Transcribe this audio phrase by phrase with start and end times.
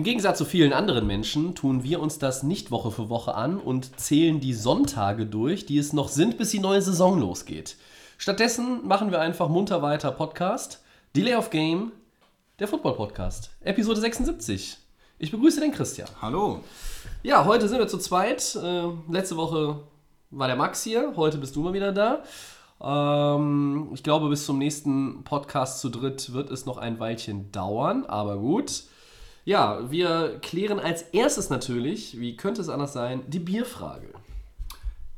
[0.00, 3.58] Im Gegensatz zu vielen anderen Menschen tun wir uns das nicht Woche für Woche an
[3.58, 7.76] und zählen die Sonntage durch, die es noch sind, bis die neue Saison losgeht.
[8.16, 10.82] Stattdessen machen wir einfach munter weiter Podcast.
[11.14, 11.92] Delay of Game,
[12.58, 14.78] der Football Podcast, Episode 76.
[15.18, 16.08] Ich begrüße den Christian.
[16.22, 16.60] Hallo.
[17.22, 18.56] Ja, heute sind wir zu zweit.
[18.56, 19.82] Äh, letzte Woche
[20.30, 22.22] war der Max hier, heute bist du mal wieder da.
[22.82, 28.06] Ähm, ich glaube, bis zum nächsten Podcast zu dritt wird es noch ein Weilchen dauern,
[28.06, 28.84] aber gut.
[29.44, 34.08] Ja, wir klären als erstes natürlich, wie könnte es anders sein, die Bierfrage.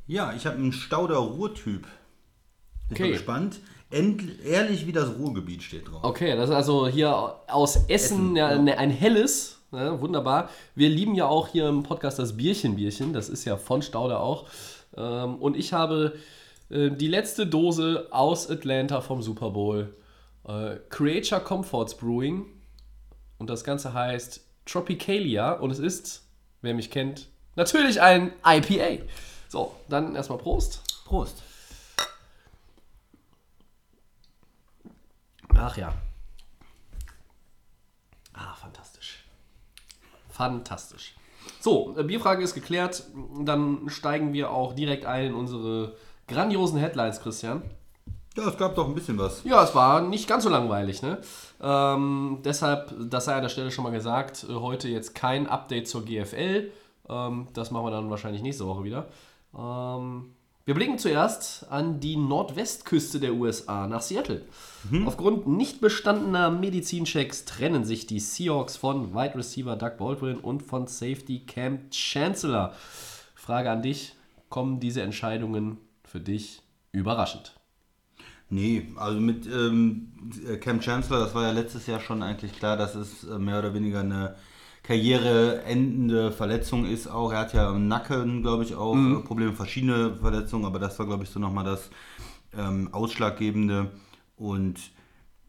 [0.07, 1.87] Ja, ich habe einen Stauder Ruhrtyp.
[2.89, 3.13] Bin Okay.
[3.13, 3.61] gespannt.
[3.91, 6.03] End, ehrlich wie das Ruhrgebiet steht drauf.
[6.03, 7.15] Okay, das ist also hier
[7.47, 8.75] aus Essen, Essen, ja, ja.
[8.79, 9.59] ein helles.
[9.71, 10.51] Ne, wunderbar.
[10.75, 13.13] Wir lieben ja auch hier im Podcast das Bierchen-Bierchen.
[13.15, 14.47] Das ist ja von Stauder auch.
[14.97, 16.15] Ähm, und ich habe
[16.71, 19.95] äh, die letzte Dose aus Atlanta vom Super Bowl.
[20.47, 22.45] Äh, Creature Comforts Brewing.
[23.43, 25.51] Und das Ganze heißt Tropicalia.
[25.55, 26.29] Und es ist,
[26.61, 27.27] wer mich kennt,
[27.57, 29.03] natürlich ein IPA.
[29.49, 30.81] So, dann erstmal Prost.
[31.07, 31.43] Prost.
[35.57, 35.93] Ach ja.
[38.33, 39.25] Ah, fantastisch.
[40.29, 41.17] Fantastisch.
[41.59, 43.03] So, äh, Bierfrage ist geklärt.
[43.41, 45.97] Dann steigen wir auch direkt ein in unsere
[46.29, 47.63] grandiosen Headlines, Christian.
[48.37, 49.45] Ja, es gab doch ein bisschen was.
[49.45, 51.19] Ja, es war nicht ganz so langweilig, ne?
[51.61, 55.87] Ähm, deshalb, das sei an der Stelle schon mal gesagt, äh, heute jetzt kein Update
[55.87, 56.71] zur GFL.
[57.09, 59.09] Ähm, das machen wir dann wahrscheinlich nächste Woche wieder.
[59.57, 64.43] Ähm, wir blicken zuerst an die Nordwestküste der USA, nach Seattle.
[65.07, 70.87] Aufgrund nicht bestandener Medizinchecks trennen sich die Seahawks von Wide Receiver Doug Baldwin und von
[70.87, 72.75] Safety Cam Chancellor.
[73.35, 74.15] Frage an dich,
[74.51, 76.63] kommen diese Entscheidungen für dich
[76.93, 77.55] überraschend?
[78.53, 80.13] Nee, also mit ähm,
[80.61, 83.73] Cam Chancellor, das war ja letztes Jahr schon eigentlich klar, dass es äh, mehr oder
[83.73, 84.37] weniger eine
[84.83, 87.33] karriereendende Verletzung ist auch.
[87.33, 91.07] Er hat ja im Nacken, glaube ich, auch äh, Probleme, verschiedene Verletzungen, aber das war,
[91.07, 91.89] glaube ich, so nochmal das
[92.55, 93.91] ähm, Ausschlaggebende.
[94.37, 94.81] Und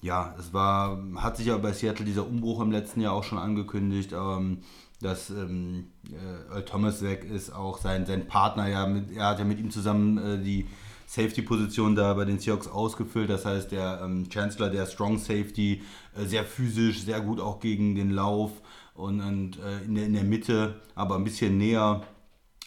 [0.02, 3.38] ja, es war, hat sich ja bei Seattle dieser Umbruch im letzten Jahr auch schon
[3.38, 4.60] angekündigt, ähm,
[5.02, 9.40] dass ähm, äh, Earl Thomas weg ist, auch sein, sein Partner, ja, mit, er hat
[9.40, 10.68] ja mit ihm zusammen äh, die
[11.14, 13.30] Safety-Position da bei den Seahawks ausgefüllt.
[13.30, 15.82] Das heißt, der ähm, Chancellor, der Strong Safety,
[16.18, 18.52] äh, sehr physisch, sehr gut auch gegen den Lauf
[18.96, 22.02] und, und äh, in, der, in der Mitte, aber ein bisschen näher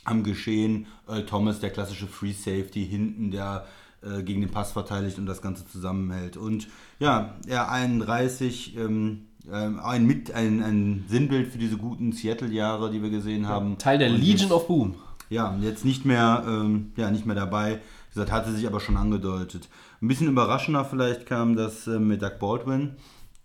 [0.05, 0.87] am Geschehen.
[1.09, 3.67] Earl Thomas, der klassische Free Safety, hinten, der
[4.03, 6.37] äh, gegen den Pass verteidigt und das Ganze zusammenhält.
[6.37, 6.69] Und
[7.01, 13.03] ja, er 31, ähm, ähm, ein, mit, ein, ein Sinnbild für diese guten Seattle-Jahre, die
[13.03, 13.79] wir gesehen haben.
[13.79, 14.95] Teil der Und Legion jetzt- of Boom.
[15.31, 17.81] ja, jetzt nicht mehr, ähm, ja, nicht mehr dabei.
[18.17, 19.69] Gesagt, hatte sich aber schon angedeutet.
[20.01, 22.93] Ein bisschen überraschender vielleicht kam das äh, mit Doug Baldwin.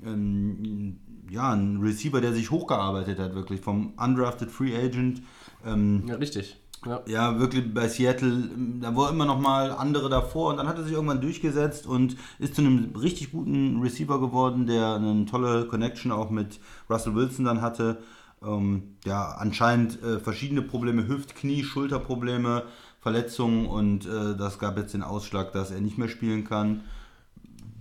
[0.01, 0.97] Ähm,
[1.29, 5.23] ja, ein Receiver, der sich hochgearbeitet hat, wirklich vom undrafted Free Agent.
[5.65, 6.55] Ähm, Ja, richtig.
[6.85, 7.01] Ja.
[7.05, 10.77] ja, wirklich bei Seattle, ähm, da war immer noch mal andere davor und dann hat
[10.77, 15.65] er sich irgendwann durchgesetzt und ist zu einem richtig guten Receiver geworden, der eine tolle
[15.67, 17.97] Connection auch mit Russell Wilson dann hatte.
[18.41, 22.63] Ähm, ja, anscheinend äh, verschiedene Probleme, Hüft-, Knie-, Schulterprobleme,
[23.01, 26.81] Verletzungen und äh, das gab jetzt den Ausschlag, dass er nicht mehr spielen kann.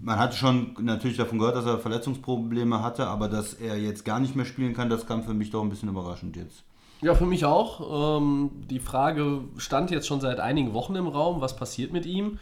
[0.02, 4.18] Man hatte schon natürlich davon gehört, dass er Verletzungsprobleme hatte, aber dass er jetzt gar
[4.18, 6.64] nicht mehr spielen kann, das kam für mich doch ein bisschen überraschend jetzt.
[7.02, 8.18] Ja, für mich auch.
[8.18, 12.38] Ähm, die Frage stand jetzt schon seit einigen Wochen im Raum, was passiert mit ihm,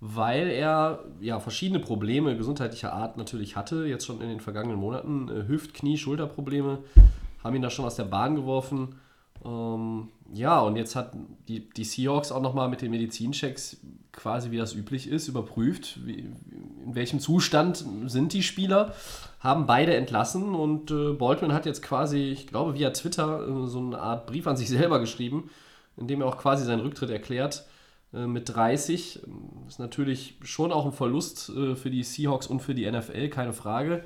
[0.00, 5.28] weil er ja verschiedene Probleme gesundheitlicher Art natürlich hatte, jetzt schon in den vergangenen Monaten.
[5.28, 6.78] Äh, Hüft-, Knie-, Schulterprobleme
[7.42, 8.96] haben ihn da schon aus der Bahn geworfen.
[9.44, 11.12] Ähm, ja, und jetzt hat
[11.48, 13.78] die, die Seahawks auch nochmal mit den Medizinchecks
[14.12, 16.30] quasi wie das üblich ist, überprüft, wie,
[16.84, 18.94] in welchem Zustand sind die Spieler,
[19.40, 23.78] haben beide entlassen und äh, Baldwin hat jetzt quasi, ich glaube via Twitter, äh, so
[23.80, 25.50] eine Art Brief an sich selber geschrieben,
[25.96, 27.66] in dem er auch quasi seinen Rücktritt erklärt
[28.12, 29.20] äh, mit 30.
[29.68, 33.52] Ist natürlich schon auch ein Verlust äh, für die Seahawks und für die NFL, keine
[33.52, 34.04] Frage.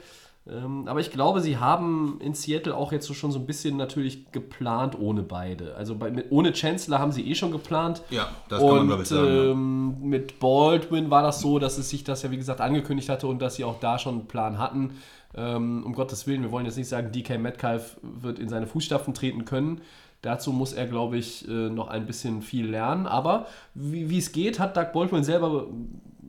[0.51, 3.77] Ähm, aber ich glaube, sie haben in Seattle auch jetzt so schon so ein bisschen
[3.77, 5.75] natürlich geplant ohne beide.
[5.75, 8.03] Also bei, mit, ohne Chancellor haben sie eh schon geplant.
[8.11, 9.51] Ja, das kann man, und glaub ich, sagen, ja.
[9.51, 13.27] ähm, mit Baldwin war das so, dass es sich das ja wie gesagt angekündigt hatte
[13.27, 14.93] und dass sie auch da schon einen Plan hatten.
[15.35, 19.13] Ähm, um Gottes Willen, wir wollen jetzt nicht sagen, DK Metcalf wird in seine Fußstapfen
[19.13, 19.83] treten können.
[20.23, 23.07] Dazu muss er, glaube ich, äh, noch ein bisschen viel lernen.
[23.07, 25.67] Aber wie wie es geht, hat Doug Baldwin selber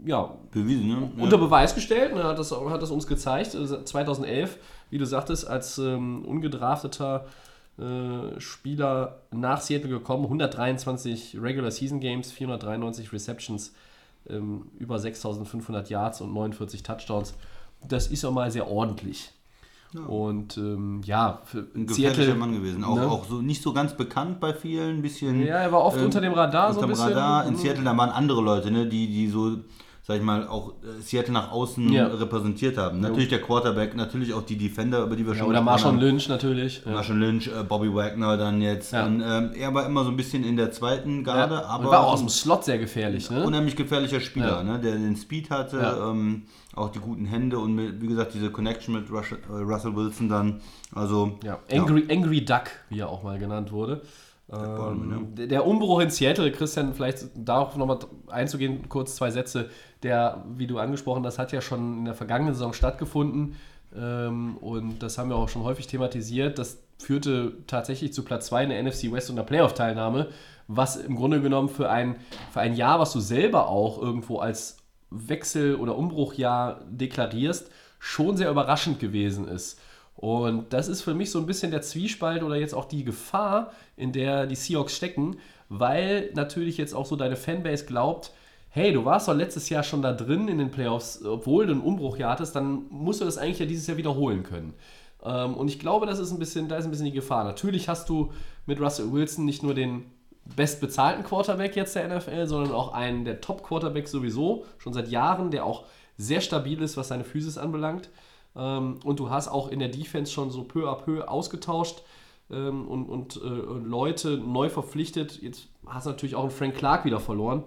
[0.05, 1.11] ja, Bewiesen, ne?
[1.17, 2.13] unter Beweis gestellt.
[2.15, 3.55] Er hat das, hat das uns gezeigt.
[3.55, 4.57] Also 2011,
[4.89, 7.25] wie du sagtest, als ähm, ungedrafteter
[7.77, 10.23] äh, Spieler nach Seattle gekommen.
[10.25, 13.73] 123 Regular Season Games, 493 Receptions,
[14.29, 17.33] ähm, über 6500 Yards und 49 Touchdowns.
[17.87, 19.31] Das ist auch mal sehr ordentlich.
[20.07, 22.83] Und ähm, ja, für Ein gefährlicher Seattle, Mann gewesen.
[22.83, 23.07] Auch, ne?
[23.07, 25.43] auch so nicht so ganz bekannt bei vielen, bisschen.
[25.43, 27.07] Ja, er war oft unter dem Radar so ein bisschen.
[27.07, 27.47] Radar.
[27.47, 29.57] In Seattle, da waren andere Leute, ne, die, die so,
[30.09, 32.07] sag ich mal, auch äh, Seattle nach außen Ja.
[32.07, 32.99] repräsentiert haben.
[32.99, 35.91] Natürlich der Quarterback, natürlich auch die Defender, über die wir Ja, schon oder gesprochen Marshawn
[35.97, 35.99] haben.
[36.01, 36.81] Lynch natürlich.
[36.83, 36.93] Ja.
[36.93, 38.91] Marshall Lynch, äh, Bobby Wagner dann jetzt.
[38.91, 39.05] Ja.
[39.05, 41.91] Und, ähm, er war immer so ein bisschen in der zweiten Garde, Ja, aber und
[41.91, 43.29] war auch aus dem Slot sehr gefährlich.
[43.29, 43.45] Ne?
[43.45, 44.63] unheimlich gefährlicher Spieler, Ja.
[44.63, 46.09] ne, der den Speed hatte, Ja.
[46.09, 46.45] ähm,
[46.75, 50.27] auch die guten Hände und mit, wie gesagt diese Connection mit Russell, äh, Russell Wilson
[50.27, 50.61] dann.
[50.91, 54.01] Also Ja, Angry, Angry Duck, wie er auch mal genannt wurde.
[54.51, 59.69] Ähm, der- Der Umbruch in Seattle, Christian, vielleicht darauf nochmal einzugehen, kurz zwei Sätze.
[60.03, 63.55] Der, wie du angesprochen hast, hat ja schon in der vergangenen Saison stattgefunden.
[63.95, 66.57] Ähm, und das haben wir auch schon häufig thematisiert.
[66.57, 70.27] Das führte tatsächlich zu Platz 2 in der NFC West und der Playoff-Teilnahme,
[70.67, 72.17] was im Grunde genommen für ein,
[72.51, 74.77] für ein Jahr, was du selber auch irgendwo als
[75.09, 79.79] Wechsel- oder Umbruchjahr deklarierst, schon sehr überraschend gewesen ist.
[80.15, 83.71] Und das ist für mich so ein bisschen der Zwiespalt oder jetzt auch die Gefahr,
[83.95, 85.37] in der die Seahawks stecken,
[85.69, 88.33] weil natürlich jetzt auch so deine Fanbase glaubt,
[88.69, 91.81] hey, du warst doch letztes Jahr schon da drin in den Playoffs, obwohl du einen
[91.81, 94.73] Umbruchjahr hattest, dann musst du das eigentlich ja dieses Jahr wiederholen können.
[95.23, 97.43] Ähm, und ich glaube, das ist ein bisschen, da ist ein bisschen die Gefahr.
[97.43, 98.31] Natürlich hast du
[98.65, 100.05] mit Russell Wilson nicht nur den
[100.55, 105.65] bestbezahlten Quarterback jetzt der NFL, sondern auch einen der Top-Quarterbacks sowieso, schon seit Jahren, der
[105.65, 105.85] auch
[106.17, 108.09] sehr stabil ist, was seine Physis anbelangt.
[108.55, 112.01] Ähm, und du hast auch in der Defense schon so peu à peu ausgetauscht
[112.51, 115.41] ähm, und, und äh, Leute neu verpflichtet.
[115.41, 117.63] Jetzt hast du natürlich auch einen Frank Clark wieder verloren.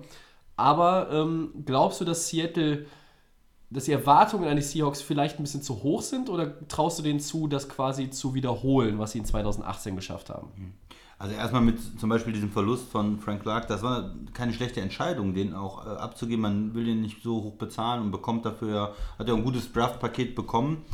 [0.62, 2.86] Aber ähm, glaubst du, dass Seattle,
[3.68, 7.02] dass die Erwartungen an die Seahawks vielleicht ein bisschen zu hoch sind oder traust du
[7.02, 10.52] denen zu, das quasi zu wiederholen, was sie in 2018 geschafft haben?
[11.18, 15.34] Also erstmal mit zum Beispiel diesem Verlust von Frank Clark, das war keine schlechte Entscheidung,
[15.34, 16.42] den auch äh, abzugeben.
[16.42, 20.36] Man will den nicht so hoch bezahlen und bekommt dafür, hat ja ein gutes Draft-Paket
[20.36, 20.84] bekommen.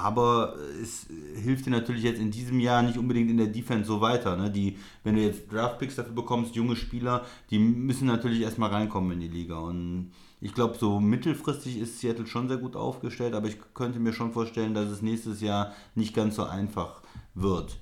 [0.00, 4.00] Aber es hilft dir natürlich jetzt in diesem Jahr nicht unbedingt in der Defense so
[4.00, 4.36] weiter.
[4.36, 4.50] Ne?
[4.50, 9.20] Die, wenn du jetzt Draft-Picks dafür bekommst, junge Spieler, die müssen natürlich erstmal reinkommen in
[9.20, 9.58] die Liga.
[9.58, 14.12] Und ich glaube, so mittelfristig ist Seattle schon sehr gut aufgestellt, aber ich könnte mir
[14.12, 17.02] schon vorstellen, dass es nächstes Jahr nicht ganz so einfach
[17.34, 17.78] wird.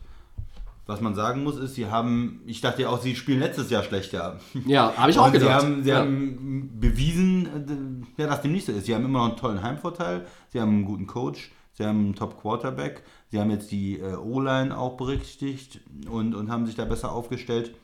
[0.86, 3.84] Was man sagen muss, ist, sie haben, ich dachte ja auch, sie spielen letztes Jahr
[3.84, 4.40] schlechter.
[4.66, 5.62] Ja, habe ich auch Und sie gedacht.
[5.62, 5.98] haben, sie ja.
[5.98, 8.86] haben bewiesen, äh, ja, dass dem nicht so ist.
[8.86, 12.14] Sie haben immer noch einen tollen Heimvorteil, sie haben einen guten Coach, sie haben einen
[12.14, 17.12] Top-Quarterback, sie haben jetzt die äh, O-Line auch berücksichtigt und, und haben sich da besser
[17.12, 17.74] aufgestellt.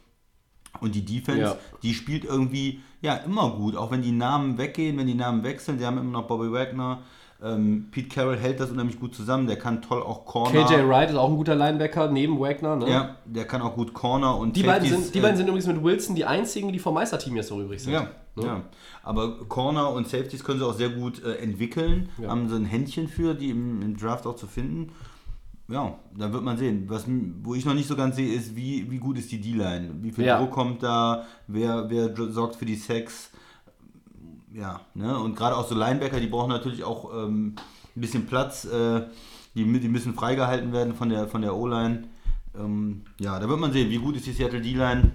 [0.81, 1.57] Und die Defense, Ja.
[1.83, 5.79] die spielt irgendwie ja immer gut, auch wenn die Namen weggehen, wenn die Namen wechseln.
[5.79, 7.01] Sie haben immer noch Bobby Wagner.
[7.43, 9.47] Ähm, Pete Carroll hält das unheimlich gut zusammen.
[9.47, 10.65] Der kann toll auch Corner.
[10.65, 12.77] KJ Wright ist auch ein guter Linebacker neben Wagner.
[12.77, 12.89] Ne?
[12.89, 15.47] Ja, der kann auch gut Corner und Die, beiden Safeties, sind, die äh, beiden sind
[15.49, 17.93] übrigens mit Wilson die einzigen, die vom Meisterteam jetzt noch übrig sind.
[17.93, 18.45] Ja, Ne?
[18.45, 18.63] ja.
[19.03, 22.11] Aber Corner und Safeties können sie auch sehr gut äh, entwickeln.
[22.21, 22.29] Ja.
[22.31, 24.93] Haben sie ein Händchen für, die im, im Draft auch zu finden.
[25.69, 26.85] Ja, da wird man sehen.
[26.89, 27.07] Was,
[27.43, 29.91] wo ich noch nicht so ganz sehe, ist, wie, wie gut ist die D-Line?
[30.01, 30.39] Wie viel Ja.
[30.39, 31.25] Druck kommt da?
[31.49, 33.31] Wer, wer sorgt für die Sacks?
[34.57, 35.19] Ja, ne?
[35.19, 37.57] Und gerade auch so Linebacker, die brauchen natürlich auch ähm,
[37.95, 38.65] ein bisschen Platz.
[38.65, 39.03] Äh,
[39.55, 42.05] die, die müssen freigehalten werden von der, von der O-Line.
[42.59, 45.13] Ähm, ja, da wird man sehen, wie gut ist die Seattle D-Line.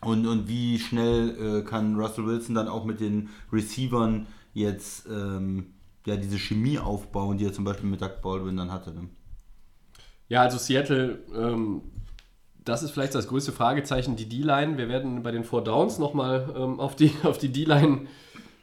[0.00, 5.74] Und, und wie schnell äh, kann Russell Wilson dann auch mit den Receivern jetzt ähm,
[6.06, 8.94] ja, diese Chemie aufbauen, die er zum Beispiel mit Doug Baldwin dann hatte.
[8.94, 9.08] Ne?
[10.28, 11.82] Ja, also Seattle, ähm,
[12.64, 14.78] das ist vielleicht das größte Fragezeichen, die D-Line.
[14.78, 18.06] Wir werden bei den Four Downs nochmal ähm, auf die, auf die D-Line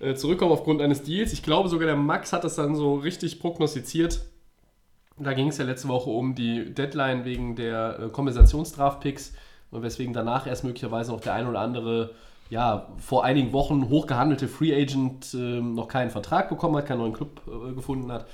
[0.06, 1.34] äh, zurückkommen aufgrund eines Deals.
[1.34, 4.22] Ich glaube sogar der Max hat das dann so richtig prognostiziert.
[5.18, 9.34] Da ging es ja letzte Woche um die Deadline wegen der äh, Kompensationsdraft-Picks
[9.72, 12.12] und weswegen danach erst möglicherweise noch der ein oder andere,
[12.50, 17.14] ja, vor einigen Wochen hochgehandelte Free Agent ähm, noch keinen Vertrag bekommen hat, keinen neuen
[17.14, 18.28] Club äh, gefunden hat.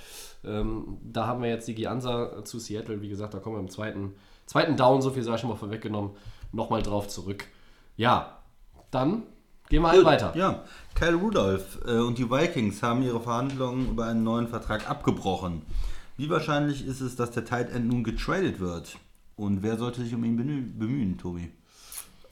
[0.44, 3.70] Ähm, da haben wir jetzt die Gianza zu Seattle, wie gesagt, da kommen wir im
[3.70, 4.16] zweiten,
[4.48, 6.12] zweiten Down, so viel sei schon mal vorweggenommen,
[6.51, 7.46] nochmal drauf zurück.
[7.96, 8.40] Ja,
[8.90, 9.24] dann
[9.72, 10.34] gehen wir halt weiter.
[10.36, 10.62] Ja,
[10.94, 15.63] Kyle Rudolph äh, und die Vikings haben ihre Verhandlungen über einen neuen Vertrag abgebrochen.
[16.18, 18.98] Wie wahrscheinlich ist es, dass der Tight End nun getradet wird?
[19.36, 20.38] Und wer sollte sich um ihn
[20.78, 21.50] bemühen, Tobi?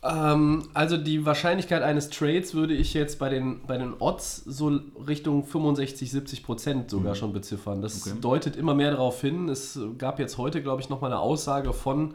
[0.04, 4.80] Ähm, also die Wahrscheinlichkeit eines Trades würde ich jetzt bei den, bei den Odds so
[5.08, 7.82] Richtung 65, 70 Prozent sogar schon beziffern.
[7.82, 8.18] Das Okay.
[8.22, 9.50] deutet immer mehr darauf hin.
[9.50, 12.14] Es gab jetzt heute, glaube ich, nochmal eine Aussage von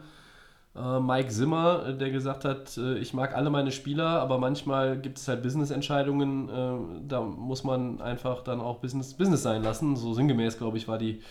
[0.75, 5.17] Mike Zimmer, äh, der gesagt hat, äh, ich mag alle meine Spieler, aber manchmal gibt
[5.17, 9.95] es halt Business-Entscheidungen, äh, da muss man einfach dann auch Business, Business sein lassen.
[9.95, 11.21] So sinngemäß, glaube ich, war, die,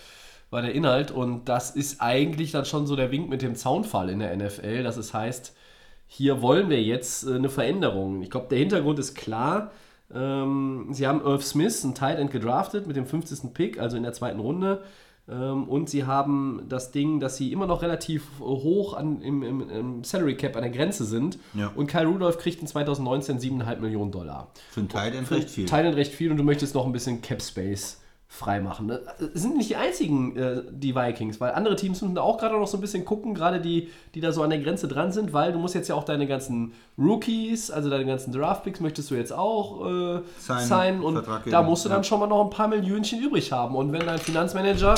[0.50, 1.10] war der Inhalt.
[1.10, 4.82] Und das ist eigentlich dann schon so der Wink mit dem Zaunfall in der NFL,
[4.82, 5.54] dass es heißt,
[6.06, 8.22] hier wollen wir jetzt äh, eine Veränderung.
[8.22, 9.72] Ich glaube, der Hintergrund ist klar.
[10.14, 13.52] Ähm, sie haben Irv Smith, einen Tight End, gedraftet mit dem 50.
[13.52, 14.82] Pick, also in der zweiten Runde.
[15.28, 19.70] Ähm, und sie haben das Ding, dass sie immer noch relativ hoch an, im, im,
[19.70, 21.38] im Salary Cap an der Grenze sind.
[21.54, 21.72] Ja.
[21.74, 24.50] Und Kyle Rudolph kriegt in 2019 7,5 Millionen Dollar.
[24.70, 25.72] Für einen End recht viel.
[25.72, 28.03] End recht viel und du möchtest noch ein bisschen Cap Space
[28.34, 28.88] freimachen.
[28.88, 32.58] Das sind nicht die einzigen, äh, die Vikings, weil andere Teams müssen da auch gerade
[32.58, 35.32] noch so ein bisschen gucken, gerade die, die da so an der Grenze dran sind,
[35.32, 39.14] weil du musst jetzt ja auch deine ganzen Rookies, also deine ganzen Draftpicks möchtest du
[39.14, 42.04] jetzt auch äh, Sign- signen und Vertrag da musst du dann ja.
[42.04, 44.96] schon mal noch ein paar Millionchen übrig haben und wenn dein Finanzmanager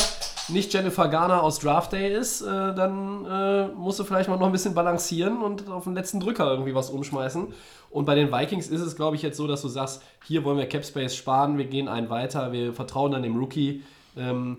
[0.48, 4.46] nicht Jennifer Garner aus Draft Day ist, äh, dann äh, musst du vielleicht mal noch
[4.46, 7.48] ein bisschen balancieren und auf den letzten Drücker irgendwie was umschmeißen.
[7.90, 10.58] Und bei den Vikings ist es, glaube ich, jetzt so, dass du sagst, hier wollen
[10.58, 13.82] wir Cap Space sparen, wir gehen einen weiter, wir vertrauen dann dem Rookie.
[14.16, 14.58] Ähm,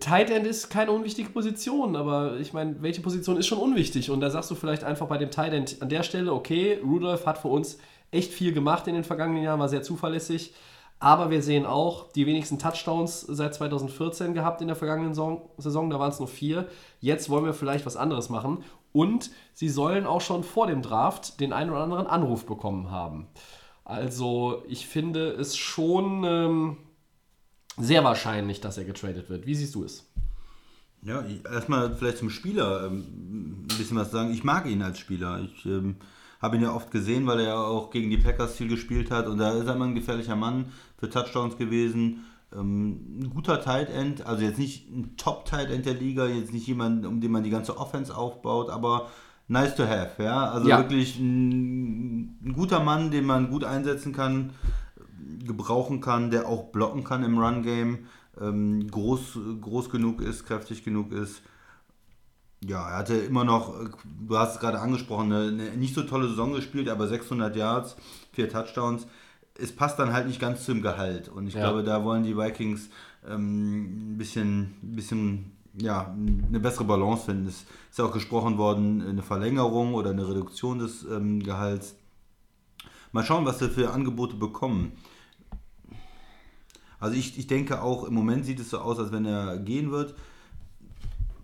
[0.00, 4.10] Tight End ist keine unwichtige Position, aber ich meine, welche Position ist schon unwichtig?
[4.10, 7.24] Und da sagst du vielleicht einfach bei dem Tight End an der Stelle, okay, Rudolph
[7.24, 7.78] hat für uns
[8.10, 10.52] echt viel gemacht in den vergangenen Jahren, war sehr zuverlässig.
[11.00, 15.14] Aber wir sehen auch die wenigsten Touchdowns seit 2014 gehabt in der vergangenen.
[15.14, 16.66] Saison da waren es nur vier.
[17.00, 18.64] Jetzt wollen wir vielleicht was anderes machen.
[18.98, 23.28] Und sie sollen auch schon vor dem Draft den einen oder anderen Anruf bekommen haben.
[23.84, 26.76] Also ich finde es schon ähm,
[27.76, 29.46] sehr wahrscheinlich, dass er getradet wird.
[29.46, 30.10] Wie siehst du es?
[31.02, 34.32] Ja, erstmal vielleicht zum Spieler ähm, ein bisschen was sagen.
[34.32, 35.42] Ich mag ihn als Spieler.
[35.44, 35.94] Ich ähm,
[36.42, 39.28] habe ihn ja oft gesehen, weil er ja auch gegen die Packers viel gespielt hat.
[39.28, 42.24] Und da ist er immer ein gefährlicher Mann für Touchdowns gewesen.
[42.54, 46.66] Ähm, ein guter Tight End, also jetzt nicht ein Top-Tight End der Liga, jetzt nicht
[46.66, 49.08] jemand, um den man die ganze Offense aufbaut, aber
[49.48, 50.50] nice to have, ja.
[50.50, 50.78] Also Ja.
[50.78, 54.52] wirklich ein, ein guter Mann, den man gut einsetzen kann,
[55.44, 58.06] gebrauchen kann, der auch blocken kann im Run-Game,
[58.40, 61.42] ähm, groß, groß genug ist, kräftig genug ist.
[62.64, 63.74] Ja, er hatte immer noch,
[64.26, 67.96] du hast es gerade angesprochen, eine, eine nicht so tolle Saison gespielt, aber 600 Yards,
[68.32, 69.06] vier Touchdowns.
[69.60, 71.28] Es passt dann halt nicht ganz zum Gehalt.
[71.28, 71.60] Und ich Ja.
[71.60, 72.88] glaube, da wollen die Vikings
[73.28, 76.14] ähm, ein bisschen, ein bisschen ja,
[76.48, 77.46] eine bessere Balance finden.
[77.48, 81.96] Es ist ja auch gesprochen worden, eine Verlängerung oder eine Reduktion des ähm, Gehalts.
[83.12, 84.92] Mal schauen, was wir für Angebote bekommen.
[87.00, 89.90] Also ich, ich denke auch, im Moment sieht es so aus, als wenn er gehen
[89.90, 90.14] wird,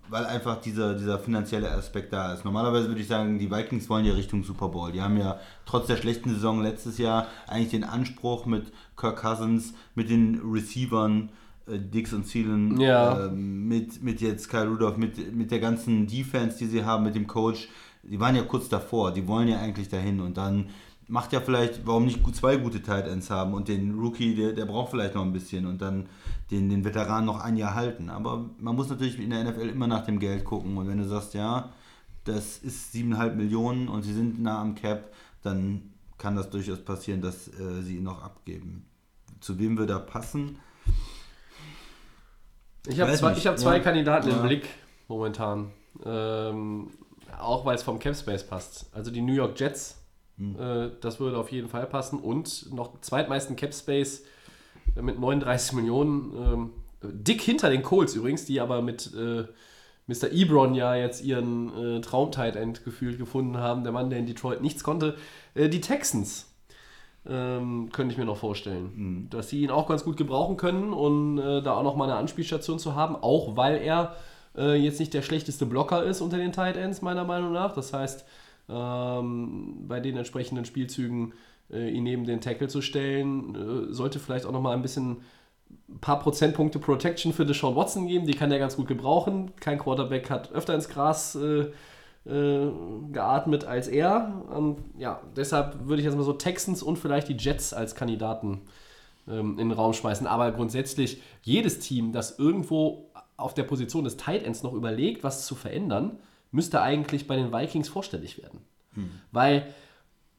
[0.08, 2.44] weil einfach dieser, dieser finanzielle Aspekt da ist.
[2.44, 4.92] Normalerweise würde ich sagen, die Vikings wollen ja Richtung Super Bowl.
[4.92, 9.74] Die haben ja trotz der schlechten Saison letztes Jahr eigentlich den Anspruch mit Kirk Cousins,
[9.94, 11.30] mit den Receivern,
[11.66, 13.26] äh, Dix und Thielen, Ja.
[13.26, 17.14] ähm, mit, mit jetzt Kyle Rudolph, mit, mit der ganzen Defense, die sie haben, mit
[17.14, 17.68] dem Coach.
[18.02, 20.66] Die waren ja kurz davor, die wollen ja eigentlich dahin und dann
[21.08, 24.64] macht ja vielleicht, warum nicht zwei gute Tight Ends haben und den Rookie, der, der
[24.66, 26.06] braucht vielleicht noch ein bisschen und dann
[26.50, 28.10] den, den Veteran noch ein Jahr halten.
[28.10, 31.06] Aber man muss natürlich in der NFL immer nach dem Geld gucken und wenn du
[31.08, 31.70] sagst, ja,
[32.24, 37.20] das ist 7,5 Millionen und sie sind nah am Cap, dann kann das durchaus passieren,
[37.20, 38.86] dass äh, sie ihn noch abgeben.
[39.40, 40.58] Zu wem wir da passen?
[42.86, 43.82] Ich habe zwei, ich hab zwei ja.
[43.82, 44.36] Kandidaten Ja.
[44.36, 44.68] im Blick
[45.08, 45.70] momentan.
[46.04, 46.90] Ähm,
[47.38, 48.86] auch weil es vom Capspace passt.
[48.92, 49.98] Also die New York Jets,
[50.36, 50.58] Hm.
[50.58, 52.18] äh, das würde auf jeden Fall passen.
[52.18, 54.24] Und noch zweitmeisten Capspace äh,
[55.00, 56.32] mit 39 Millionen.
[56.36, 56.70] Ähm,
[57.02, 59.44] dick hinter den Colts übrigens, die aber mit äh,
[60.06, 60.32] Mr.
[60.32, 63.84] Ebron ja jetzt ihren äh, Traum-Tight End gefühlt gefunden haben.
[63.84, 65.16] Der Mann, der in Detroit nichts konnte.
[65.54, 66.50] Äh, die Texans.
[67.26, 69.28] Ähm, könnte ich mir noch vorstellen.
[69.30, 72.16] Dass sie ihn auch ganz gut gebrauchen können und äh, da auch noch mal eine
[72.16, 74.16] Anspielstation zu haben, auch weil er
[74.56, 77.74] äh, jetzt nicht der schlechteste Blocker ist unter den Tight Ends, meiner Meinung nach.
[77.74, 78.26] Das heißt,
[78.68, 81.32] ähm, bei den entsprechenden Spielzügen
[81.70, 85.22] äh, ihn neben den Tackle zu stellen, äh, sollte vielleicht auch noch mal ein bisschen
[85.88, 88.26] ein paar Prozentpunkte Protection für Deshaun Watson geben.
[88.26, 89.52] Die kann er ganz gut gebrauchen.
[89.56, 91.70] Kein Quarterback hat öfter ins Gras äh,
[92.26, 92.70] äh,
[93.12, 94.44] geatmet als er.
[94.50, 98.62] Und ja, deshalb würde ich jetzt mal so Texans und vielleicht die Jets als Kandidaten
[99.28, 100.26] ähm, in den Raum schmeißen.
[100.26, 105.46] Aber grundsätzlich jedes Team, das irgendwo auf der Position des Tight Ends noch überlegt, was
[105.46, 106.18] zu verändern,
[106.50, 108.60] müsste eigentlich bei den Vikings vorstellig werden.
[109.32, 109.74] Weil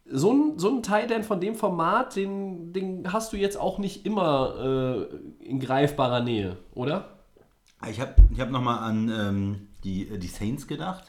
[0.08, 3.80] so ein, so ein Tight End von dem Format, den, den hast du jetzt auch
[3.80, 5.08] nicht immer
[5.42, 7.20] äh, in greifbarer Nähe, oder?
[7.90, 11.06] Ich habe ich hab nochmal an ähm, die, die Saints gedacht.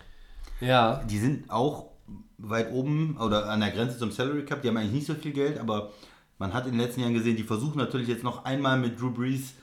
[0.60, 1.02] Ja.
[1.04, 1.90] Die sind auch
[2.38, 4.62] weit oben oder an der Grenze zum Salary Cap.
[4.62, 5.92] Die haben eigentlich nicht so viel Geld, aber
[6.38, 9.10] man hat in den letzten Jahren gesehen, die versuchen natürlich jetzt noch einmal mit Drew
[9.10, 9.54] Brees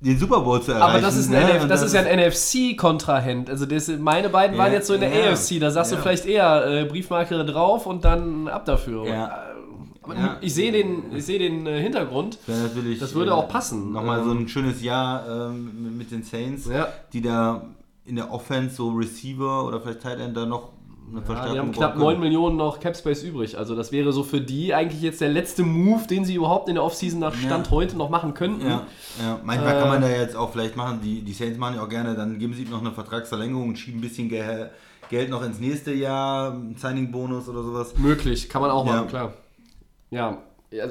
[0.00, 0.90] den Super Bowl zu erreichen.
[0.90, 1.58] Aber das ist, ne?
[1.62, 3.48] Und das ist ja ein NFC-Kontrahent.
[3.50, 5.58] Also das, meine beiden waren Ja, jetzt so in der ja, AFC.
[5.60, 5.96] Da sagst ja.
[5.96, 9.06] du vielleicht eher äh, Briefmarke drauf und dann ab dafür.
[9.06, 9.42] Ja.
[10.02, 10.36] Aber Ja.
[10.40, 12.38] ich sehe den, ich sehe den äh, Hintergrund.
[12.46, 13.92] Das würde auch passen.
[13.92, 16.68] Nochmal so Ähm, ein schönes Jahr ähm, mit- den Saints,
[17.12, 17.62] die da
[18.04, 20.68] in der Offense so Receiver oder vielleicht Tight End da noch
[21.08, 22.20] eine Ja, Verstärkung die haben knapp brauchen 9 können.
[22.24, 23.56] Millionen noch Capspace übrig.
[23.58, 26.74] Also das wäre so für die eigentlich jetzt der letzte Move, den sie überhaupt in
[26.74, 27.70] der Offseason nach Stand Ja.
[27.72, 28.66] heute noch machen könnten.
[28.66, 28.82] Ja,
[29.20, 29.40] ja.
[29.44, 31.88] manchmal Äh, kann man da jetzt auch vielleicht machen, die, die Saints machen ja auch
[31.88, 34.66] gerne, dann geben sie ihm noch eine Vertragsverlängerung und schieben ein bisschen Ge
[35.08, 37.96] Geld noch ins nächste Jahr, einen Signing-Bonus oder sowas.
[37.96, 38.92] Möglich, kann man auch Ja.
[38.96, 39.32] machen, klar.
[40.10, 40.38] Ja.
[40.72, 40.86] ja.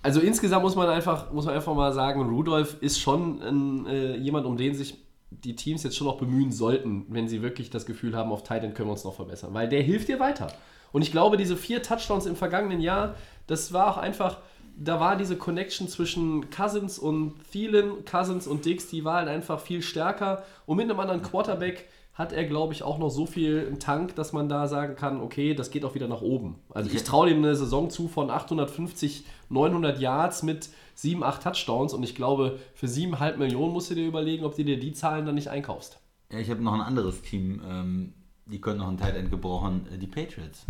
[0.00, 4.16] Also insgesamt muss man einfach, muss man einfach mal sagen, Rudolph ist schon ein, äh,
[4.16, 4.96] jemand, um den sich
[5.30, 8.74] die Teams jetzt schon noch bemühen sollten, wenn sie wirklich das Gefühl haben, auf Titan
[8.74, 9.52] können wir uns noch verbessern.
[9.54, 10.52] Weil der hilft dir weiter.
[10.92, 13.14] Und ich glaube, diese vier Touchdowns im vergangenen Jahr,
[13.46, 14.38] das war auch einfach,
[14.76, 19.60] da war diese Connection zwischen Cousins und Thielen, Cousins und Dix, die war halt einfach
[19.60, 20.44] viel stärker.
[20.66, 24.16] Und mit einem anderen Quarterback hat er, glaube ich, auch noch so viel im Tank,
[24.16, 26.56] dass man da sagen kann, okay, das geht auch wieder nach oben.
[26.70, 30.68] Also ich traue ihm eine Saison zu von 850, 900 Yards mit
[30.98, 34.64] 7, 8 Touchdowns und ich glaube, für 7,5 Millionen musst du dir überlegen, ob du
[34.64, 36.00] dir die Zahlen dann nicht einkaufst.
[36.32, 38.14] Ja, ich habe noch ein anderes Team, ähm,
[38.46, 40.66] die können noch einen Tight End gebrauchen, äh, die Patriots.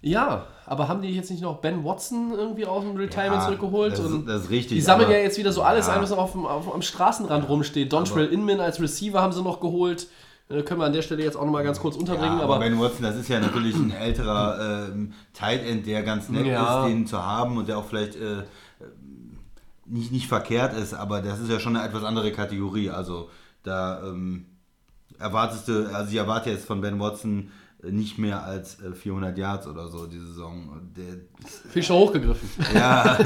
[0.00, 3.94] Ja, aber haben die jetzt nicht noch Ben Watson irgendwie aus dem Retirement Ja, zurückgeholt?
[3.94, 5.94] das ist- und das ist richtig, Die sammeln ja jetzt wieder so alles Ja.
[5.94, 7.92] ein, was noch auf dem, auf, am Straßenrand rumsteht.
[7.92, 10.06] Dontrell Inman als Receiver haben sie noch geholt.
[10.50, 12.36] Äh, können wir an der Stelle jetzt auch nochmal ganz kurz unterbringen.
[12.38, 16.02] Ja, aber aber Ben Watson, das ist ja natürlich ein älterer ähm, Tight End, der
[16.02, 18.42] ganz nett ist, den zu haben und der auch vielleicht äh,
[19.86, 22.90] nicht, nicht verkehrt ist, aber das ist ja schon eine etwas andere Kategorie.
[22.90, 23.28] Also
[23.62, 24.46] da ähm,
[25.18, 27.50] erwartest du, also ich erwarte jetzt von Ben Watson
[27.82, 30.80] äh, nicht mehr als äh, 400 Yards oder so die Saison.
[30.96, 31.04] Der,
[31.70, 32.48] viel schon hochgegriffen.
[32.74, 33.18] ja,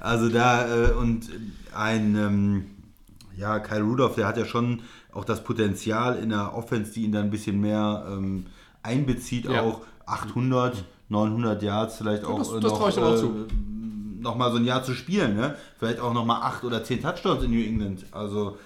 [0.00, 1.28] also da äh, und
[1.74, 2.66] ein ähm,
[3.36, 4.80] ja, Kyle Rudolph, der hat ja schon
[5.12, 8.46] auch das Potenzial in der Offense, die ihn dann ein bisschen mehr ähm,
[8.82, 9.62] einbezieht, Ja.
[9.62, 13.46] auch 800, 900 Yards vielleicht auch das- äh, das trau ich ihm auch zu.
[14.26, 15.56] Äh, noch mal so ein Jahr zu spielen, ne?
[15.78, 18.06] Vielleicht auch noch mal 8 oder 10 Touchdowns in New England.
[18.12, 18.58] Also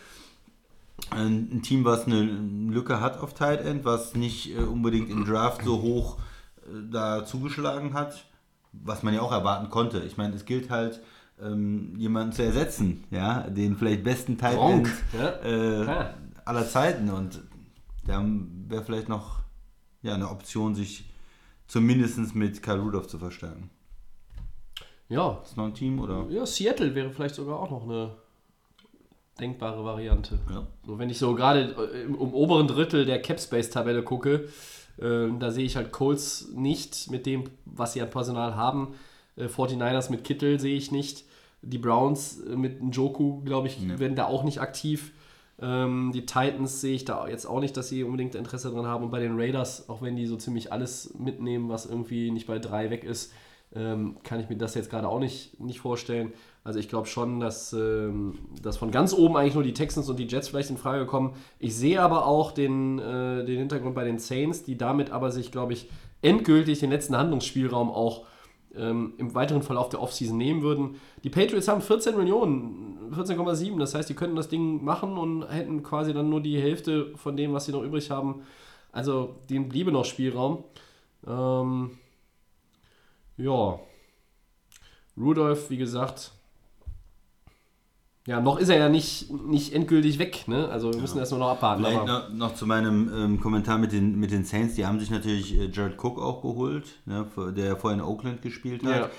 [1.10, 5.64] ein, Team, was eine Lücke hat auf Tight End, was nicht äh, unbedingt im Draft
[5.64, 6.18] so hoch
[6.62, 8.24] äh, da zugeschlagen hat,
[8.72, 10.00] was man ja auch erwarten konnte.
[10.00, 11.00] Ich meine, es gilt halt,
[11.42, 15.86] ähm, jemanden zu ersetzen, ja, den vielleicht besten Tight End äh,
[16.44, 17.40] aller Zeiten und
[18.06, 18.22] da
[18.68, 19.40] wäre vielleicht noch
[20.02, 21.08] ja, eine Option, sich
[21.66, 23.70] zumindest mit Kyle Rudolph zu verstärken.
[25.10, 26.24] Ja, Ist noch ein Team oder?
[26.30, 28.12] ja, Seattle wäre vielleicht sogar auch noch eine
[29.40, 30.38] denkbare Variante.
[30.50, 30.66] Ja.
[30.86, 34.48] So, wenn ich so gerade äh, im, im oberen Drittel der Capspace-Tabelle gucke,
[34.98, 38.94] äh, da sehe ich halt Colts nicht mit dem, was sie an Personal haben.
[39.36, 41.24] Äh, 49ers mit Kittel sehe ich nicht.
[41.62, 43.98] Die Browns äh, mit Njoku, glaube ich, Nee.
[43.98, 45.12] werden da auch nicht aktiv.
[45.60, 49.04] Ähm, die Titans sehe ich da jetzt auch nicht, dass sie unbedingt Interesse dran haben.
[49.04, 52.58] Und bei den Raiders, auch wenn die so ziemlich alles mitnehmen, was irgendwie nicht bei
[52.58, 53.32] drei weg ist,
[53.74, 56.32] ähm, kann ich mir das jetzt gerade auch nicht, nicht vorstellen.
[56.64, 60.18] Also ich glaube schon, dass, ähm, dass von ganz oben eigentlich nur die Texans und
[60.18, 61.34] die Jets vielleicht in Frage kommen.
[61.58, 65.52] Ich sehe aber auch den, äh, den Hintergrund bei den Saints, die damit aber sich,
[65.52, 65.88] glaube ich,
[66.22, 68.26] endgültig den letzten Handlungsspielraum auch
[68.74, 70.96] ähm, im weiteren Verlauf der Offseason nehmen würden.
[71.24, 75.82] Die Patriots haben 14 Millionen, 14,7, das heißt, die könnten das Ding machen und hätten
[75.82, 78.42] quasi dann nur die Hälfte von dem, was sie noch übrig haben.
[78.92, 80.64] Also denen bliebe noch Spielraum.
[81.26, 81.92] Ähm,
[83.40, 83.78] ja.
[85.16, 86.32] Rudolph, wie gesagt,
[88.26, 90.68] ja, noch ist er ja nicht, nicht endgültig weg, ne?
[90.68, 91.82] Also wir müssen erstmal noch abwarten.
[91.84, 94.74] Vielleicht noch, noch zu meinem ähm, Kommentar mit den, mit den Saints.
[94.74, 97.26] Die haben sich natürlich äh, Jared Cook auch geholt, ne,
[97.56, 98.96] der vorher in Oakland gespielt hat.
[98.96, 99.10] Ja.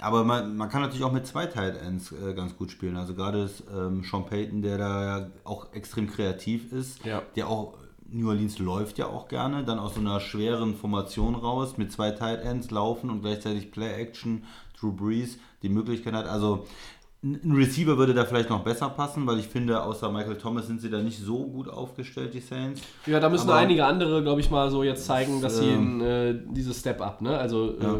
[0.00, 2.96] Aber man, man kann natürlich auch mit zwei Tight Ends äh, ganz gut spielen.
[2.96, 7.22] Also gerade ist, ähm, Sean Payton, der da ja auch extrem kreativ ist, Ja.
[7.34, 7.74] der auch
[8.10, 12.10] New Orleans läuft ja auch gerne, dann aus so einer schweren Formation raus mit zwei
[12.10, 14.44] Tight Ends laufen und gleichzeitig Play Action,
[14.78, 16.26] Drew Brees die Möglichkeit hat.
[16.26, 16.66] Also
[17.20, 20.80] ein Receiver würde da vielleicht noch besser passen, weil ich finde, außer Michael Thomas sind
[20.80, 22.80] sie da nicht so gut aufgestellt, die Saints.
[23.06, 26.00] Ja, da müssen Aber- einige andere, glaube ich, mal so jetzt zeigen, dass sie ähm,
[26.00, 27.36] in, äh, dieses Step-Up, ne?
[27.36, 27.94] Also Ja.
[27.94, 27.98] äh,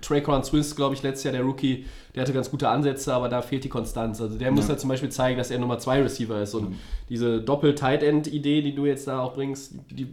[0.00, 3.42] Traquan Swiss, glaube ich, letztes Jahr der Rookie, der hatte ganz gute Ansätze, aber da
[3.42, 4.22] fehlt die Konstanz.
[4.22, 4.70] Also der muss Ja.
[4.70, 6.54] halt zum Beispiel zeigen, dass er Nummer 2 Receiver ist.
[6.54, 6.76] Und
[7.10, 10.06] diese Doppel-Tight-End-Idee, die du jetzt da auch bringst, die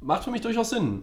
[0.00, 1.02] macht für mich durchaus Sinn.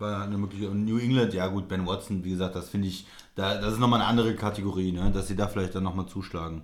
[0.00, 0.70] War, eine mögliche.
[0.70, 3.78] Und New England, ja gut, Ben Watson, wie gesagt, das finde ich, da, das ist
[3.78, 5.10] nochmal eine andere Kategorie, ne?
[5.12, 6.62] dass sie da vielleicht dann nochmal zuschlagen.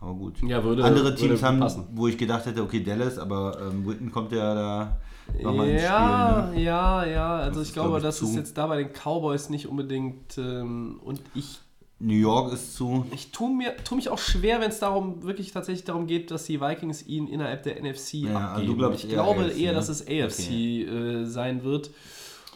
[0.00, 0.42] Aber gut.
[0.42, 1.86] Ja, würde- Andere Teams haben, passen.
[1.94, 4.96] wo ich gedacht hätte, okay, Dallas, aber ähm, Witten kommt ja da
[5.42, 6.58] nochmal ins Ja, Spiel.
[6.58, 6.64] Ne?
[6.66, 7.36] ja, ja.
[7.36, 8.36] Also Das ich ist, glaube, glaub ich, das ist zu.
[8.38, 10.36] jetzt da bei den Cowboys nicht unbedingt.
[10.36, 11.58] Ähm, und ich
[12.00, 13.06] New York ist zu.
[13.14, 16.44] Ich tue mir tu mich auch schwer, wenn es darum wirklich tatsächlich darum geht, dass
[16.44, 18.76] die Vikings ihn innerhalb der NFC Ja, also abgeben.
[18.78, 19.76] glaubst ich eher glaube AFC, eher, ne?
[19.78, 21.90] dass es AFC äh, sein wird.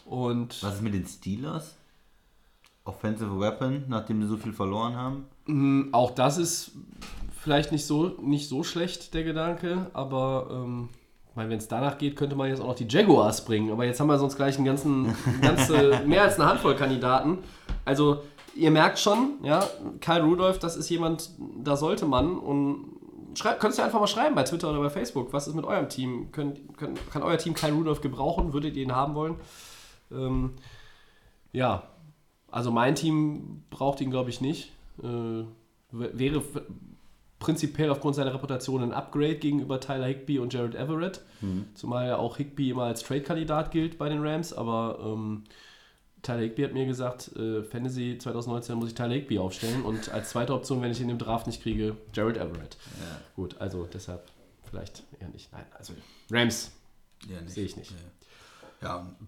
[0.09, 1.77] Und Was ist mit den Steelers?
[2.85, 5.27] Offensive Weapon, nachdem sie so viel verloren haben?
[5.47, 6.73] mh, auch das ist
[7.41, 10.89] vielleicht nicht so, nicht so schlecht, der Gedanke, aber ähm,
[11.35, 13.71] wenn es danach geht, könnte man jetzt auch noch die Jaguars bringen.
[13.71, 17.39] Aber jetzt haben wir sonst gleich einen ganzen, ganze, mehr als eine Handvoll Kandidaten.
[17.85, 18.23] Also
[18.57, 19.65] ihr merkt schon, ja,
[20.01, 21.31] Kyle Rudolph, das ist jemand,
[21.63, 22.87] da sollte man und
[23.35, 25.33] schreibt, könnt ihr einfach mal schreiben bei Twitter oder bei Facebook.
[25.33, 26.33] Was ist mit eurem Team?
[26.33, 28.53] Könnt, könnt, kann euer Team Kyle Rudolph gebrauchen?
[28.53, 29.37] Würdet ihr ihn haben wollen?
[30.11, 30.55] Ähm,
[31.53, 31.89] ja,
[32.51, 34.73] also mein Team braucht ihn, glaube ich, nicht.
[35.03, 35.45] Äh,
[35.91, 36.43] wäre
[37.39, 41.21] prinzipiell aufgrund seiner Reputation ein Upgrade gegenüber Tyler Higby und Jared Everett.
[41.75, 45.45] Zumal ja auch Higby immer als Trade-Kandidat gilt bei den Rams, aber ähm,
[46.23, 50.31] Tyler Higby hat mir gesagt, äh, Fantasy 2019 muss ich Tyler Higby aufstellen und als
[50.31, 52.77] zweite Option, wenn ich ihn im Draft nicht kriege, Jared Everett.
[53.37, 54.25] Gut, also deshalb
[54.69, 55.53] vielleicht eher nicht.
[55.53, 55.93] Nein, also
[56.31, 56.73] Rams
[57.31, 57.93] Ja, sehe ich nicht.
[57.93, 57.97] Ja,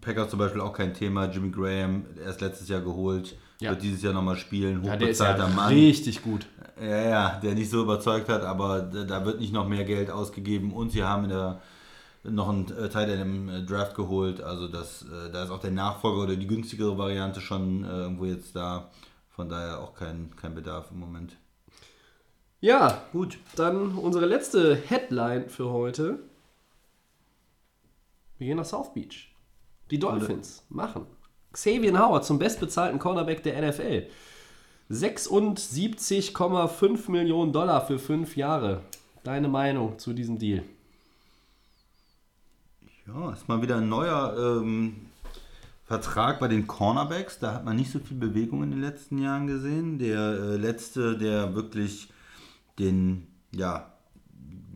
[0.01, 1.27] Packers zum Beispiel auch kein Thema.
[1.27, 3.71] Jimmy Graham, erst letztes Jahr geholt, Ja.
[3.71, 4.85] wird dieses Jahr nochmal spielen.
[4.85, 5.73] Ja, der ist ja Hochbezahlter Mann.
[5.73, 6.47] richtig gut.
[6.81, 10.73] Ja, ja, der nicht so überzeugt hat, aber da wird nicht noch mehr Geld ausgegeben
[10.73, 11.61] und sie haben in der,
[12.23, 14.41] noch einen Teil in dem Draft geholt.
[14.41, 18.25] Also das, äh, da ist auch der Nachfolger oder die günstigere Variante schon äh, irgendwo
[18.27, 18.91] jetzt da.
[19.31, 21.37] Von daher auch kein, kein Bedarf im Moment.
[22.61, 23.39] Ja, Gut.
[23.57, 26.19] Dann unsere letzte Headline für heute.
[28.39, 29.30] Wir gehen nach South Beach.
[29.91, 31.07] Die Dolphins machen
[31.53, 34.07] Xavier Howard zum bestbezahlten Cornerback der NFL.
[34.91, 38.83] 76,5 Millionen Dollar für fünf Jahre.
[39.23, 40.63] Deine Meinung zu diesem Deal?
[43.07, 44.97] Ja, ist mal wieder ein neuer ähm,
[45.85, 47.39] Vertrag bei den Cornerbacks.
[47.39, 49.99] Da hat man nicht so viel Bewegung in den letzten Jahren gesehen.
[49.99, 52.11] Der äh, letzte, der wirklich
[52.79, 53.90] den, ja,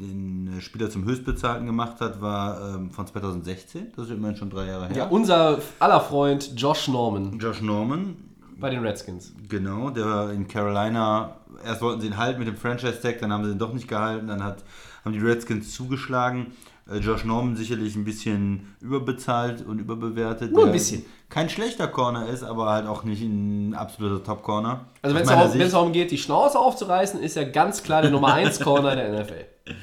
[0.01, 3.93] den Spieler zum Höchstbezahlten gemacht hat, war ähm, von 2016.
[3.95, 4.97] Das ist immerhin schon drei Jahre her.
[4.97, 8.17] Ja, unser aller Freund Josh Norman Josh Norman,
[8.59, 9.33] bei den Redskins.
[9.49, 11.37] Genau, der war in Carolina.
[11.65, 14.27] Erst wollten sie ihn halten mit dem Franchise-Tag, dann haben sie ihn doch nicht gehalten.
[14.27, 14.65] Dann hat,
[15.05, 16.49] haben die Redskins zugeschlagen.
[16.91, 20.53] Äh, Josh Norman sicherlich ein bisschen überbezahlt und überbewertet.
[20.53, 21.05] Nur ein bisschen.
[21.29, 24.87] Kein schlechter Corner ist, aber halt auch nicht ein absoluter Top-Corner.
[25.03, 25.23] Also wenn
[25.61, 29.23] es darum, geht, die Schnauze aufzureißen, ist er ganz klar der Nummer 1 Corner der
[29.23, 29.45] NFL.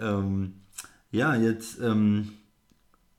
[0.00, 0.54] Ähm,
[1.12, 2.32] ja, jetzt ähm,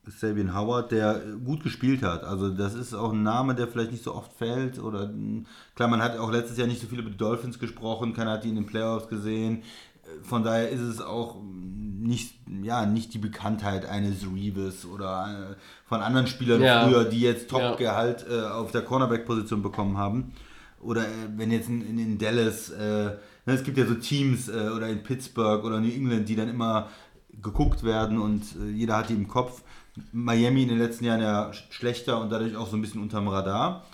[0.06, 2.24] Sabian Howard, der gut gespielt hat.
[2.24, 4.80] Also das ist auch ein Name, der vielleicht nicht so oft fällt.
[4.80, 5.10] Oder
[5.76, 8.44] klar, man hat auch letztes Jahr nicht so viel über die Dolphins gesprochen, keiner hat
[8.44, 9.64] die in den Playoffs gesehen.
[10.22, 15.56] Von daher ist es auch nicht, ja, nicht die Bekanntheit eines Reeves oder äh,
[15.88, 16.88] von anderen Spielern Ja.
[16.88, 17.70] früher, die jetzt Ja.
[17.70, 20.34] Top-Gehalt äh, auf der Cornerback-Position bekommen haben.
[20.82, 24.70] Oder äh, wenn jetzt in, in, Dallas, äh, ne, es gibt ja so Teams äh,
[24.76, 26.90] oder in Pittsburgh oder New England, die dann immer
[27.42, 29.64] geguckt werden und äh, jeder hat die im Kopf.
[30.12, 33.28] Miami in den letzten Jahren ja sch- schlechter und dadurch auch so ein bisschen unterm
[33.28, 33.86] Radar.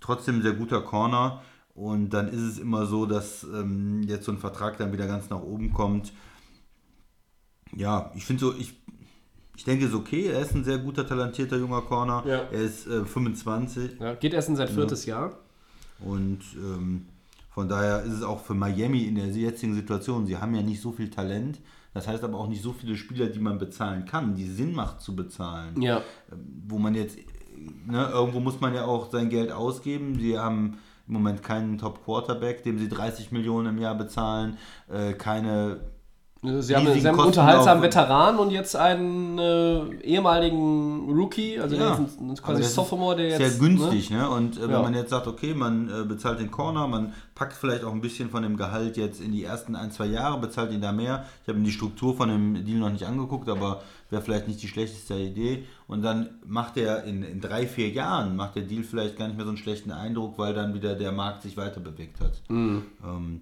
[0.00, 1.42] Trotzdem sehr guter Corner.
[1.78, 5.30] Und dann ist es immer so, dass ähm, jetzt so ein Vertrag dann wieder ganz
[5.30, 6.12] nach oben kommt.
[7.72, 8.74] Ja, ich finde so, ich,
[9.56, 10.26] ich denke, es ist okay.
[10.26, 12.24] Er ist ein sehr guter, talentierter junger Corner.
[12.26, 12.38] Ja.
[12.50, 14.00] Er ist äh, 25.
[14.00, 15.38] Ja, geht erst in sein viertes Jahr.
[16.00, 17.06] Und ähm,
[17.48, 20.80] von daher ist es auch für Miami in der jetzigen Situation, sie haben ja nicht
[20.80, 21.60] so viel Talent,
[21.94, 25.00] das heißt aber auch nicht so viele Spieler, die man bezahlen kann, die Sinn macht
[25.00, 25.80] zu bezahlen.
[25.80, 26.02] Ja.
[26.68, 27.18] Wo man jetzt,
[27.86, 30.18] ne, irgendwo muss man ja auch sein Geld ausgeben.
[30.18, 34.56] Sie haben im Moment keinen Top-Quarterback, dem sie 30 Millionen im Jahr bezahlen,
[34.92, 35.78] äh, keine
[36.40, 37.82] Sie haben, sie haben einen unterhaltsamen.
[37.82, 41.98] Veteran und jetzt einen äh, ehemaligen Rookie, also Ja.
[42.40, 43.38] quasi Sophomore, der jetzt.
[43.38, 44.30] Sehr günstig, ne?
[44.30, 44.82] Und äh, wenn Ja.
[44.82, 48.30] man jetzt sagt, okay, man äh, bezahlt den Corner, man packt vielleicht auch ein bisschen
[48.30, 51.24] von dem Gehalt jetzt in die ersten ein, zwei Jahre, bezahlt ihn da mehr.
[51.42, 54.62] Ich habe mir die Struktur von dem Deal noch nicht angeguckt, aber wäre vielleicht nicht
[54.62, 55.64] die schlechteste Idee.
[55.86, 59.36] Und dann macht er in, in drei, vier Jahren, macht der Deal vielleicht gar nicht
[59.36, 62.42] mehr so einen schlechten Eindruck, weil dann wieder der Markt sich weiter bewegt hat.
[62.48, 62.86] Mhm.
[63.04, 63.40] Ähm,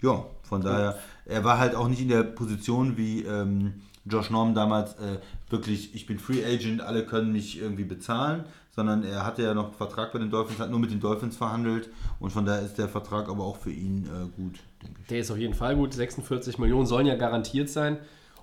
[0.00, 4.54] ja, von daher, er war halt auch nicht in der Position wie ähm, Josh Norman
[4.54, 5.18] damals, äh,
[5.50, 9.66] wirklich, ich bin Free Agent, alle können mich irgendwie bezahlen, sondern er hatte ja noch
[9.66, 12.78] einen Vertrag bei den Dolphins, hat nur mit den Dolphins verhandelt und von daher ist
[12.78, 15.06] der Vertrag aber auch für ihn äh, gut, denke ich.
[15.08, 15.92] Der ist auf jeden Fall gut.
[15.92, 17.98] 46 Millionen sollen ja garantiert sein.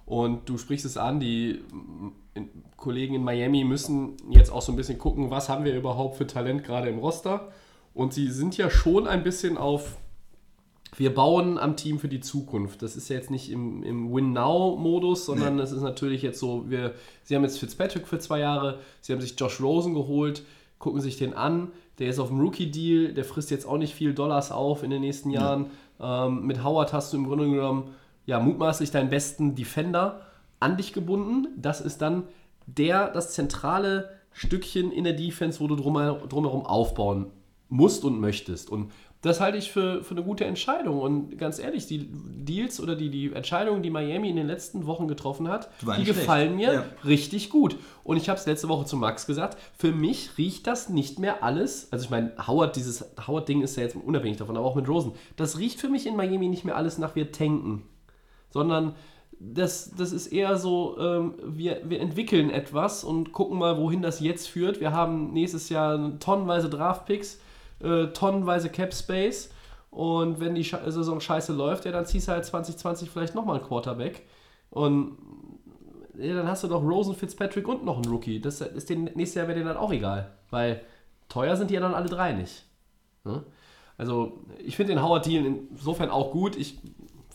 [0.06, 1.62] Und du sprichst es an, die
[2.78, 6.28] Kollegen in Miami müssen jetzt auch so ein bisschen gucken, was haben wir überhaupt für
[6.28, 7.50] Talent gerade im Roster.
[7.94, 9.98] Und sie sind ja schon ein bisschen auf,
[10.98, 12.82] wir bauen am Team für die Zukunft.
[12.82, 15.62] Das ist ja jetzt nicht im, im Win-Now-Modus, sondern Nee.
[15.64, 19.22] es ist natürlich jetzt so, wir, sie haben jetzt Fitzpatrick für zwei Jahre, sie haben
[19.22, 20.44] sich Josh Rosen geholt,
[20.78, 21.72] gucken sich den an.
[22.00, 25.02] Der ist auf dem Rookie-Deal, der frisst jetzt auch nicht viel Dollars auf in den
[25.02, 25.68] nächsten Jahren.
[26.00, 30.22] Ähm, mit Howard hast du im Grunde genommen ja mutmaßlich deinen besten Defender
[30.60, 31.48] an dich gebunden.
[31.58, 32.24] Das ist dann
[32.66, 37.28] der, das zentrale Stückchen in der Defense, wo du drumher- drumherum aufbauen
[37.70, 38.70] musst und möchtest.
[38.70, 41.00] Und das halte ich für, für eine gute Entscheidung.
[41.02, 45.08] Und ganz ehrlich, die Deals oder die, die Entscheidungen, die Miami in den letzten Wochen
[45.08, 46.06] getroffen hat, Die schlecht.
[46.06, 46.84] gefallen mir Ja.
[47.06, 47.78] richtig gut.
[48.04, 51.44] Und ich habe es letzte Woche zu Max gesagt, für mich riecht das nicht mehr
[51.44, 51.88] alles.
[51.92, 55.14] Also ich meine, Howard, dieses Howard-Ding ist ja jetzt unabhängig davon, aber auch mit Rosen.
[55.38, 57.82] Das riecht für mich in Miami nicht mehr alles nach wir tanken.
[58.56, 58.96] Sondern
[59.38, 64.22] das, das ist eher so, ähm, wir, wir entwickeln etwas und gucken mal, wohin das
[64.22, 64.80] jetzt führt.
[64.80, 67.42] Wir haben nächstes Jahr tonnenweise Draftpicks,
[67.84, 69.50] äh, tonnenweise Cap Space.
[69.92, 73.58] Und wenn die Sche Saison scheiße läuft, ja, dann ziehst du halt 2020 vielleicht nochmal
[73.58, 74.26] einen Quarterback.
[74.70, 75.18] Und
[76.18, 78.40] ja, dann hast du doch Rosen, Fitzpatrick und noch einen Rookie.
[78.40, 80.32] Das ist den, nächstes Jahr wäre denen dann auch egal.
[80.50, 80.82] Weil
[81.28, 82.64] teuer sind die ja dann alle drei nicht.
[83.26, 83.44] Ne?
[83.98, 86.56] Also, ich finde den Howard-Deal insofern auch gut.
[86.58, 86.80] Ich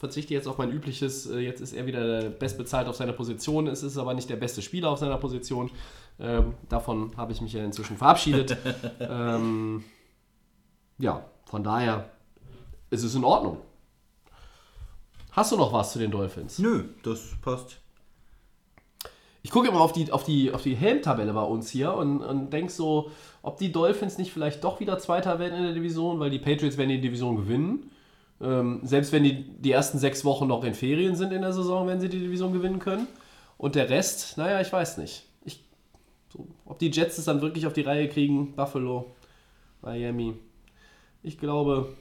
[0.01, 3.67] verzichte jetzt auf mein übliches, äh, jetzt ist er wieder der bestbezahlt auf seiner Position,
[3.67, 5.71] es ist aber nicht der beste Spieler auf seiner Position.
[6.19, 8.57] Ähm, davon habe ich mich ja inzwischen verabschiedet.
[9.01, 9.85] ähm,
[10.99, 12.09] ja, von daher
[12.89, 13.59] ist es in Ordnung.
[15.33, 16.59] Hast du noch was zu den Dolphins?
[16.59, 17.79] Nö, das passt.
[19.43, 22.51] Ich gucke immer auf die, auf die, auf die Helmtabelle bei uns hier und, und
[22.51, 23.11] denke so,
[23.43, 26.79] ob die Dolphins nicht vielleicht doch wieder Zweiter werden in der Division, weil die Patriots
[26.79, 27.91] werden die Division gewinnen.
[28.41, 31.87] Ähm, selbst wenn die die ersten sechs Wochen noch in Ferien sind in der Saison,
[31.87, 33.07] wenn sie die Division gewinnen können.
[33.59, 35.27] Und der Rest, naja, ich weiß nicht.
[35.45, 35.63] Ich,
[36.33, 39.11] so, ob die Jets es dann wirklich auf die Reihe kriegen, Buffalo,
[39.83, 40.35] Miami.
[41.23, 41.95] Ich glaube,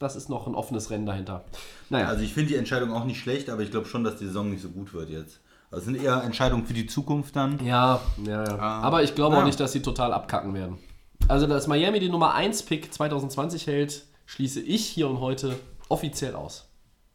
[0.00, 1.44] das ist noch ein offenes Rennen dahinter.
[1.90, 4.26] Naja, Also ich finde die Entscheidung auch nicht schlecht, aber ich glaube schon, dass die
[4.26, 5.40] Saison nicht so gut wird jetzt.
[5.70, 7.64] Also es sind eher Entscheidungen für die Zukunft dann.
[7.64, 8.58] Ja, ja, ja.
[8.58, 9.42] Aber ich glaube ja.
[9.42, 10.78] auch nicht, dass sie total abkacken werden.
[11.26, 15.58] Also, dass Miami die Nummer 1 Pick 2020 hält, schließe ich hier und heute
[15.88, 16.68] offiziell aus.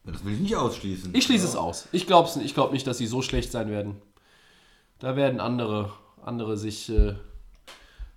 [0.03, 1.13] Das will ich nicht ausschließen.
[1.13, 1.87] Ich schließe es aus.
[1.91, 4.01] Ich glaube ich glaub nicht, dass sie so schlecht sein werden.
[4.99, 5.93] Da werden andere,
[6.23, 7.15] andere sich äh,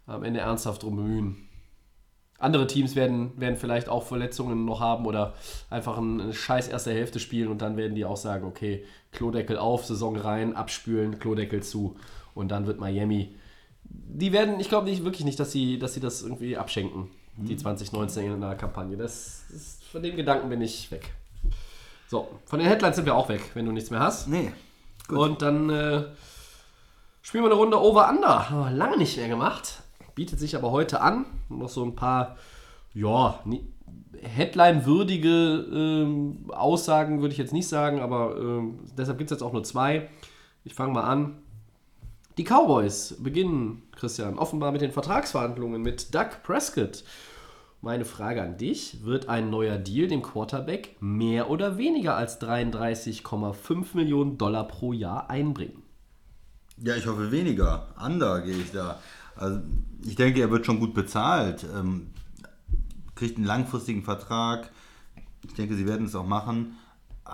[0.07, 1.48] am Ende ernsthaft drum bemühen.
[2.38, 5.35] Andere Teams werden, werden vielleicht auch Verletzungen noch haben oder
[5.70, 9.85] einfach eine scheiß erste Hälfte spielen und dann werden die auch sagen, okay, Klodeckel auf,
[9.87, 11.96] Saison rein, abspülen, Klodeckel zu
[12.35, 13.37] und dann wird Miami.
[13.85, 17.57] Die werden, ich glaube nicht wirklich nicht, dass sie, dass sie das irgendwie abschenken, die
[17.57, 18.97] 2019 in der Kampagne.
[18.97, 21.12] Das, ist, von dem Gedanken bin ich weg.
[22.09, 24.29] So, von den Headlines sind wir auch weg, wenn du nichts mehr hast.
[24.29, 24.53] Nee.
[25.09, 26.05] Und dann äh,
[27.23, 28.51] spielen wir eine Runde Over-Under.
[28.51, 29.83] Haben wir lange nicht mehr gemacht.
[30.14, 31.25] Bietet sich aber heute an.
[31.49, 32.37] Noch so ein paar,
[32.92, 33.40] ja,
[34.23, 39.53] Headline-würdige ähm, Aussagen würde ich jetzt nicht sagen, aber ähm, deshalb gibt es jetzt auch
[39.53, 40.09] nur zwei.
[40.64, 41.38] Ich fange mal an.
[42.38, 47.05] Die Cowboys beginnen, Christian, offenbar mit den Vertragsverhandlungen mit Doug Prescott.
[47.83, 53.95] Meine Frage an dich: Wird ein neuer Deal dem Quarterback mehr oder weniger als 33,5
[53.95, 55.83] Millionen Dollar pro Jahr einbringen?
[56.79, 57.88] Ja, ich hoffe weniger.
[58.03, 58.99] Under gehe ich da.
[59.37, 59.61] Also
[60.03, 61.66] ich denke, er wird schon gut bezahlt.
[61.77, 62.09] Ähm,
[63.14, 64.71] kriegt einen langfristigen Vertrag.
[65.45, 66.77] Ich denke, sie werden es auch machen.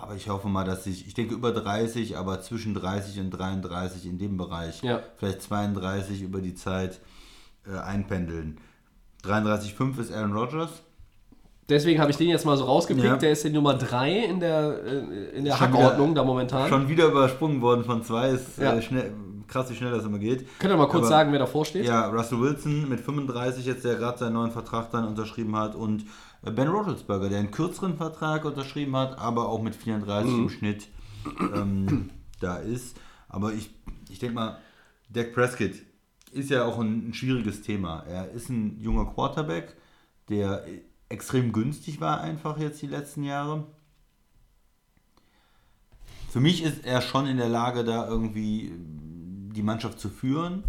[0.01, 4.05] Aber ich hoffe mal, dass sich, ich denke über 30, aber zwischen 30 und 33
[4.05, 5.01] in dem Bereich, Ja.
[5.17, 7.01] vielleicht 32 über die Zeit
[7.67, 8.59] äh, einpendeln.
[9.23, 10.69] 33,5 ist Aaron Rodgers.
[11.67, 13.05] Deswegen habe ich den jetzt mal so rausgepickt.
[13.05, 13.15] Ja.
[13.17, 16.69] Der ist die Nummer 3 in der, äh, in der Schon Hackordnung wieder- da momentan.
[16.69, 18.29] Schon wieder übersprungen worden von zwei.
[18.29, 18.73] Ist Ja.
[18.73, 19.13] äh, schnell,
[19.47, 20.47] krass, wie schnell das immer geht.
[20.59, 21.85] Könnt ihr mal kurz Aber- sagen, wer davor steht?
[21.85, 26.01] Ja, Russell Wilson mit 35 jetzt, der gerade seinen neuen Vertrag dann unterschrieben hat und
[26.01, 26.05] äh,
[26.41, 30.39] Ben Roethlisberger, der einen kürzeren Vertrag unterschrieben hat, aber auch mit 34 Mhm.
[30.43, 30.87] im Schnitt
[31.53, 32.97] ähm, da ist.
[33.27, 33.69] Aber ich,
[34.09, 34.59] ich denke mal,
[35.09, 35.73] Dak Prescott
[36.31, 38.03] ist ja auch ein, ein schwieriges Thema.
[38.07, 39.75] Er ist ein junger Quarterback,
[40.29, 40.63] der
[41.09, 43.65] extrem günstig war einfach jetzt die letzten Jahre.
[46.29, 50.63] Für mich ist er schon in der Lage, da irgendwie die Mannschaft zu führen.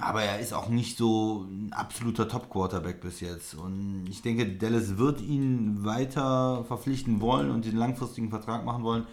[0.00, 3.54] Aber er ist auch nicht so ein absoluter Top-Quarterback bis jetzt.
[3.54, 9.06] Und ich denke, Dallas wird ihn weiter verpflichten wollen und den langfristigen Vertrag machen wollen.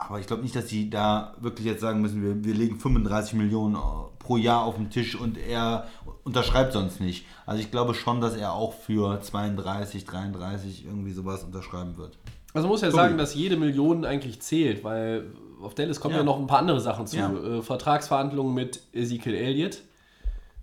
[0.00, 3.34] Aber ich glaube nicht, dass sie da wirklich jetzt sagen müssen, wir, wir legen 35
[3.34, 3.76] Millionen
[4.20, 5.88] pro Jahr auf den Tisch und er
[6.22, 7.26] unterschreibt sonst nicht.
[7.46, 12.16] Also ich glaube schon, dass er auch für 32, 33 irgendwie sowas unterschreiben wird.
[12.54, 12.96] Also muss ja Tobi.
[13.02, 16.24] sagen, dass jede Million eigentlich zählt, weil auf Dallas kommen ja, Ja.
[16.24, 17.16] noch ein paar andere Sachen zu.
[17.16, 17.32] Ja.
[17.32, 19.82] Äh, Vertragsverhandlungen mit Ezekiel Elliott,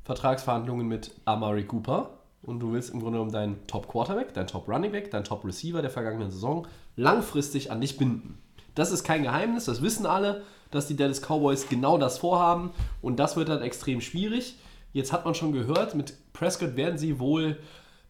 [0.05, 2.11] Vertragsverhandlungen mit Amari Cooper
[2.43, 5.43] und du willst im Grunde genommen deinen Top Quarterback, deinen Top Running Back, deinen Top
[5.43, 8.37] Receiver der vergangenen Saison langfristig an dich binden.
[8.75, 13.17] Das ist kein Geheimnis, das wissen alle, dass die Dallas Cowboys genau das vorhaben und
[13.17, 14.57] das wird dann extrem schwierig.
[14.93, 17.57] Jetzt hat man schon gehört, mit Prescott werden sie wohl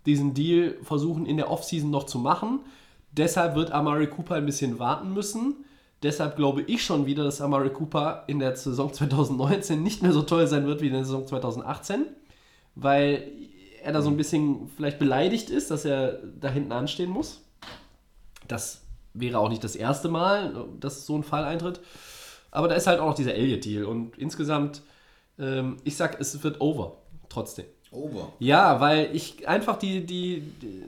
[0.05, 2.59] diesen Deal versuchen in der Offseason noch zu machen.
[3.11, 5.64] Deshalb wird Amari Cooper ein bisschen warten müssen.
[6.03, 10.21] Deshalb glaube ich schon wieder, dass Amari Cooper in der Saison 2019 nicht mehr so
[10.21, 12.05] toll sein wird wie in der Saison 2018,
[12.75, 13.31] weil
[13.83, 17.41] er da so ein bisschen vielleicht beleidigt ist, dass er da hinten anstehen muss.
[18.47, 18.81] Das
[19.13, 21.79] wäre auch nicht das erste Mal, dass so ein Fall eintritt.
[22.51, 24.81] Aber da ist halt auch noch dieser Elliott-Deal und insgesamt,
[25.37, 26.97] ähm, ich sag, es wird over,
[27.29, 27.65] trotzdem.
[27.91, 28.33] Over.
[28.39, 30.83] Ja, weil ich einfach die, die, die,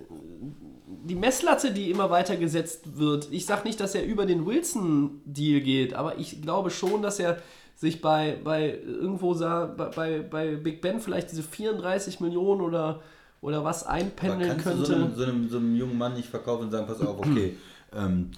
[1.07, 5.61] die Messlatte, die immer weiter gesetzt wird, ich sag nicht, dass er über den Wilson-Deal
[5.61, 7.37] geht, aber ich glaube schon, dass er
[7.75, 13.01] sich bei, bei irgendwo sah, bei, bei, Big Ben vielleicht diese 34 Millionen oder,
[13.41, 14.79] oder was einpendeln könnte.
[14.79, 17.19] du so einem, so, einem, so einem jungen Mann nicht verkaufen und sagen, pass auf,
[17.19, 17.55] okay,
[17.95, 18.31] ähm,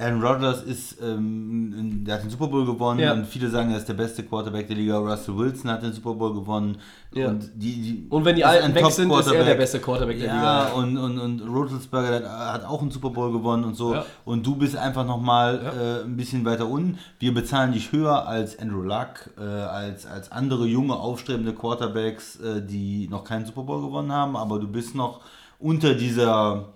[0.00, 3.12] Aaron Rodgers ist, ähm, der hat den Super Bowl gewonnen Ja.
[3.12, 4.98] und viele sagen, er ist der beste Quarterback der Liga.
[4.98, 6.78] Russell Wilson hat den Super Bowl gewonnen.
[7.12, 7.28] Ja.
[7.28, 10.26] Und, die, die, Und wenn die Alten weg sind, ist er der beste Quarterback der
[10.28, 10.72] ja, Liga.
[10.74, 13.94] und, und, und Rotelsberger hat auch einen Super Bowl gewonnen und so.
[13.94, 14.04] Ja.
[14.24, 15.72] Und du bist einfach nochmal Ja.
[16.00, 16.98] äh, ein bisschen weiter unten.
[17.18, 22.62] Wir bezahlen dich höher als Andrew Luck, äh, als, als andere junge, aufstrebende Quarterbacks, äh,
[22.64, 25.20] die noch keinen Super Bowl gewonnen haben, aber du bist noch
[25.58, 26.66] unter dieser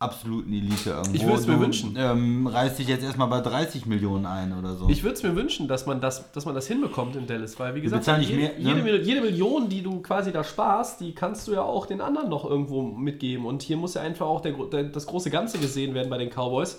[0.00, 1.14] absoluten Elite irgendwo.
[1.14, 1.94] Ich würd's mir Du, wünschen.
[1.96, 4.88] Ähm, reißt dich jetzt erstmal bei 30 Millionen ein oder so.
[4.88, 7.74] Ich würde es mir wünschen, dass man das, dass man das hinbekommt in Dallas, weil
[7.74, 8.82] wie gesagt, jede, mehr, ne?
[8.82, 12.28] jede, jede Million, die du quasi da sparst, die kannst du ja auch den anderen
[12.28, 13.44] noch irgendwo mitgeben.
[13.44, 16.30] Und hier muss ja einfach auch der, der, das große Ganze gesehen werden bei den
[16.30, 16.78] Cowboys,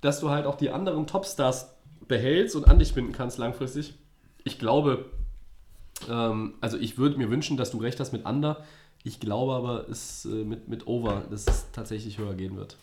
[0.00, 1.76] dass du halt auch die anderen Topstars
[2.08, 3.94] behältst und an dich binden kannst langfristig.
[4.42, 5.04] Ich glaube,
[6.10, 8.64] ähm, also ich würde mir wünschen, dass du recht hast mit Under.
[9.04, 12.76] Ich glaube aber, es äh, mit, mit Over, dass es tatsächlich höher gehen wird.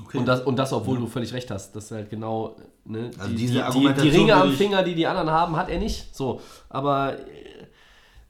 [0.00, 0.18] okay.
[0.18, 1.74] Und das, und das, obwohl du völlig recht hast.
[1.74, 2.56] Das ist halt genau.
[2.84, 5.68] Ne, Also die, diese die, die, die Ringe am Finger, die die anderen haben, hat
[5.70, 6.14] er nicht.
[6.14, 6.40] So.
[6.68, 7.24] Aber äh,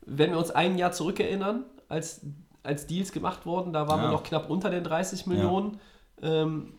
[0.07, 2.21] wenn wir uns ein Jahr zurückerinnern, als,
[2.63, 4.07] als Deals gemacht wurden, da waren Ja.
[4.07, 5.79] wir noch knapp unter den 30 Millionen.
[6.23, 6.75] Ähm,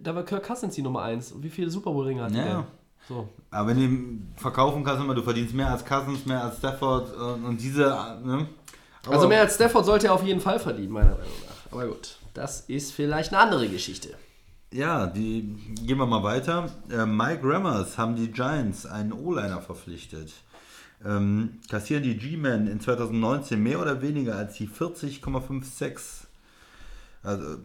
[0.00, 1.32] da war Kirk Cousins die Nummer 1.
[1.32, 2.44] Und wie viele Super Bowl-Ringe hatte Ja.
[2.44, 2.66] der?
[3.08, 3.28] So.
[3.50, 7.12] Aber wenn du ihn verkaufen kannst, immer, du verdienst mehr als Cousins, mehr als Stafford
[7.16, 7.80] und, und diese.
[8.24, 8.46] Ne?
[9.04, 11.72] Aber- Also mehr als Stafford sollte er auf jeden Fall verdienen, meiner Meinung nach.
[11.72, 14.10] Aber gut, das ist vielleicht eine andere Geschichte.
[14.72, 16.70] Ja, die gehen wir mal weiter.
[16.90, 20.32] Äh, Mike Rammers haben die Giants einen O-Liner verpflichtet.
[21.04, 26.26] Ähm, kassieren die G-Men in 2019 mehr oder weniger als die 40,56.
[27.22, 27.58] Also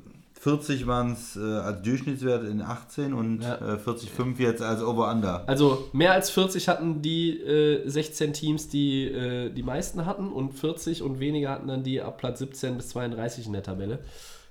[0.46, 3.56] 40 waren es äh, als Durchschnittswert in 18 und Ja.
[3.56, 5.44] äh, 40,5 jetzt als Over-Under.
[5.50, 10.54] Also mehr als 40 hatten die äh, 16 Teams, die äh, die meisten hatten und
[10.54, 14.00] 40 und weniger hatten dann die ab Platz 17 bis 32 in der Tabelle.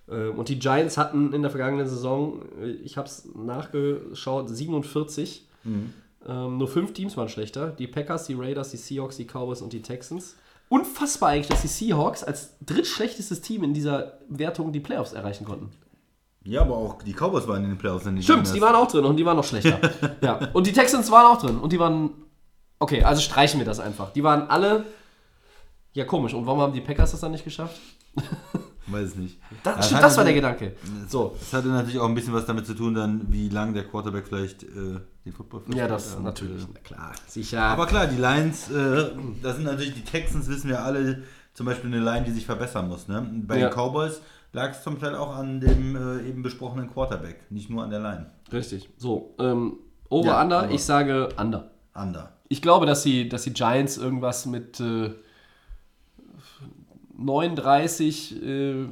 [0.08, 5.46] Äh, und die Giants hatten in der vergangenen Saison, äh, ich habe es nachgeschaut, 47.
[6.26, 7.68] Ähm, nur fünf Teams waren schlechter.
[7.68, 10.34] Die Packers, die Raiders, die Seahawks, die Cowboys und die Texans.
[10.68, 15.70] Unfassbar eigentlich, dass die Seahawks als drittschlechtestes Team in dieser Wertung die Playoffs erreichen konnten.
[16.44, 18.04] Ja, aber auch die Cowboys waren in den Playoffs.
[18.04, 18.52] wenn Stimmt, anders.
[18.52, 19.78] die waren auch drin und die waren noch schlechter.
[20.20, 20.38] ja.
[20.52, 22.10] Und die Texans waren auch drin und die waren.
[22.78, 24.12] Okay, also streichen wir das einfach.
[24.12, 24.84] Die waren alle.
[25.94, 26.34] Ja, komisch.
[26.34, 27.80] Und warum haben die Packers das dann nicht geschafft?
[28.86, 29.38] Weiß es nicht.
[29.62, 30.76] Das, Das stimmt, das war der Gedanke.
[31.08, 31.34] So.
[31.40, 34.26] Das hatte natürlich auch ein bisschen was damit zu tun, dann wie lange der Quarterback
[34.28, 36.24] vielleicht äh, den Football Ja, das verspielt.
[36.24, 36.66] natürlich.
[36.74, 37.12] Na klar.
[37.26, 37.62] Sicher.
[37.62, 39.06] Aber klar, die Lions, äh,
[39.42, 41.22] das sind natürlich die Texans, wissen wir alle,
[41.54, 43.08] zum Beispiel eine Line, die sich verbessern muss.
[43.08, 43.26] Ne?
[43.46, 43.68] Bei Ja.
[43.70, 44.20] den Cowboys
[44.54, 48.00] lag es zum Teil auch an dem äh, eben besprochenen Quarterback, nicht nur an der
[48.00, 48.30] Line.
[48.52, 48.88] Richtig.
[48.96, 49.34] So.
[49.38, 50.70] Ähm, over, Ja, under.
[50.70, 51.70] Ich sage under.
[51.94, 52.32] Under.
[52.48, 55.10] Ich glaube, dass die, dass die Giants irgendwas mit äh,
[57.18, 58.86] 39 äh,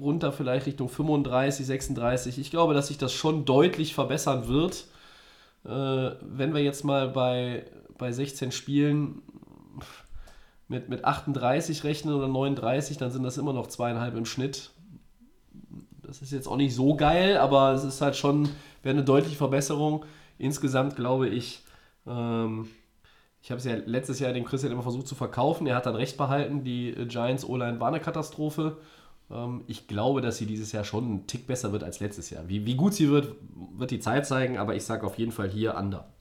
[0.00, 2.38] runter vielleicht Richtung 35, 36.
[2.38, 4.86] Ich glaube, dass sich das schon deutlich verbessern wird.
[5.64, 7.66] Äh, wenn wir jetzt mal bei,
[7.98, 9.22] bei 16 Spielen
[10.66, 14.70] mit, mit 38 rechnen oder 39, dann sind das immer noch zweieinhalb im Schnitt.
[16.14, 18.48] Das ist jetzt auch nicht so geil, aber es ist halt schon,
[18.84, 20.04] wäre eine deutliche Verbesserung.
[20.38, 21.64] Insgesamt glaube ich,
[22.06, 22.68] ähm,
[23.42, 25.66] ich habe es ja letztes Jahr dem Christian immer versucht zu verkaufen.
[25.66, 26.62] Er hat dann recht behalten.
[26.62, 28.76] Die äh, Giants O-Line war eine Katastrophe.
[29.28, 32.48] Ähm, ich glaube, dass sie dieses Jahr schon einen Tick besser wird als letztes Jahr.
[32.48, 33.34] Wie, wie gut sie wird,
[33.76, 36.13] wird die Zeit zeigen, aber ich sage auf jeden Fall hier under.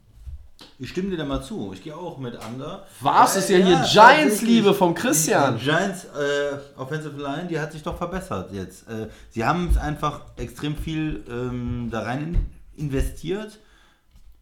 [0.79, 1.71] Ich stimme dir da mal zu.
[1.73, 2.85] Ich gehe auch mit Under.
[3.01, 5.57] Was ist ja Weil, hier Giants-Liebe vom Christian?
[5.57, 8.87] Die Giants äh, Offensive Line, die hat sich doch verbessert jetzt.
[8.89, 12.35] Äh, sie haben es einfach extrem viel ähm, da rein
[12.75, 13.59] in- investiert.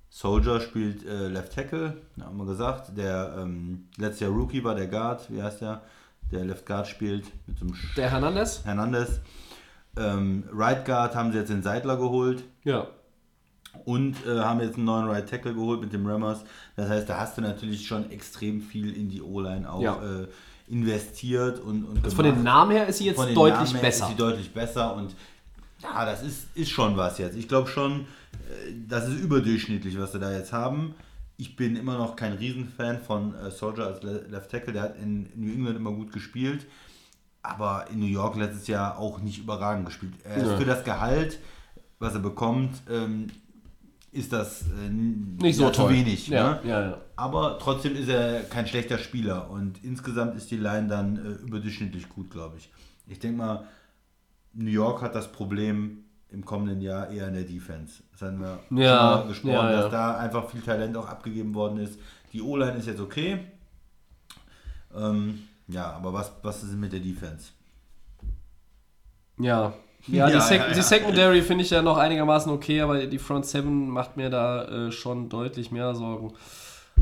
[0.09, 2.97] Soldier spielt äh, Left Tackle, haben wir gesagt.
[2.97, 5.81] Der ähm, letztes Jahr Rookie war der Guard, wie heißt der?
[6.31, 8.61] Der Left Guard spielt mit so einem Der Hernandez?
[8.65, 9.19] Hernandez.
[9.97, 12.43] Ähm, right Guard haben sie jetzt den Seidler geholt.
[12.63, 12.87] Ja.
[13.85, 16.43] Und äh, haben jetzt einen neuen Right Tackle geholt mit dem Rammers.
[16.75, 19.95] Das heißt, da hast du natürlich schon extrem viel in die O-Line auch Ja.
[20.03, 20.27] äh,
[20.67, 24.05] investiert und, und Also von den Namen her ist sie jetzt deutlich Namen her besser.
[24.05, 25.15] Ist sie deutlich besser und
[25.81, 27.35] ja, das ist, ist schon was jetzt.
[27.35, 28.05] Ich glaube schon, äh,
[28.87, 30.93] das ist überdurchschnittlich, was sie da jetzt haben.
[31.37, 34.73] Ich bin immer noch kein Riesenfan von äh, Soldier als Le Left Tackle.
[34.73, 36.67] Der hat in New England immer gut gespielt,
[37.41, 40.13] aber in New York letztes Jahr auch nicht überragend gespielt.
[40.23, 40.57] Er ist Ja.
[40.57, 41.39] für das Gehalt,
[41.99, 43.27] was er bekommt, ähm,
[44.11, 45.87] ist das äh, Nicht so toll.
[45.87, 46.27] zu wenig.
[46.27, 46.69] Ja, ne?
[46.69, 46.97] ja, ja.
[47.15, 52.09] Aber trotzdem ist er kein schlechter Spieler und insgesamt ist die Line dann äh, überdurchschnittlich
[52.09, 52.69] gut, glaube ich.
[53.07, 53.65] Ich denke mal,
[54.53, 58.03] New York hat das Problem im kommenden Jahr eher in der Defense.
[58.11, 61.77] Das haben wir Ja, schon mal gesprochen, dass da einfach viel Talent auch abgegeben worden
[61.79, 61.99] ist.
[62.33, 63.39] Die O-Line ist jetzt okay.
[64.95, 67.51] Ähm, ja, aber was, was ist mit der Defense?
[69.39, 69.73] Ja.
[70.07, 70.73] Ja, die, Ja, Sec ja, ja.
[70.73, 74.87] die Secondary finde ich ja noch einigermaßen okay, aber die Front Seven macht mir da
[74.87, 76.33] äh, schon deutlich mehr Sorgen.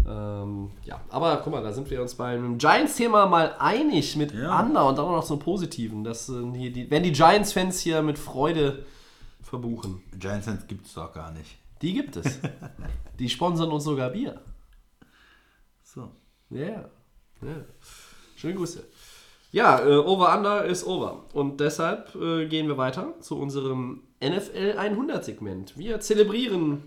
[0.07, 4.49] Ähm, ja, aber guck mal, da sind wir uns beim Giants-Thema mal einig mit Ja.
[4.51, 6.03] Anna und dann auch noch so einem Positiven.
[6.03, 8.85] Das sind hier die, werden die Giants-Fans hier mit Freude
[9.41, 10.01] verbuchen.
[10.17, 11.57] Giants Fans gibt es doch gar nicht.
[11.81, 12.39] Die gibt es.
[13.19, 14.41] die sponsern uns sogar Bier.
[15.83, 16.11] So.
[16.49, 16.85] Ja, ja.
[18.35, 18.83] Schöne Grüße.
[19.51, 21.23] Ja, äh, Over-Under ist over.
[21.33, 25.77] Und deshalb äh, gehen wir weiter zu unserem NFL 100 Segment.
[25.77, 26.83] Wir zelebrieren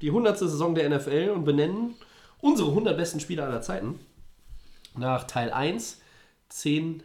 [0.00, 0.38] die 100.
[0.38, 1.94] Saison der NFL und benennen
[2.40, 4.00] unsere 100 besten Spieler aller Zeiten.
[4.96, 6.00] Nach Teil 1,
[6.48, 7.02] 10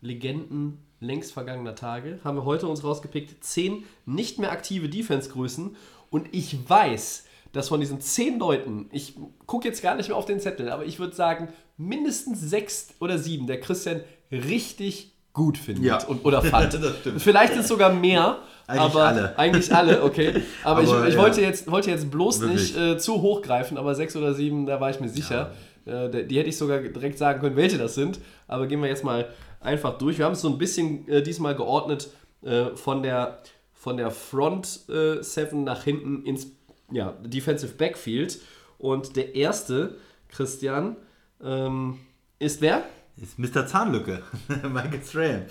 [0.00, 5.74] Legenden längst vergangener Tage, haben wir heute uns rausgepickt 10 nicht mehr aktive Defense-Größen.
[6.10, 9.16] Und ich weiß, dass von diesen 10 Leuten, ich
[9.46, 13.18] gucke jetzt gar nicht mehr auf den Zettel, aber ich würde sagen, mindestens 6 oder
[13.18, 16.04] 7 der Christian richtig gut findet Ja.
[16.06, 16.74] und, oder fand.
[17.18, 18.38] Vielleicht sind es sogar mehr.
[18.66, 19.38] Eigentlich aber alle.
[19.38, 20.42] Eigentlich alle, okay.
[20.64, 21.20] Aber, Aber, ich, ich ja.
[21.22, 22.74] wollte, jetzt, wollte jetzt bloß Wirklich.
[22.74, 25.52] nicht äh, zu hoch greifen, aber 6 oder 7, da war ich mir sicher.
[25.86, 28.20] Äh, die- die hätte ich sogar direkt sagen können, welche das sind.
[28.46, 29.28] Aber gehen wir jetzt mal
[29.60, 30.18] einfach durch.
[30.18, 32.10] Wir haben es so ein bisschen äh, diesmal geordnet
[32.42, 33.38] äh, von der,
[33.72, 36.48] von der Front äh, Seven nach hinten ins
[36.90, 38.38] ja, Defensive Backfield.
[38.76, 39.96] Und der erste,
[40.28, 40.96] Christian,
[41.42, 41.98] ähm,
[42.38, 42.82] ist wer?
[43.20, 43.66] Ist Mr.
[43.66, 44.22] Zahnlücke,
[44.62, 45.42] Michael Strahan.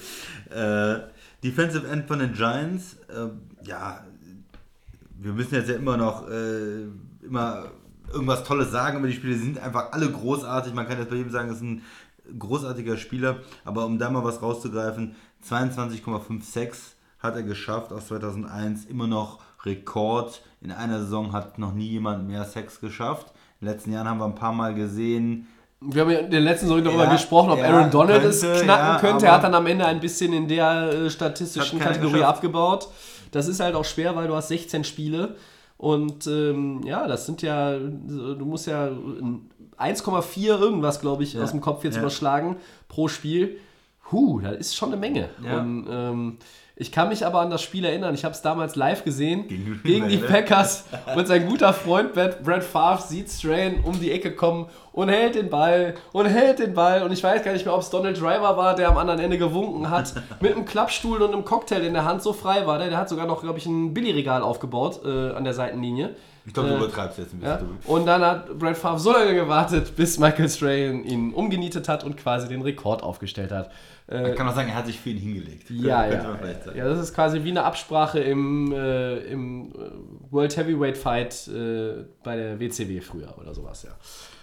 [0.50, 1.02] Äh,
[1.44, 3.30] Defensive End von den Giants, äh,
[3.68, 4.04] ja,
[5.20, 6.84] wir müssen jetzt ja immer noch äh,
[7.22, 7.72] immer
[8.12, 9.36] irgendwas Tolles sagen über die Spiele.
[9.36, 10.74] Sie sind einfach alle großartig.
[10.74, 11.82] Man kann jetzt bei jedem sagen, das ist ein
[12.38, 13.38] großartiger Spieler.
[13.66, 15.16] Aber um da mal was rauszugreifen,
[15.48, 16.74] 22,56
[17.20, 18.86] hat er geschafft aus 2001.
[18.86, 20.42] Immer noch Rekord.
[20.62, 23.34] In einer Saison hat noch nie jemand mehr Sex geschafft.
[23.60, 25.48] In den letzten Jahren haben wir ein paar Mal gesehen,
[25.80, 28.42] Wir haben ja in der letzten Saison darüber Ja, gesprochen, ob ja, Aaron Donald es
[28.42, 29.26] könnte, knacken ja, könnte.
[29.28, 32.38] Er hat dann am Ende ein bisschen in der äh, statistischen Kategorie geschafft.
[32.38, 32.88] abgebaut.
[33.32, 35.36] Das ist halt auch schwer, weil du hast 16 Spiele.
[35.78, 38.90] Und ähm, ja, das sind ja, du musst ja
[39.78, 42.58] 1,4 irgendwas, glaube ich, aus dem Kopf jetzt überschlagen
[42.88, 43.60] pro Spiel.
[44.12, 45.30] Huh, das ist schon eine Menge.
[45.44, 45.60] Ja.
[45.60, 46.38] Und ähm,
[46.80, 48.14] ich kann mich aber an das Spiel erinnern.
[48.14, 50.28] Ich habe es damals live gesehen Gegen gegen, die ne?
[50.28, 50.86] Packers.
[51.16, 55.34] Und sein guter Freund Brad, Brad Favre sieht Strain um die Ecke kommen und hält
[55.34, 57.02] den Ball und hält den Ball.
[57.02, 59.40] Und ich weiß gar nicht mehr, ob es Donald Driver war, der am anderen Ende
[59.40, 60.14] gewunken hat.
[60.40, 62.90] Mit einem Klappstuhl und einem Cocktail in der Hand so frei war der.
[62.90, 66.16] Der hat sogar noch, glaube ich, ein Billigregal aufgebaut äh, an der Seitenlinie.
[66.48, 67.78] Ich glaube, du Äh, übertreibst jetzt ein bisschen.
[67.86, 67.92] Ja?
[67.94, 72.18] Und dann hat Brad Favre so lange gewartet, bis Michael Strahan ihn umgenietet hat und
[72.18, 73.70] quasi den Rekord aufgestellt hat.
[74.08, 75.70] Äh, Man kann auch sagen, er hat sich für ihn hingelegt.
[75.70, 76.24] ja, ja.
[76.24, 76.78] man vielleicht sagen.
[76.78, 82.06] Ja, das ist quasi wie eine Absprache im, äh, im äh, World Heavyweight Fight äh,
[82.24, 83.92] bei der WCW früher oder sowas, ja.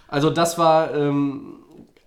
[0.07, 1.55] Also das war ähm,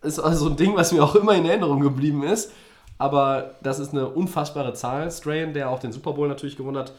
[0.03, 2.53] ist also so ein Ding, was mir auch immer in Erinnerung geblieben ist.
[3.01, 5.11] Aber das ist eine unfassbare Zahl.
[5.11, 6.93] Strahan, der auch den Super Bowl natürlich gewonnen hat,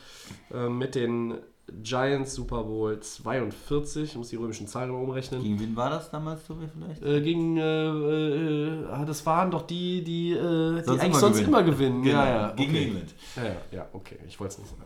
[0.54, 1.36] äh, mit den
[1.84, 4.04] Giants Super Bowl 42.
[4.12, 5.42] Ich muss die römischen Zahlen umrechnen.
[5.44, 7.04] Gegen wen war das damals, Tobi, vielleicht?
[7.04, 10.36] Äh, gegen, äh, äh, ah, das waren doch die, die, äh,
[10.80, 11.48] die Sonst eigentlich sonst gewinnen.
[11.54, 12.02] immer gewinnen.
[12.04, 12.84] Genau, Ja, ja, gegen okay.
[12.86, 13.16] England.
[13.36, 14.84] Ja, ja, ja, okay, ich wollte es nicht sagen.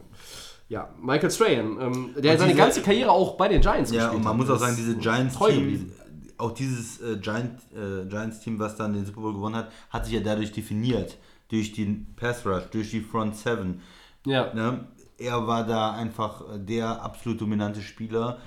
[0.70, 3.98] Ja, Michael Strahan, ähm, der Und seine diese- ganze Karriere auch bei den Giants Ja,
[4.04, 4.38] gespielt und man hat.
[4.40, 5.92] muss auch sagen, diese Giants-Team,
[6.38, 10.16] auch dieses äh, Giant, äh, Giants-Team, was dann den Super Bowl gewonnen hat, hat sich
[10.16, 11.18] ja dadurch definiert.
[11.50, 13.82] Durch den Pass Rush, durch die Front Seven.
[14.26, 14.86] Ja, Ne?
[15.24, 18.38] Er war da einfach äh, der absolut dominante Spieler,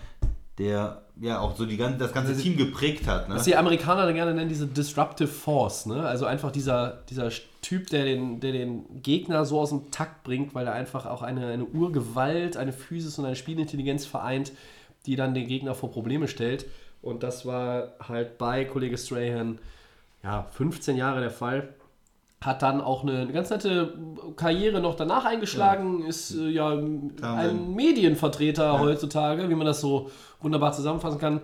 [0.58, 3.28] der ja auch so die ganze, das ganze Team geprägt hat.
[3.28, 3.36] Ne?
[3.36, 6.02] was die Amerikaner dann gerne nennen, diese Disruptive Force, ne?
[6.02, 7.30] Also einfach dieser, dieser
[7.62, 11.22] Typ, der den, der den Gegner so aus dem Takt bringt, weil er einfach auch
[11.22, 14.52] eine, eine Urgewalt, eine Physis und eine Spielintelligenz vereint,
[15.06, 16.66] die dann den Gegner vor Probleme stellt.
[17.00, 19.58] Und das war halt bei Kollege Strahan
[20.22, 21.68] ja, 15 Jahre der Fall.
[22.40, 23.98] Hat dann auch eine, ganz nette
[24.36, 30.10] Karriere noch danach eingeschlagen, ist äh, ja ein Medienvertreter heutzutage, wie man das so
[30.40, 31.40] wunderbar zusammenfassen kann.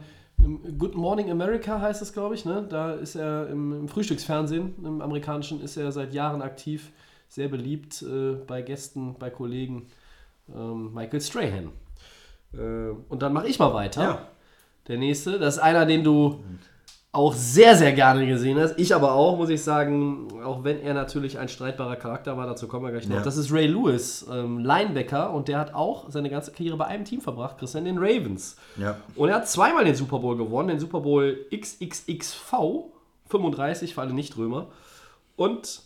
[0.79, 2.45] Good Morning America heißt es, glaube ich.
[2.45, 2.67] Ne?
[2.69, 6.91] Da ist er im, im Frühstücksfernsehen, im amerikanischen, ist er seit Jahren aktiv,
[7.29, 9.87] sehr beliebt äh, bei Gästen, bei Kollegen.
[10.55, 11.71] Ähm, Michael Strahan.
[12.53, 14.03] Äh, und dann mache ich mal weiter.
[14.03, 14.29] Ja.
[14.89, 16.43] Der nächste, das ist einer, den du
[17.15, 18.79] auch sehr, sehr gerne gesehen hast.
[18.79, 22.67] Ich aber auch, muss ich sagen, auch wenn er natürlich ein streitbarer Charakter war, dazu
[22.67, 23.17] kommen wir gleich noch.
[23.17, 23.23] Ja.
[23.23, 27.05] Das ist Ray Lewis, ähm, Linebacker, und der hat auch seine ganze Karriere bei einem
[27.05, 28.57] Team verbracht, Christian, den Ravens.
[28.79, 28.97] Ja.
[29.15, 32.91] Und er hat zweimal den Super Bowl gewonnen, den Super Bowl XXXV,
[33.27, 34.69] 35 für alle Nichtrömer.
[35.37, 35.83] Und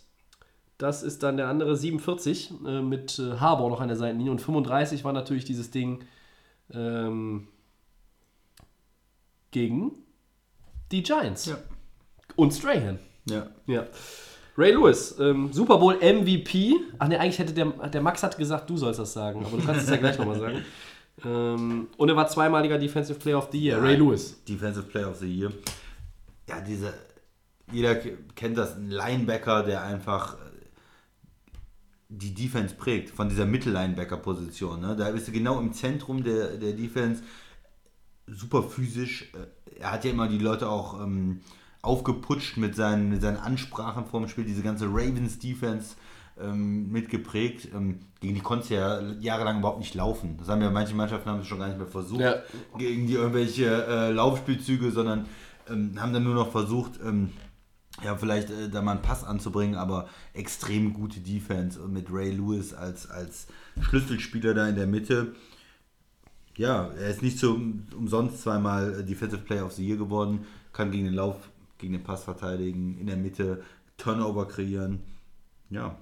[0.78, 4.30] das ist dann der andere 47 äh, mit äh, Harbour noch an der Seitenlinie.
[4.30, 6.04] Und 35 war natürlich dieses Ding
[6.72, 7.48] ähm,
[9.50, 10.05] gegen
[10.92, 11.46] die Giants.
[11.46, 11.58] Ja.
[12.36, 12.98] Und Strahan.
[13.28, 13.46] Ja.
[13.66, 13.86] Ja.
[14.58, 16.74] Ray Lewis, ähm, Super Bowl MVP.
[16.98, 19.64] Ach ne, eigentlich hätte der, der Max hat gesagt, du sollst das sagen, aber du
[19.64, 20.64] kannst es ja gleich nochmal sagen.
[21.24, 24.44] Ähm, und er war zweimaliger Defensive Player of the Year, Ray Lewis.
[24.44, 25.50] Defensive Player of the Year.
[26.46, 26.92] Ja, diese.
[27.72, 27.96] Jeder
[28.34, 30.36] kennt das, ein Linebacker, der einfach äh,
[32.10, 34.78] die Defense prägt, von dieser Mittellinebacker-Position.
[34.78, 34.94] Ne?
[34.94, 37.22] Da bist du genau im Zentrum der, der Defense,
[38.26, 39.32] super physisch.
[39.78, 41.40] Er hat ja immer die Leute auch ähm,
[41.82, 45.96] aufgeputscht mit seinen, mit seinen Ansprachen vor dem Spiel, diese ganze Ravens-Defense
[46.40, 47.68] ähm, mitgeprägt.
[47.74, 50.36] Ähm, gegen die konntest du ja jahrelang überhaupt nicht laufen.
[50.38, 52.34] Das haben ja manche Mannschaften haben es schon gar nicht mehr versucht, Ja.
[52.78, 55.26] gegen die irgendwelche äh, Laufspielzüge, sondern
[55.70, 57.30] ähm, haben dann nur noch versucht, ähm,
[58.04, 62.30] ja, vielleicht äh, da mal einen Pass anzubringen, aber extrem gute Defense und mit Ray
[62.30, 63.46] Lewis als, als
[63.80, 65.34] Schlüsselspieler da in der Mitte.
[66.56, 70.46] Ja, er ist nicht so um- umsonst zweimal äh, Defensive Player of the Year geworden,
[70.72, 71.36] kann gegen den Lauf,
[71.78, 73.62] gegen den Pass verteidigen, in der Mitte
[73.98, 75.02] Turnover kreieren.
[75.70, 75.96] Ja,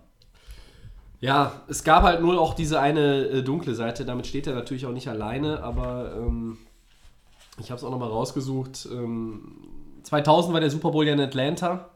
[1.21, 4.05] Ja, es gab halt nur auch diese eine äh, dunkle Seite.
[4.05, 6.59] Damit steht er natürlich auch nicht alleine, aber ähm,
[7.59, 8.87] ich habe es auch nochmal rausgesucht.
[8.93, 9.57] Ähm,
[10.03, 11.89] 2000 war der Super Bowl ja in Atlanta.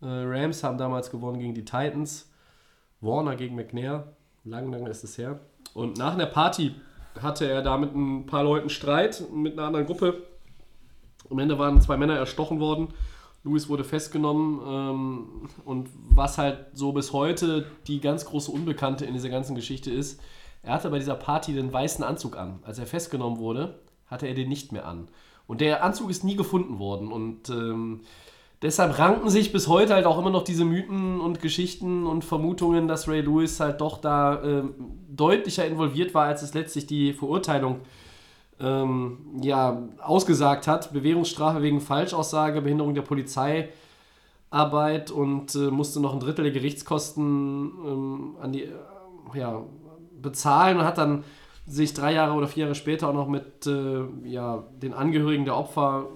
[0.00, 2.30] Äh, Rams haben damals gewonnen gegen die Titans.
[3.00, 4.14] Warner gegen McNair.
[4.44, 5.40] Lang, lang ist es her.
[5.74, 6.74] Und nach einer Party
[7.20, 10.22] hatte er da mit ein paar Leuten Streit mit einer anderen Gruppe.
[11.30, 12.88] Am Ende waren zwei Männer erstochen worden.
[13.44, 19.12] Louis wurde festgenommen ähm, und was halt so bis heute die ganz große Unbekannte in
[19.12, 20.20] dieser ganzen Geschichte ist,
[20.62, 22.60] er hatte bei dieser Party den weißen Anzug an.
[22.62, 25.08] Als er festgenommen wurde, hatte er den nicht mehr an.
[25.46, 28.00] Und der Anzug ist nie gefunden worden und ähm,
[28.64, 32.88] deshalb ranken sich bis heute halt auch immer noch diese Mythen und Geschichten und Vermutungen,
[32.88, 34.74] dass Ray Lewis halt doch da ähm,
[35.08, 37.80] deutlicher involviert war, als es letztlich die Verurteilung
[38.58, 40.94] ähm, ja, ausgesagt hat.
[40.94, 48.36] Bewährungsstrafe wegen Falschaussage, Behinderung der Polizeiarbeit und äh, musste noch ein Drittel der Gerichtskosten ähm,
[48.40, 48.72] an die, äh,
[49.34, 49.60] ja,
[50.22, 51.22] bezahlen und hat dann
[51.66, 55.56] sich drei Jahre oder vier Jahre später auch noch mit äh, ja, den Angehörigen der
[55.56, 56.06] Opfer,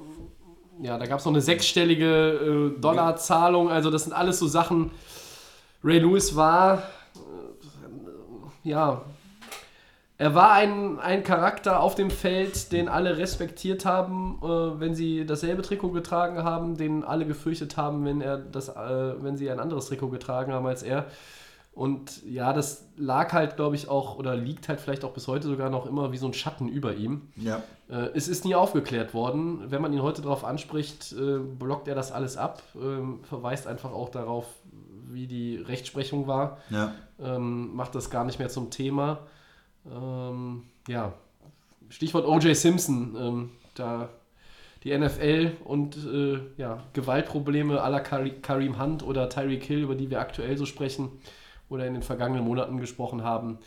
[0.80, 3.70] ja, da gab es noch eine sechsstellige äh, Dollarzahlung.
[3.70, 4.90] Also das sind alles so Sachen.
[5.82, 6.82] Ray Lewis war,
[7.14, 9.02] äh, ja,
[10.20, 15.24] er war ein, ein Charakter auf dem Feld, den alle respektiert haben, äh, wenn sie
[15.24, 18.74] dasselbe Trikot getragen haben, den alle gefürchtet haben, wenn er das, äh,
[19.22, 21.06] wenn sie ein anderes Trikot getragen haben als er.
[21.78, 25.46] Und ja, das lag halt, glaube ich, auch, oder liegt halt vielleicht auch bis heute
[25.46, 27.28] sogar noch immer wie so ein Schatten über ihm.
[27.36, 27.62] ja.
[27.88, 29.70] Äh, es ist nie aufgeklärt worden.
[29.70, 33.92] Wenn man ihn heute darauf anspricht, äh, blockt er das alles ab, ähm, verweist einfach
[33.92, 34.46] auch darauf,
[35.06, 36.92] wie die Rechtsprechung war ja.
[37.22, 39.20] ähm, macht das gar nicht mehr zum Thema.
[39.88, 41.12] Ähm, ja,
[41.90, 42.56] Stichwort O.J.
[42.56, 44.08] Simpson, ähm, da
[44.82, 49.94] die NFL und äh, ja, Gewaltprobleme à la Kari- Kareem Hunt oder Tyreek Hill, über
[49.94, 51.10] die wir aktuell so sprechen
[51.68, 53.58] oder in den vergangenen Monaten gesprochen haben.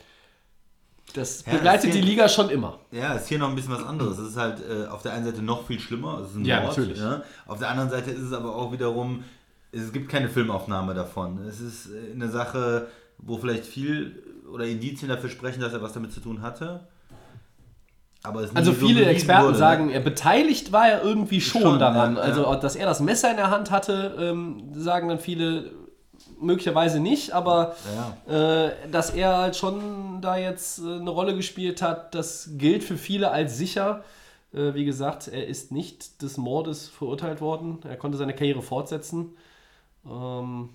[1.14, 2.80] Das Ja, begleitet das die Liga schon immer.
[2.92, 4.18] Ja, ist hier noch ein bisschen was anderes.
[4.18, 6.22] Es ist halt äh, auf der einen Seite noch viel schlimmer.
[6.44, 7.00] Ja, Mord, natürlich.
[7.00, 7.22] Ja?
[7.48, 9.24] Auf der anderen Seite ist es aber auch wiederum,
[9.72, 11.40] es gibt keine Filmaufnahme davon.
[11.48, 12.88] Es ist äh, eine Sache,
[13.18, 14.24] wo vielleicht viel
[14.54, 16.88] oder Indizien dafür sprechen, dass er was damit zu tun hatte.
[18.24, 19.58] Aber es Also so viele bewiesen Experten wurde, ne?
[19.58, 22.16] sagen, er beteiligt war er irgendwie schon, Schon, daran.
[22.16, 25.72] ja, also, dass er das Messer in der Hand hatte, ähm, sagen dann viele
[26.40, 27.76] möglicherweise nicht, aber
[28.28, 28.66] Ja.
[28.68, 32.98] äh, dass er halt schon da jetzt äh, eine Rolle gespielt hat, das gilt für
[32.98, 34.04] viele als sicher.
[34.54, 37.80] Äh, wie gesagt, er ist nicht des Mordes verurteilt worden.
[37.84, 39.36] Er konnte seine Karriere fortsetzen.
[40.06, 40.70] Ähm,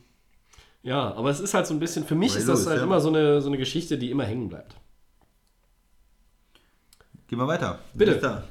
[0.83, 2.79] ja, aber es ist halt so ein bisschen, für mich Ray ist das Lewis, halt
[2.79, 2.85] ja.
[2.85, 4.77] immer so eine, so eine Geschichte, die immer hängen bleibt.
[7.29, 7.81] Gehen wir weiter.
[7.93, 8.45] Bitte.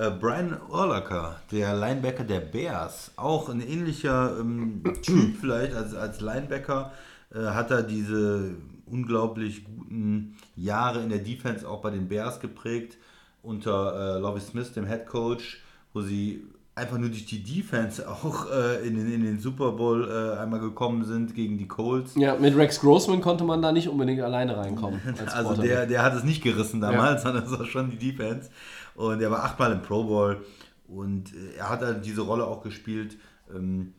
[0.00, 6.22] Äh, Brian Urlacher, der Linebacker der Bears, auch ein ähnlicher ähm, Typ vielleicht als, als
[6.22, 6.90] Linebacker,
[7.34, 8.54] äh, hat er diese
[8.86, 12.96] unglaublich guten Jahre in der Defense auch bei den Bears geprägt,
[13.42, 15.60] unter äh, Lovie Smith, dem Head Coach,
[15.92, 16.44] wo sie
[16.74, 20.60] einfach nur durch die Defense auch äh, in, den, in den Super Bowl äh, einmal
[20.60, 22.14] gekommen sind gegen die Colts.
[22.16, 24.98] Ja, mit Rex Grossman konnte man da nicht unbedingt alleine reinkommen.
[25.20, 28.48] als Also der, der hat es nicht gerissen damals, sondern es war schon die Defense.
[28.94, 30.44] Und er war achtmal im Pro Bowl.
[30.88, 33.16] Und äh, er hat halt diese Rolle auch gespielt.
[33.54, 33.94] Ähm,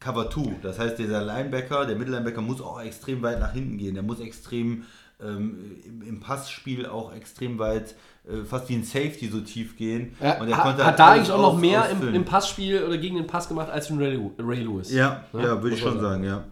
[0.00, 0.56] Cover 2.
[0.62, 3.94] Das heißt, dieser Linebacker, der Mittellinebacker muss auch extrem weit nach hinten gehen.
[3.94, 4.84] Der muss extrem
[5.20, 7.94] ähm, im, Passspiel auch extrem weit,
[8.28, 10.14] äh, fast wie ein Safety so tief gehen.
[10.20, 13.16] Ja, und er hat, hat da eigentlich auch noch mehr im, im Passspiel oder gegen
[13.16, 14.92] den Pass gemacht als ein Ray, Ray Lewis.
[14.92, 15.42] Ja, Ne?
[15.42, 16.44] ja, würde ich schon sagen, ja.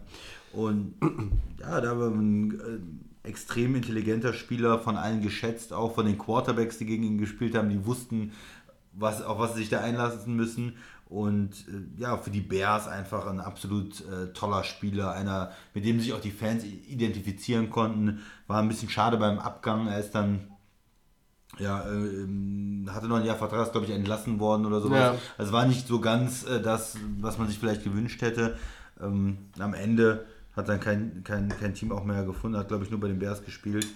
[0.51, 0.95] Und
[1.59, 6.77] ja, da war ein äh, extrem intelligenter Spieler, von allen geschätzt, auch von den Quarterbacks,
[6.77, 8.31] die gegen ihn gespielt haben, die wussten,
[8.93, 10.77] was, auf was sie sich da einlassen müssen.
[11.07, 15.99] Und äh, ja, für die Bears einfach ein absolut äh, toller Spieler, einer, mit dem
[15.99, 18.21] sich auch die Fans identifizieren konnten.
[18.47, 20.47] War ein bisschen schade beim Abgang, er ist dann
[21.59, 24.99] ja, äh, hatte noch ein Jahr Vertrag, ist glaube ich entlassen worden oder sowas.
[24.99, 25.15] Ja.
[25.37, 28.57] Also war nicht so ganz äh, das, was man sich vielleicht gewünscht hätte.
[29.01, 30.25] Ähm, am Ende
[30.55, 33.19] hat dann kein, kein, kein Team auch mehr gefunden, hat glaube ich nur bei den
[33.19, 33.87] Bears gespielt.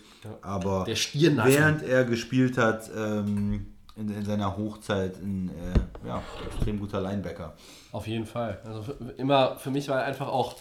[0.42, 1.50] Aber Der Stirnaffe.
[1.50, 7.54] während er gespielt hat, ähm, in, in seiner Hochzeit, ein äh, ja, extrem guter Linebacker.
[7.92, 8.60] Auf jeden Fall.
[8.66, 10.56] Also für, immer für mich war er einfach auch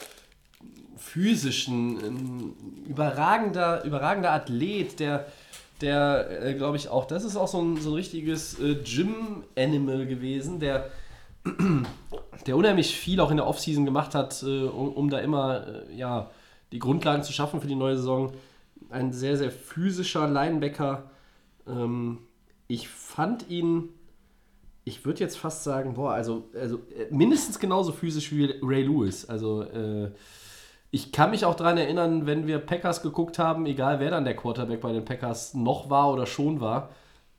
[0.97, 2.53] physisch ein, ein
[2.87, 5.27] überragender, überragender Athlet, der,
[5.81, 10.07] der äh, glaube ich auch, das ist auch so ein, so ein richtiges äh, Gym-Animal
[10.07, 10.91] gewesen, der,
[12.47, 15.97] der unheimlich viel auch in der Offseason gemacht hat, äh, um, um da immer äh,
[15.97, 16.31] ja,
[16.73, 18.33] die Grundlagen zu schaffen für die neue Saison.
[18.91, 21.11] Ein sehr, sehr physischer Linebacker.
[21.67, 22.19] Ähm,
[22.67, 23.91] ich fand ihn
[24.85, 29.27] ich würde jetzt fast sagen, boah, also, also äh, mindestens genauso physisch wie Ray Lewis.
[29.27, 29.67] Also
[30.91, 34.37] ich kann mich auch daran erinnern, wenn wir Packers geguckt haben, egal wer dann der
[34.37, 36.91] Quarterback bei den Packers noch war oder schon war,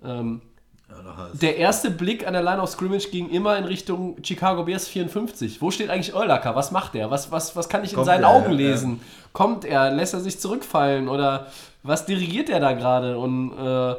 [0.04, 0.42] ähm,
[0.90, 4.88] Ja, der erste Blick an der Line of Scrimmage ging immer in Richtung Chicago Bears
[4.88, 5.62] 54.
[5.62, 6.56] Wo steht eigentlich Urlacher?
[6.56, 7.12] Was macht er?
[7.12, 9.02] Was, was, was kann ich in Kommt seinen er, Augen ja, lesen?
[9.32, 9.92] Kommt er?
[9.92, 11.08] Lässt er sich zurückfallen?
[11.08, 11.48] Oder
[11.84, 13.18] was dirigiert er da gerade?
[13.18, 13.96] Und äh,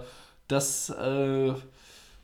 [0.48, 1.52] das äh,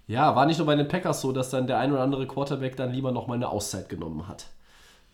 [0.08, 2.76] ja, war nicht nur bei den Packers so, dass dann der ein oder andere Quarterback
[2.76, 4.46] dann lieber nochmal eine Auszeit genommen hat,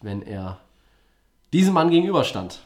[0.01, 0.59] wenn er
[1.53, 2.61] diesem Mann gegenüberstand.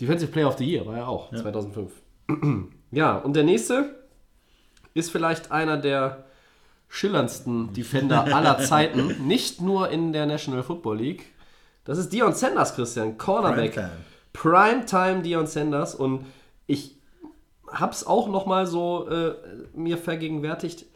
[0.00, 1.92] Defensive Player of the Year war er auch, 2005.
[2.90, 4.01] ja, und der nächste
[4.94, 6.24] ist vielleicht einer der
[6.88, 11.24] schillerndsten Defender aller Zeiten, nicht nur in der National Football League.
[11.84, 13.74] Das ist Dion Sanders, Christian, Cornerback.
[13.74, 13.90] Primetime.
[14.32, 16.26] Primetime Dion Sanders und
[16.66, 16.96] ich
[17.66, 19.34] hab's auch noch mal so äh,
[19.74, 20.86] mir vergegenwärtigt.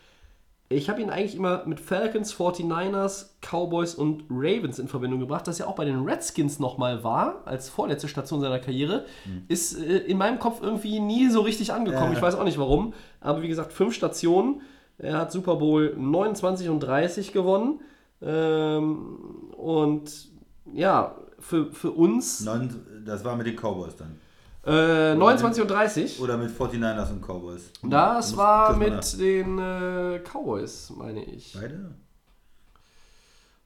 [0.69, 5.61] Ich habe ihn eigentlich immer mit Falcons, 49ers, Cowboys und Ravens in Verbindung gebracht, dass
[5.61, 9.05] er auch bei den Redskins noch mal war, als vorletzte Station seiner Karriere.
[9.47, 12.13] Ist äh, in meinem Kopf irgendwie nie so richtig angekommen.
[12.13, 12.17] Ja.
[12.17, 12.95] Ich weiß auch nicht warum.
[13.21, 14.61] Aber wie gesagt, fünf Stationen.
[14.99, 17.81] Er hat Super Bowl 29 und 30 gewonnen.
[18.21, 19.19] Ähm,
[19.57, 20.29] und
[20.73, 24.19] ja, für, für uns Neun, das war mit den Cowboys dann.
[24.67, 26.21] Äh, 29 und 30.
[26.21, 27.71] Oder mit 49ers und Cowboys.
[27.83, 31.55] Das Muss- war das mit den äh, Cowboys, meine ich.
[31.59, 31.95] Beide?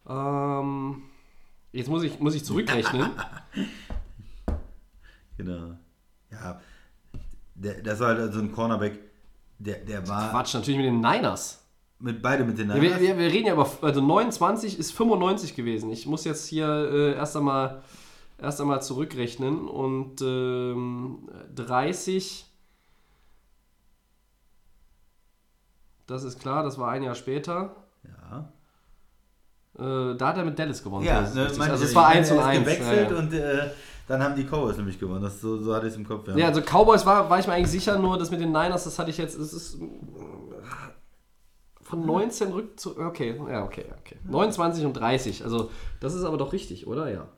[0.09, 1.03] Ähm,
[1.73, 3.11] jetzt muss ich, muss ich zurückrechnen.
[5.37, 5.71] Genau.
[6.31, 6.61] Ja,
[7.55, 8.99] der, das war halt so ein Cornerback,
[9.59, 11.65] der, der war Quatsch, natürlich mit den Niners.
[11.99, 12.83] mit beide mit den Niners.
[12.83, 15.91] wir, wir, wir reden ja über, also 29 ist 95 gewesen.
[15.91, 17.81] Ich muss jetzt hier äh, erst einmal
[18.41, 22.47] erst einmal zurückrechnen und ähm, 30,
[26.07, 27.77] das ist klar, das war ein Jahr später.
[28.05, 28.53] ja,
[29.79, 31.07] Äh, da hat er mit Dallas gewonnen.
[31.07, 32.65] ja das ne, also es war ich meine, 1 und er ist 1.
[32.65, 33.23] gewechselt ja, ja.
[33.23, 33.71] und äh,
[34.09, 35.23] dann haben die Cowboys nämlich gewonnen.
[35.23, 36.27] Das, so, so hatte ich es im Kopf.
[36.35, 38.99] Ja, also Cowboys war, war ich mir eigentlich sicher, nur das mit den Niners, das
[38.99, 39.79] hatte ich jetzt, es ist
[41.81, 44.17] von 19 rück zu, okay, ja, okay, okay.
[44.25, 45.71] 29 und 30, also
[46.01, 47.09] das ist aber doch richtig, oder?
[47.11, 47.29] Ja.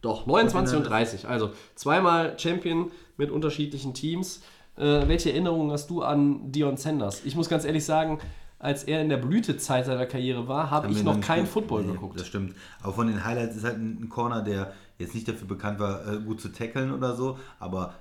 [0.00, 4.42] Doch, 29 und 30, also zweimal Champion mit unterschiedlichen Teams.
[4.76, 7.24] Äh, welche Erinnerungen hast du an Dion Sanders?
[7.24, 8.20] Ich muss ganz ehrlich sagen,
[8.60, 11.82] als er in der Blütezeit seiner Karriere war, habe ich noch nicht kein gut- Football
[11.84, 12.18] nee, geguckt.
[12.18, 12.54] Das stimmt.
[12.82, 16.06] Aber von den Highlights ist halt ein ein Corner, der jetzt nicht dafür bekannt war,
[16.06, 17.94] äh, gut zu tackeln oder so, aber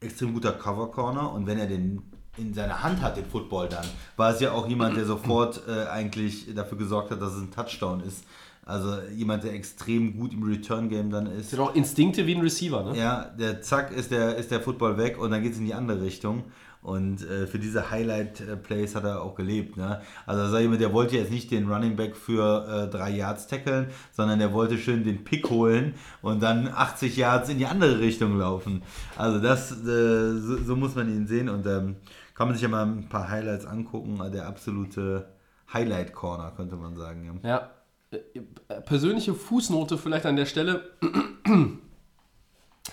[0.00, 2.02] extrem guter Cover Corner und wenn er den
[2.36, 3.84] in seiner Hand hat, den Football dann,
[4.16, 7.50] war es ja auch jemand, der sofort äh, eigentlich dafür gesorgt hat, dass es ein
[7.50, 8.24] Touchdown ist.
[8.70, 11.50] Also jemand, der extrem gut im Return-Game dann ist.
[11.50, 12.96] Sind auch Instinkte wie ein Receiver, ne?
[12.96, 15.74] Ja, der Zack ist der, ist der Football weg und dann geht es in die
[15.74, 16.44] andere Richtung.
[16.82, 19.76] Und äh, für diese Highlight-Plays hat er auch gelebt.
[19.76, 20.00] Ne?
[20.24, 23.48] Also sag ich mal, der wollte jetzt nicht den Running Back für äh, drei Yards
[23.48, 28.00] tackeln, sondern der wollte schön den Pick holen und dann 80 Yards in die andere
[28.00, 28.82] Richtung laufen.
[29.18, 31.96] Also das, äh, so, so, muss man ihn sehen und ähm,
[32.34, 34.18] kann man sich ja mal ein paar Highlights angucken.
[34.32, 35.26] Der absolute
[35.74, 37.40] Highlight-Corner, könnte man sagen.
[37.42, 37.48] Ja.
[37.48, 37.70] ja.
[38.10, 40.90] Äh, persönliche Fußnote vielleicht an der Stelle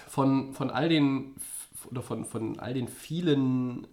[0.07, 1.35] von, von all den
[1.89, 3.87] oder von, von all den vielen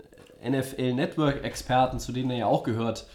[0.46, 3.06] NFL Network Experten, zu denen er ja auch gehört,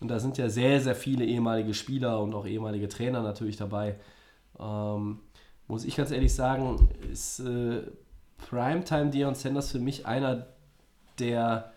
[0.00, 3.96] und da sind ja sehr, sehr viele ehemalige Spieler und auch ehemalige Trainer natürlich dabei,
[4.58, 5.20] ähm,
[5.68, 7.82] muss ich ganz ehrlich sagen, ist äh,
[8.38, 10.46] Primetime Dion Sanders für mich einer
[11.18, 11.72] der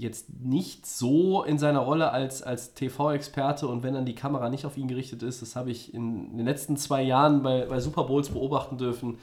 [0.00, 4.64] jetzt nicht so in seiner Rolle als, als TV-Experte und wenn dann die Kamera nicht
[4.64, 8.04] auf ihn gerichtet ist, das habe ich in den letzten zwei Jahren bei, bei Super
[8.04, 9.18] Bowls beobachten dürfen,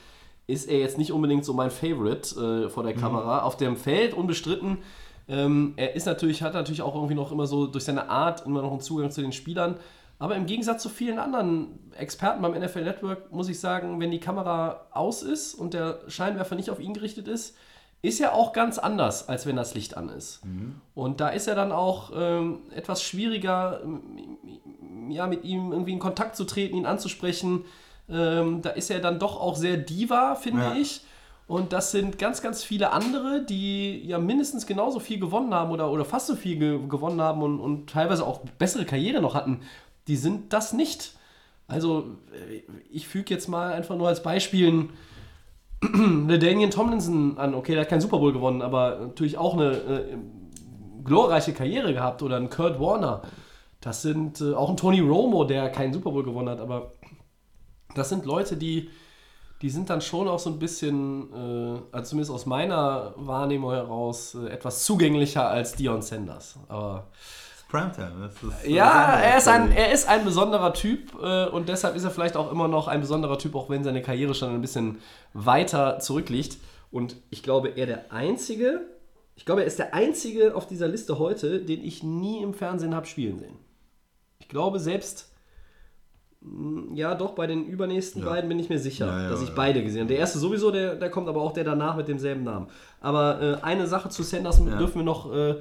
[0.48, 3.00] ist er jetzt nicht unbedingt so mein Favorite äh, vor der mhm.
[3.00, 3.40] Kamera.
[3.40, 3.44] Mhm.
[3.44, 4.78] Auf dem Feld unbestritten.
[5.28, 8.62] Ähm, er ist natürlich, hat natürlich auch irgendwie noch immer so durch seine Art immer
[8.62, 9.78] noch einen Zugang zu den Spielern.
[10.18, 14.20] Aber im Gegensatz zu vielen anderen Experten beim NFL Network muss ich sagen, wenn die
[14.20, 17.58] Kamera aus ist und der Scheinwerfer nicht auf ihn gerichtet ist,
[18.06, 20.46] ist ja auch ganz anders, als wenn das Licht an ist.
[20.46, 20.76] Mhm.
[20.94, 23.82] Und da ist er dann auch ähm, etwas schwieriger,
[25.10, 27.66] ja, mit ihm irgendwie in Kontakt zu treten, ihn anzusprechen.
[28.10, 30.76] Ähm, da ist er dann doch auch sehr diva, finde ja.
[30.76, 31.02] ich.
[31.48, 35.92] Und das sind ganz, ganz viele andere, die ja mindestens genauso viel gewonnen haben oder,
[35.92, 39.62] oder fast so viel ge gewonnen haben und, und teilweise auch bessere Karriere noch hatten.
[40.08, 41.14] Die sind das nicht.
[41.68, 44.90] Also, äh, ich füge jetzt mal einfach nur als Beispiel
[45.82, 47.54] eine Daniel Tomlinson an.
[47.54, 50.18] Okay, der hat keinen Super Bowl gewonnen, aber natürlich auch eine äh,
[51.04, 52.22] glorreiche Karriere gehabt.
[52.24, 53.22] Oder ein Kurt Warner.
[53.82, 56.94] Das sind äh, auch ein Tony Romo, der keinen Super Bowl gewonnen hat, aber
[57.94, 58.90] das sind Leute, die,
[59.62, 64.36] die sind dann schon auch so ein bisschen, äh, also zumindest aus meiner Wahrnehmung heraus,
[64.36, 66.58] äh, etwas zugänglicher als Dion Sanders.
[66.68, 67.08] Aber
[67.76, 68.30] Primetime.
[68.64, 72.12] Ist ja, er ist, ein, er ist ein besonderer Typ äh, und deshalb ist er
[72.12, 75.00] vielleicht auch immer noch ein besonderer Typ, auch wenn seine Karriere schon ein bisschen
[75.34, 76.58] weiter zurückliegt.
[76.92, 78.82] Und ich glaube, er der Einzige,
[79.36, 82.96] ich glaube, er ist der Einzige auf dieser Liste heute, den ich nie im Fernsehen
[82.96, 83.58] habe spielen sehen.
[84.40, 85.32] Ich glaube, selbst
[86.46, 88.30] hm, ja, doch, bei den übernächsten ja.
[88.30, 90.10] beiden bin ich mir sicher, ja, ja, dass ich beide gesehen habe.
[90.10, 92.68] Der erste sowieso, der, der kommt aber auch der danach mit demselben Namen.
[93.02, 95.56] Aber äh, eine Sache zu Sanders dürfen wir noch, äh,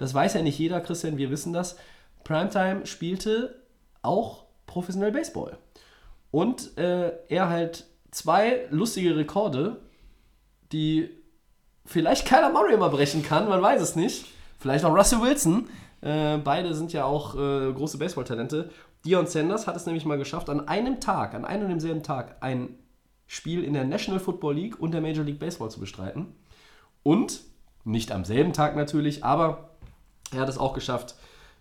[0.00, 1.76] das weiß ja nicht jeder, Christian, wir wissen das.
[2.24, 3.62] Primetime spielte
[4.00, 5.58] auch professionell Baseball.
[6.30, 9.76] Und äh, er halt zwei lustige Rekorde,
[10.72, 11.10] die
[11.84, 14.24] vielleicht Kyler Murray immer brechen kann, man weiß es nicht.
[14.58, 15.68] Vielleicht auch Russell Wilson.
[16.00, 18.70] Äh, beide sind ja auch äh, große Baseballtalente.
[19.04, 22.38] Dion Sanders hat es nämlich mal geschafft, an einem Tag, an einem und demselben Tag,
[22.40, 22.78] ein
[23.26, 26.34] Spiel in der National Football League und der Major League Baseball zu bestreiten.
[27.02, 27.42] Und,
[27.84, 29.69] nicht am selben Tag natürlich, aber
[30.32, 31.14] er hat es auch geschafft,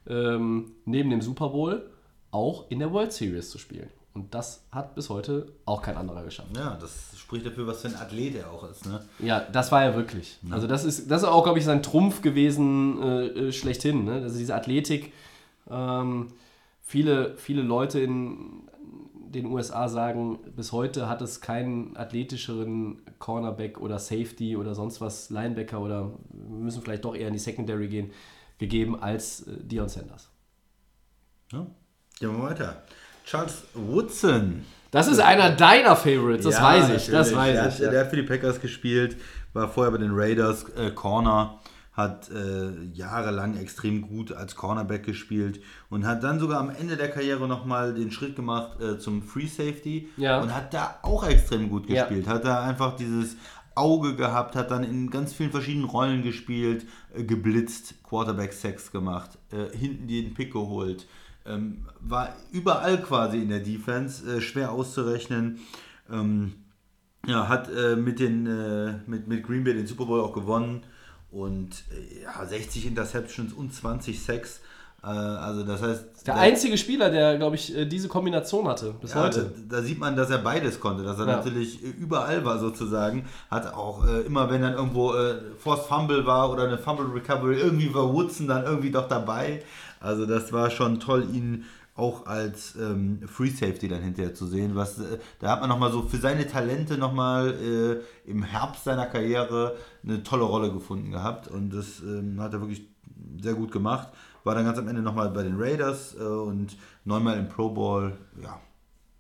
[0.07, 1.89] ähm, neben dem Super Bowl
[2.31, 3.89] auch in der World Series zu spielen.
[4.13, 6.49] Und das hat bis heute auch kein anderer geschafft.
[6.55, 8.85] Ja, das spricht dafür, was für ein Athlet er auch ist.
[8.85, 9.01] Ne?
[9.19, 10.39] Ja, das war er wirklich.
[10.41, 10.55] Ja.
[10.55, 14.05] Also das ist, das ist auch, glaube ich, sein Trumpf gewesen äh, äh, schlechthin.
[14.05, 14.13] Ne?
[14.13, 15.13] Also diese Athletik.
[15.69, 16.27] Ähm,
[16.81, 18.63] viele, viele Leute in
[19.29, 25.29] den USA sagen, bis heute hat es keinen athletischeren Cornerback oder Safety oder sonst was,
[25.29, 26.11] Linebacker oder
[26.49, 28.11] müssen vielleicht doch eher in die Secondary gehen,
[28.59, 30.29] gegeben als äh, Dion Sanders.
[31.51, 31.65] Ja.
[32.19, 32.83] Gehen wir weiter.
[33.25, 34.65] Charles Woodson.
[34.91, 37.11] Das ist einer deiner Favorites, das ja, weiß ich.
[37.11, 37.91] Das weiß der, ich hat, ja.
[37.91, 39.17] der hat für die Packers gespielt,
[39.53, 41.59] war vorher bei den Raiders äh, Corner
[41.99, 47.09] hat äh, jahrelang extrem gut als Cornerback gespielt und hat dann sogar am Ende der
[47.09, 50.39] Karriere nochmal den Schritt gemacht äh, zum Free Safety ja.
[50.39, 52.25] und hat da auch extrem gut gespielt.
[52.27, 53.35] Hat da einfach dieses
[53.79, 59.75] Auge gehabt, hat dann in ganz vielen verschiedenen Rollen gespielt, äh, geblitzt, Quarterback-Sex gemacht, äh,
[59.75, 61.07] hinten den Pick geholt.
[61.45, 65.59] Ähm, war überall quasi in der Defense, äh, schwer auszurechnen.
[66.11, 66.53] Ähm,
[67.25, 68.43] ja, hat äh, mit, den,
[69.05, 70.83] mit, mit Green Bay den Super Bowl auch gewonnen
[71.31, 74.61] und äh, ja, 60 Interceptions und 20 Sacks.
[75.03, 76.27] Äh, also das heißt.
[76.27, 79.51] Der, der einzige Spieler, der, glaube ich, äh, diese Kombination hatte bis ja, heute.
[79.67, 81.37] Da, da, sieht man, dass er beides konnte, dass er ja.
[81.37, 83.25] natürlich überall war sozusagen.
[83.49, 87.59] Hat auch äh, immer, wenn dann irgendwo äh, Forced Fumble war oder eine Fumble Recovery,
[87.59, 89.63] irgendwie war Woodson dann irgendwie doch dabei.
[89.99, 91.65] Also das war schon toll, ihn
[91.99, 94.75] auch als ähm, Free Safety dann hinterher zu sehen.
[94.75, 99.05] Was, äh, da hat man nochmal so für seine Talente nochmal äh, im Herbst seiner
[99.05, 102.83] Karriere eine tolle Rolle gefunden gehabt und das ähm, hat er wirklich
[103.41, 104.09] sehr gut gemacht.
[104.43, 108.13] War dann ganz am Ende nochmal bei den Raiders äh, und neunmal im Pro Bowl.
[108.41, 108.59] Ja.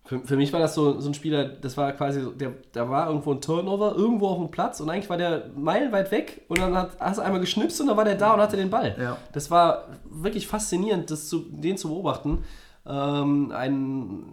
[0.09, 2.89] Für, für mich war das so, so ein Spieler, das war quasi, so, der, da
[2.89, 6.57] war irgendwo ein Turnover, irgendwo auf dem Platz und eigentlich war der meilenweit weg und
[6.57, 8.95] dann hat, hast du einmal geschnipst und dann war der da und hatte den Ball.
[8.99, 9.17] Ja.
[9.33, 12.43] Das war wirklich faszinierend, das zu, den zu beobachten.
[12.87, 14.23] Ähm, ein,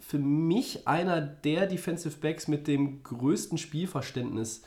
[0.00, 4.62] für mich einer der Defensive Backs mit dem größten Spielverständnis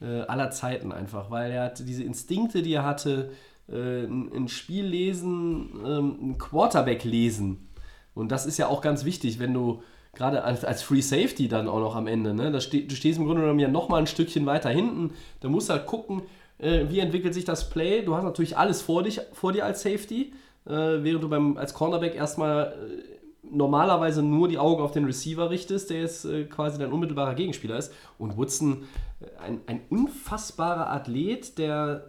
[0.00, 3.32] äh, aller Zeiten einfach, weil er hatte diese Instinkte, die er hatte,
[3.70, 7.68] äh, ein, ein Spiel lesen, ähm, ein Quarterback lesen.
[8.14, 9.82] Und das ist ja auch ganz wichtig, wenn du
[10.14, 12.50] gerade als, als Free Safety dann auch noch am Ende, ne?
[12.50, 15.12] Da ste du stehst im Grunde genommen ja nochmal ein Stückchen weiter hinten.
[15.40, 16.22] Da musst du halt gucken,
[16.58, 18.02] äh, wie entwickelt sich das Play.
[18.02, 20.32] Du hast natürlich alles vor, dich, vor dir als Safety,
[20.66, 23.18] äh, während du beim, als Cornerback erstmal äh,
[23.50, 27.78] normalerweise nur die Augen auf den Receiver richtest, der jetzt äh, quasi dein unmittelbarer Gegenspieler
[27.78, 27.92] ist.
[28.18, 28.84] Und Woodson,
[29.20, 32.06] äh, ein, ein unfassbarer Athlet, der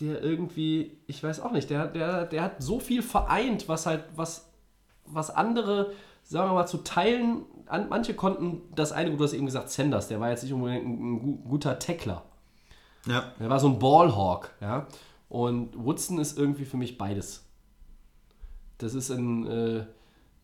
[0.00, 4.04] der irgendwie, ich weiß auch nicht, der, der, der hat so viel vereint, was halt,
[4.16, 4.52] was,
[5.06, 5.92] was andere,
[6.24, 10.08] sagen wir mal, zu teilen, an, manche konnten das eine, du hast eben gesagt, Sanders,
[10.08, 12.24] der war jetzt nicht unbedingt ein, ein gu- guter Tackler.
[13.06, 13.32] Ja.
[13.38, 14.86] Der war so ein Ballhawk, ja.
[15.28, 17.44] Und Woodson ist irgendwie für mich beides.
[18.78, 19.86] Das ist ein, äh,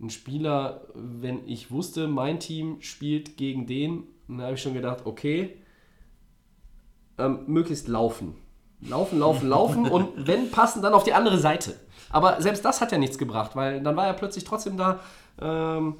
[0.01, 5.05] ein Spieler, wenn ich wusste, mein Team spielt gegen den, dann habe ich schon gedacht,
[5.05, 5.57] okay,
[7.19, 8.35] ähm, möglichst laufen.
[8.83, 11.75] Laufen, laufen, laufen und wenn passen, dann auf die andere Seite.
[12.09, 15.01] Aber selbst das hat ja nichts gebracht, weil dann war er plötzlich trotzdem da.
[15.41, 15.97] Ähm,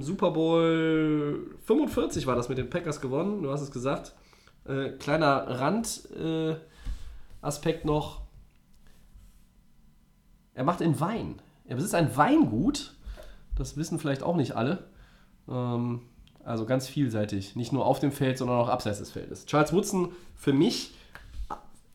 [0.00, 4.12] Super Bowl 45 war das mit den Packers gewonnen, du hast es gesagt.
[4.66, 8.22] Äh, kleiner Randaspekt äh, noch.
[10.54, 11.40] Er macht in Wein.
[11.66, 12.94] Er besitzt ein Weingut.
[13.56, 14.84] Das wissen vielleicht auch nicht alle.
[15.48, 16.02] Ähm,
[16.44, 17.56] also ganz vielseitig.
[17.56, 19.46] Nicht nur auf dem Feld, sondern auch abseits des Feldes.
[19.46, 20.94] Charles Woodson für mich,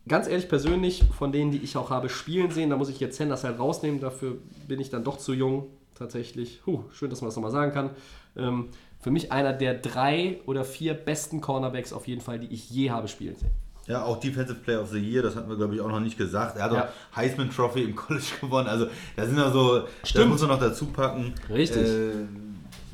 [0.09, 3.17] ganz ehrlich persönlich, von denen, die ich auch habe spielen sehen, da muss ich jetzt
[3.17, 3.99] Sanders halt rausnehmen.
[4.01, 4.37] Dafür
[4.67, 6.59] bin ich dann doch zu jung, tatsächlich.
[6.65, 7.91] Huh, schön, dass man das nochmal sagen kann.
[8.35, 8.67] Ähm,
[8.99, 12.91] für mich einer der drei oder vier besten Cornerbacks auf jeden Fall, die ich je
[12.91, 13.51] habe spielen sehen.
[13.87, 16.17] Ja, auch Defensive Player of the Year, das hatten wir, glaube ich, auch noch nicht
[16.17, 16.57] gesagt.
[16.57, 16.83] Er hat Ja.
[16.85, 18.67] auch Heisman Trophy im College gewonnen.
[18.67, 20.29] Also, da sind ja so, das Stimmt.
[20.31, 21.33] muss man noch dazu packen.
[21.49, 21.87] Richtig.
[21.87, 22.11] Äh,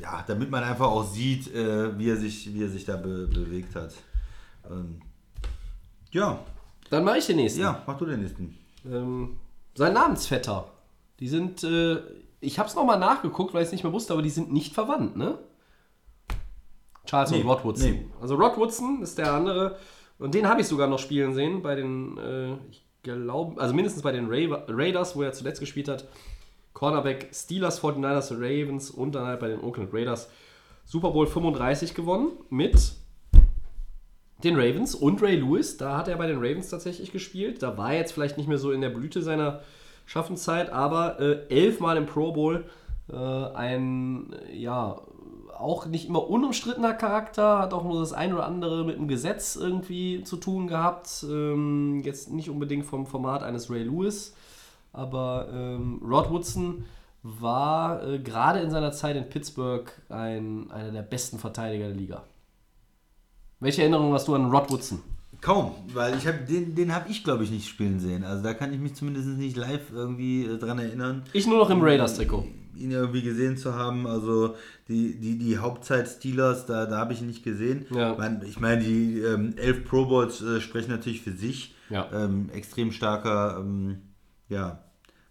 [0.00, 3.26] ja, damit man einfach auch sieht, äh, wie, er sich, wie er sich da be
[3.26, 3.92] bewegt hat.
[4.70, 5.00] Ähm,
[6.12, 6.38] ja,
[6.90, 7.60] Dann mache ich den nächsten.
[7.60, 8.56] ja, mach du den nächsten.
[8.90, 9.36] Ähm,
[9.74, 10.70] sein Namensvetter.
[11.20, 11.98] Die sind, äh,
[12.40, 14.74] ich habe es nochmal nachgeguckt, weil ich es nicht mehr wusste, aber die sind nicht
[14.74, 15.38] verwandt, ne?
[17.06, 17.90] Charles Nee, und Rod Woodson.
[17.90, 18.06] nee.
[18.20, 19.78] Also Rod Woodson ist der andere.
[20.18, 24.02] Und den habe ich sogar noch spielen sehen bei den, äh, ich glaube, also mindestens
[24.02, 26.06] bei den Ra Raiders, wo er zuletzt gespielt hat.
[26.72, 30.28] Cornerback Steelers, 49ers, Ravens und dann halt bei den Oakland Raiders.
[30.84, 32.76] Super Bowl 35 gewonnen mit
[34.44, 35.76] den Ravens und Ray Lewis.
[35.76, 37.62] Da hat er bei den Ravens tatsächlich gespielt.
[37.62, 39.60] Da war er jetzt vielleicht nicht mehr so in der Blüte seiner
[40.04, 42.64] Schaffenszeit, aber äh, elfmal im Pro Bowl.
[43.12, 45.00] Äh, ein, ja,
[45.58, 49.56] auch nicht immer unumstrittener Charakter, hat auch nur das ein oder andere mit dem Gesetz
[49.56, 51.24] irgendwie zu tun gehabt.
[51.28, 54.34] Ähm, jetzt nicht unbedingt vom Format eines Ray Lewis,
[54.92, 56.84] aber ähm, Rod Woodson
[57.22, 62.22] war äh, gerade in seiner Zeit in Pittsburgh ein, einer der besten Verteidiger der Liga.
[63.60, 65.00] Welche Erinnerung hast du an Rod Woodson?
[65.40, 68.24] Kaum, weil ich habe den, den habe ich, glaube ich, nicht spielen sehen.
[68.24, 71.22] Also da kann ich mich zumindest nicht live irgendwie äh, dran erinnern.
[71.32, 72.44] Ich nur noch im Raiders-Trikot.
[72.76, 74.06] ihn irgendwie gesehen zu haben.
[74.06, 74.54] Also
[74.88, 77.86] die, die, die Hauptzeit Steelers, da, da habe ich ihn nicht gesehen.
[77.90, 78.12] Ja.
[78.12, 81.74] Ich meine, ich meine, die ähm, elf Pro Bowls äh, sprechen natürlich für sich.
[81.90, 82.08] Ja.
[82.12, 83.98] Ähm, extrem starker ähm,
[84.48, 84.85] ja,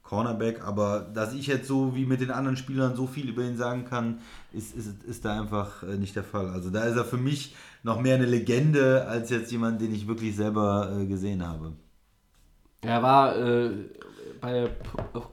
[0.05, 3.57] Cornerback, aber dass ich jetzt so wie mit den anderen Spielern so viel über ihn
[3.57, 4.19] sagen kann,
[4.53, 6.49] ist, ist, ist da einfach äh, nicht der Fall.
[6.49, 10.07] Also da ist er für mich noch mehr eine Legende als jetzt jemand, den ich
[10.07, 11.73] wirklich selber äh, gesehen habe.
[12.81, 13.71] Er war äh,
[14.39, 14.69] bei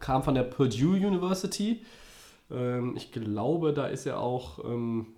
[0.00, 1.84] kam von der Purdue University.
[2.50, 5.08] Ähm, ich glaube, da ist er auch ähm,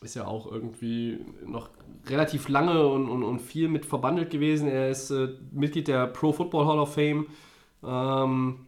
[0.00, 1.70] ist ja auch irgendwie noch
[2.06, 4.68] relativ lange und, und, und viel mit verbandelt gewesen.
[4.68, 7.26] Er ist äh, Mitglied der Pro Football Hall of Fame.
[7.84, 8.66] Ähm,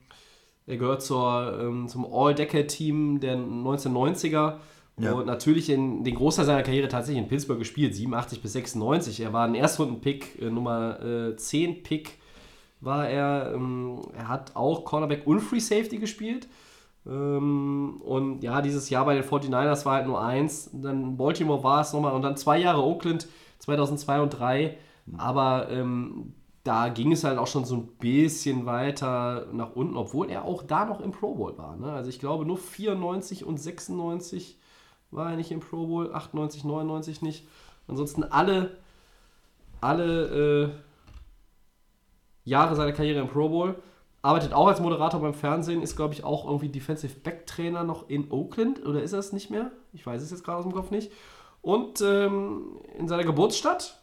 [0.67, 4.59] er gehört zur, ähm, zum All-Decade-Team der 1990er.
[4.97, 5.13] Ja.
[5.13, 9.21] Und natürlich in den Großteil seiner Karriere tatsächlich in Pittsburgh gespielt, 87 bis 96.
[9.21, 12.19] Er war ein Erstrunden-Pick, äh, Nummer äh, 10 Pick
[12.81, 13.53] war er.
[13.55, 16.49] Ähm, er hat auch Cornerback und Free Safety gespielt.
[17.07, 20.71] Ähm, und ja, dieses Jahr bei den 49ers war halt nur eins.
[20.73, 23.27] Dann Baltimore war es nochmal und dann zwei Jahre Oakland
[23.59, 24.79] 2002 und 2003.
[25.19, 26.35] Aber ähm,
[26.65, 30.63] da ging es halt auch schon so ein bisschen weiter nach unten, obwohl er auch
[30.63, 31.77] da noch im Pro Bowl war.
[31.77, 31.93] Ne?
[31.93, 34.59] Also ich glaube nur 94 und 96
[35.11, 37.47] war er nicht im Pro Bowl, 98, 99 nicht.
[37.87, 38.79] Ansonsten alle,
[39.83, 40.71] alle äh,
[42.45, 43.77] Jahre seiner Karriere im Pro Bowl.
[44.23, 48.09] arbeitet auch als Moderator beim Fernsehen, ist, glaube ich, auch irgendwie Defensive Back Trainer noch
[48.09, 49.71] in Oakland oder ist er es nicht mehr?
[49.93, 51.13] Ich weiß es jetzt gerade aus dem Kopf nicht.
[51.61, 54.03] Und ähm, in seiner Geburtsstadt,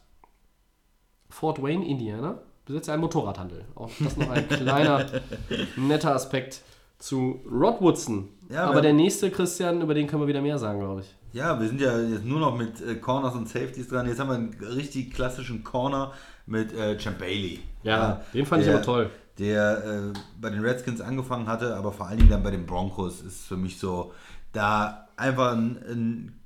[1.28, 3.64] Fort Wayne, Indiana, besitzt einen Motorradhandel.
[3.74, 5.06] Auch das noch ein kleiner,
[5.76, 6.62] netter Aspekt
[6.98, 8.28] zu Rod Woodson.
[8.48, 11.14] Ja, Aber der nächste, Christian, über den können wir wieder mehr sagen, glaube ich.
[11.32, 14.06] Ja, wir sind ja jetzt nur noch mit äh, Corners und Safeties dran.
[14.06, 16.12] Jetzt haben wir einen richtig klassischen Corner
[16.46, 17.60] mit äh, Champ Bailey.
[17.82, 19.10] den fand ich der- aber toll.
[19.38, 23.22] Der äh, bei den Redskins angefangen hatte, aber vor allen Dingen dann bei den Broncos
[23.22, 24.12] ist für mich so,
[24.52, 26.40] da einfach ein, ein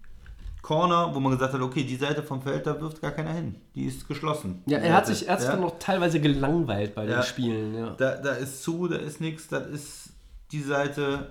[0.67, 3.55] Corner, wo man gesagt hat, okay, die Seite vom Feld, da wirft gar keiner hin.
[3.77, 4.63] Die ist geschlossen.
[4.67, 5.53] Ja, er hat sich, er sich Ja.
[5.53, 7.23] dann noch teilweise gelangweilt bei den Ja.
[7.23, 7.73] Spielen.
[7.73, 7.91] Ja.
[7.97, 10.09] Da, da ist zu, da ist nichts, das ist
[10.51, 11.29] die Seite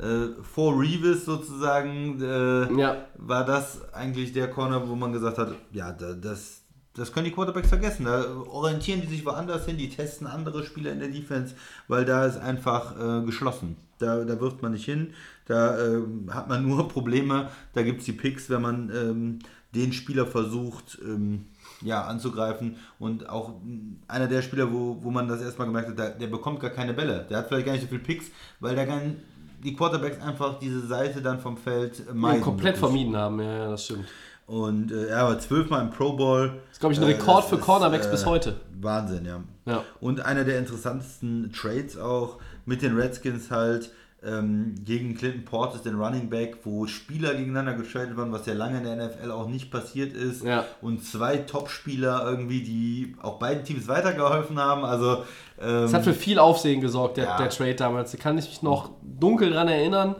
[0.00, 2.96] äh, vor Revis sozusagen, äh, Ja.
[3.18, 6.62] war das eigentlich der Corner, wo man gesagt hat, ja, da, das,
[6.94, 8.06] das können die Quarterbacks vergessen.
[8.06, 11.54] Da orientieren die sich woanders hin, die testen andere Spieler in der Defense,
[11.86, 13.76] weil da ist einfach äh, geschlossen.
[14.00, 15.14] Da, da wirft man nicht hin,
[15.46, 19.38] da ähm, hat man nur Probleme, da gibt es die Picks, wenn man ähm,
[19.74, 21.46] den Spieler versucht, ähm,
[21.80, 25.98] ja, anzugreifen und auch mh, einer der Spieler, wo, wo man das erstmal gemerkt hat,
[25.98, 27.26] der, der bekommt gar keine Bälle.
[27.28, 28.26] Der hat vielleicht gar nicht so viele Picks,
[28.60, 29.16] weil der nicht,
[29.64, 32.42] die Quarterbacks einfach diese Seite dann vom Feld äh, Ja, meiden.
[32.42, 34.06] komplett vermieden haben, ja, ja, das stimmt.
[34.46, 36.60] Und äh, er war zwölfmal im Pro Bowl.
[36.70, 38.60] ist, glaub ich, ein Äh, Rekord das für ist, Cornerbacks äh, bis heute.
[38.80, 39.40] Wahnsinn, ja.
[39.64, 39.84] Ja.
[40.00, 43.90] Und einer der interessantesten Trades auch mit den Redskins halt
[44.24, 48.78] ähm, gegen Clinton Portis, den Running Back, wo Spieler gegeneinander getradet waren, was ja lange
[48.78, 50.44] in der NFL auch nicht passiert ist.
[50.44, 50.64] Ja.
[50.80, 54.84] Und zwei Top-Spieler irgendwie, die auch beiden Teams weitergeholfen haben.
[54.84, 55.24] Also
[55.60, 57.36] ähm, Es hat für viel Aufsehen gesorgt, der, Ja.
[57.38, 58.12] der Trade damals.
[58.12, 60.14] Da kann ich mich noch dunkel dran erinnern.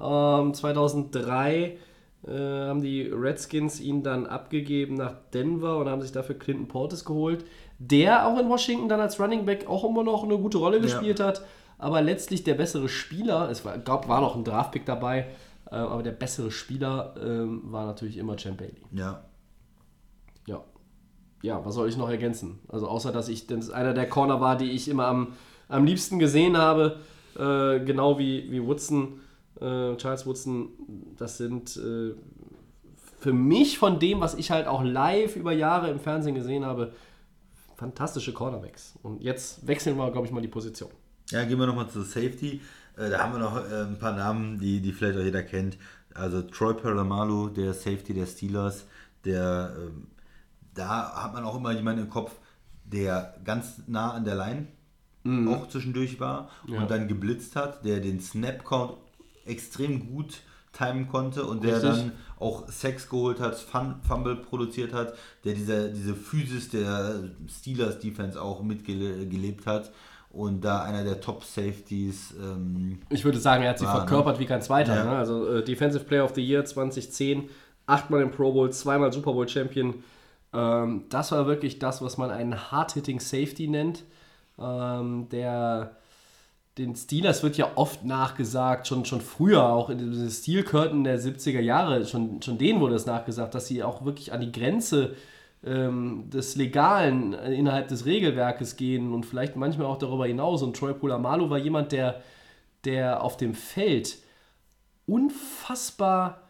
[0.00, 1.78] Ähm, 2003
[2.26, 7.04] äh, haben die Redskins ihn dann abgegeben nach Denver und haben sich dafür Clinton Portis
[7.04, 7.44] geholt,
[7.78, 11.20] der auch in Washington dann als Running Back auch immer noch eine gute Rolle gespielt
[11.20, 11.42] hat,
[11.78, 15.28] aber letztlich der bessere Spieler, es war, glaub, war noch ein Draftpick dabei,
[15.70, 18.82] äh, aber der bessere Spieler ähm, war natürlich immer Champ Bailey.
[18.92, 19.24] ja.
[20.46, 20.64] Ja.
[21.42, 22.58] Ja, was soll ich noch ergänzen?
[22.68, 25.34] Also außer, dass ich das einer der Corner war, die ich immer am,
[25.68, 26.98] am liebsten gesehen habe,
[27.36, 29.20] äh, genau wie, wie Woodson,
[29.60, 30.70] äh, Charles Woodson,
[31.16, 32.14] das sind äh,
[33.20, 36.92] für mich von dem, was ich halt auch live über Jahre im Fernsehen gesehen habe,
[37.76, 38.98] fantastische Cornerbacks.
[39.02, 40.90] Und jetzt wechseln wir, glaube ich, mal die Position.
[41.30, 42.60] Ja, gehen wir nochmal zu Safety.
[42.96, 45.76] Äh, da haben wir noch äh, ein paar Namen, die, die vielleicht auch jeder kennt.
[46.14, 48.86] Also Troy Polamalu, der Safety der Steelers,
[49.24, 50.06] der ähm,
[50.74, 52.32] da hat man auch immer jemanden im Kopf,
[52.84, 54.68] der ganz nah an der Line
[55.48, 56.78] auch zwischendurch war Ja.
[56.80, 58.94] und dann geblitzt hat, der den Snap-Count
[59.44, 60.40] extrem gut
[60.72, 61.90] timen konnte und der Richtig.
[61.90, 65.12] dann auch Sex geholt hat, Fumble produziert hat,
[65.44, 69.90] der diese, diese Physis der Steelers Defense auch mitgelebt hat
[70.30, 74.00] und da einer der Top Safeties ähm, Ich würde sagen, er hat sie War, ne?
[74.00, 74.94] verkörpert wie kein zweiter.
[74.94, 75.04] Ja.
[75.04, 75.10] Ne?
[75.10, 77.48] Also äh, Defensive Player of the Year 2010,
[77.86, 80.02] achtmal im Pro Bowl, zweimal Super Bowl Champion.
[80.52, 84.04] Ähm, das war wirklich das, was man einen Hard-Hitting Safety nennt.
[84.58, 85.96] Ähm, der
[86.78, 91.18] den Steelers wird ja oft nachgesagt, schon, schon früher, auch in den Steel Curtain der
[91.20, 95.16] 70er Jahre, schon, schon denen wurde es nachgesagt, dass sie auch wirklich an die Grenze
[95.64, 100.62] ähm, des Legalen äh, innerhalb des Regelwerkes gehen und vielleicht manchmal auch darüber hinaus.
[100.62, 102.20] Und Troy Polamalu war jemand, der,
[102.84, 104.18] der auf dem Feld
[105.06, 106.42] unfassbar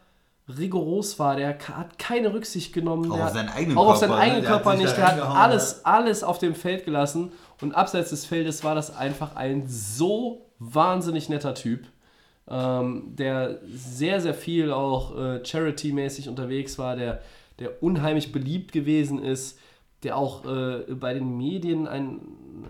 [0.47, 1.35] rigoros war.
[1.35, 3.11] Der hat keine Rücksicht genommen.
[3.11, 4.33] Auch der auf seinen eigenen auch auf Körper, seinen ne?
[4.33, 4.97] eigenen Körper nicht.
[4.97, 7.31] Der hat alles, alles auf dem Feld gelassen.
[7.61, 11.87] Und abseits des Feldes war das einfach ein so wahnsinnig netter Typ,
[12.47, 17.21] ähm, der sehr, sehr viel auch äh, Charity-mäßig unterwegs war, der,
[17.59, 19.59] der unheimlich beliebt gewesen ist,
[20.03, 22.21] der auch äh, bei den Medien ein,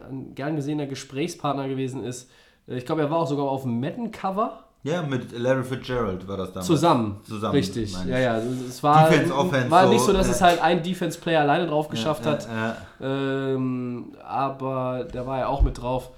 [0.09, 2.29] ein gern gesehener Gesprächspartner gewesen ist.
[2.67, 4.63] Äh, Ich glaube, er war auch sogar auf dem Madden-Cover.
[4.83, 6.65] ja mit Larry Fitzgerald war das damals.
[6.65, 7.17] Zusammen.
[7.23, 7.95] Zusammen, Richtig.
[8.07, 8.33] Ja, ja.
[8.33, 10.33] Also Es war, Defense, Offense, war nicht so, dass ja.
[10.33, 12.47] es halt ein Defense-Player alleine drauf geschafft Ja, hat.
[12.99, 16.09] Ähm, aber da war er auch mit drauf.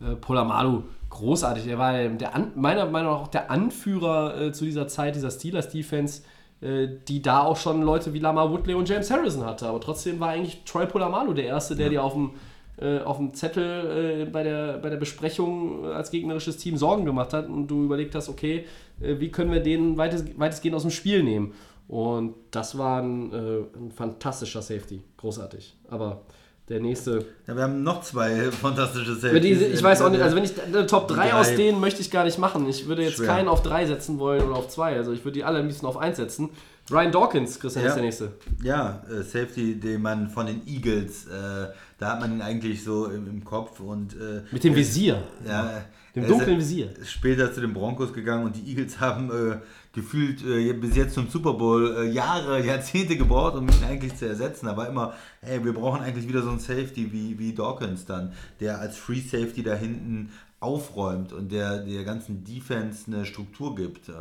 [0.00, 1.66] Äh, Polamalu, großartig.
[1.66, 6.22] Er war der meiner Meinung nach auch der Anführer äh, zu dieser Zeit, dieser Steelers-Defense,
[6.22, 6.24] äh,
[6.62, 9.66] die da auch schon Leute wie Lamar Woodley und James Harrison hatte.
[9.66, 12.32] Aber trotzdem war eigentlich Troy Polamalu der Erste, der dir auf dem,
[12.80, 17.04] äh, auf dem Zettel äh, bei, der, bei der Besprechung äh, als gegnerisches Team Sorgen
[17.04, 18.64] gemacht hat und du überlegt hast, okay,
[19.00, 21.52] äh, wie können wir den weitest, weitestgehend aus dem Spiel nehmen.
[21.88, 25.02] Und das war ein, äh, ein fantastischer Safety.
[25.16, 25.76] Großartig.
[25.88, 26.22] Aber
[26.70, 27.26] der nächste.
[27.46, 30.86] ja, wir haben noch zwei fantastische diese, ich weiß auch nicht, also wenn ich eine
[30.86, 31.34] Top 3 Drei.
[31.34, 32.66] aus denen möchte ich gar nicht machen.
[32.68, 33.26] Ich würde jetzt Schwer.
[33.26, 34.96] keinen auf 3 setzen wollen oder auf 2.
[34.96, 36.48] Also ich würde die alle am liebsten auf 1 setzen,
[36.90, 37.88] Ryan Dawkins, Christian, Ja.
[37.90, 38.32] ist der nächste.
[38.62, 41.68] Ja, äh, Safety, den man von den Eagles, äh,
[41.98, 45.22] da hat man ihn eigentlich so im, im Kopf und äh, Mit dem Visier.
[45.46, 45.82] ja,
[46.14, 46.88] Dem dunklen ist Visier.
[47.04, 49.56] später zu den Broncos gegangen und die Eagles haben äh,
[49.92, 54.26] gefühlt äh, bis jetzt zum Super Bowl äh, Jahre, Jahrzehnte gebraucht, um ihn eigentlich zu
[54.26, 54.68] ersetzen.
[54.68, 58.78] Aber immer, hey, wir brauchen eigentlich wieder so einen Safety wie, wie Dawkins dann, der
[58.78, 60.30] als Free Safety da hinten
[60.60, 64.08] aufräumt und der der ganzen Defense eine Struktur gibt.
[64.08, 64.12] Äh,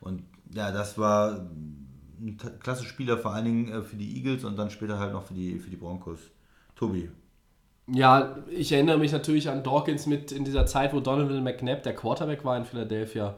[0.00, 0.22] und
[0.54, 1.46] ja, das war
[2.20, 5.24] ein klasse Spieler, vor allen Dingen äh, für die Eagles und dann später halt noch
[5.24, 6.20] für die, für die Broncos.
[6.76, 7.10] Tobi.
[7.92, 11.94] Ja, ich erinnere mich natürlich an Dawkins mit in dieser Zeit, wo Donovan McNabb der
[11.94, 13.36] Quarterback war in Philadelphia.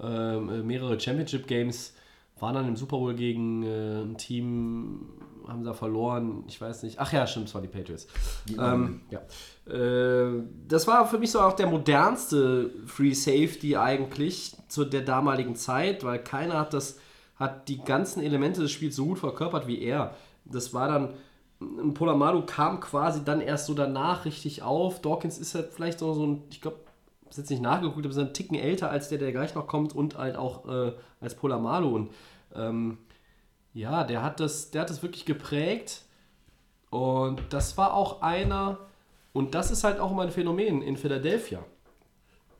[0.00, 1.94] Ähm, äh, mehrere Championship Games
[2.38, 5.06] waren dann im Super Bowl gegen äh, ein Team,
[5.46, 6.44] haben da verloren.
[6.48, 6.98] Ich weiß nicht.
[6.98, 8.06] Ach ja, stimmt, es waren die Patriots.
[8.58, 9.20] Ähm, ja.
[9.72, 15.54] Äh, das war für mich so auch der modernste Free Safety eigentlich zu der damaligen
[15.56, 16.98] Zeit, weil keiner hat das
[17.36, 20.14] hat die ganzen Elemente des Spiels so gut verkörpert wie er.
[20.44, 21.14] Das war dann
[21.94, 25.00] Polamalu kam quasi dann erst so danach richtig auf.
[25.00, 26.78] Dawkins ist halt vielleicht so, so ein, ich glaube,
[27.32, 29.66] ich habe jetzt nicht nachgeguckt, aber ist ein Ticken älter als der, der gleich noch
[29.66, 31.88] kommt und halt auch äh, als Polamalu.
[31.88, 32.10] Und
[32.54, 32.98] ähm,
[33.72, 36.02] ja, der hat, das, der hat das wirklich geprägt.
[36.90, 38.80] Und das war auch einer,
[39.32, 41.64] und das ist halt auch immer ein Phänomen in Philadelphia.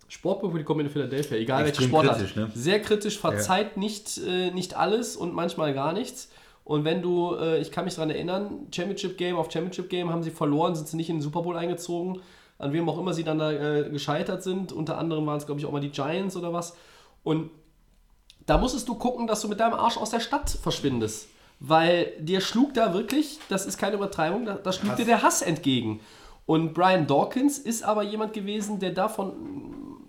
[0.09, 2.17] Sportpublikum in Philadelphia, egal welche Extrem Sportart.
[2.17, 2.51] kritisch, ne?
[2.55, 6.31] Sehr kritisch, verzeiht nicht, äh, nicht alles und manchmal gar nichts.
[6.65, 10.23] Und wenn du, äh, ich kann mich daran erinnern, Championship Game auf Championship Game haben
[10.23, 12.23] sie verloren, sind sie nicht in den Super Bowl eingezogen,
[12.63, 14.73] an wem auch immer sie dann da äh, gescheitert sind.
[14.73, 16.77] Unter anderem waren es, glaube ich, auch mal die Giants oder was.
[17.25, 17.51] Und
[18.47, 21.29] da musstest du gucken, dass du mit deinem Arsch aus der Stadt verschwindest.
[21.61, 25.43] Weil dir schlug da wirklich, das ist keine Übertreibung, da, da schlug dir der Hass
[25.43, 26.01] entgegen.
[26.47, 29.33] Und Brian Dawkins ist aber jemand gewesen, der davon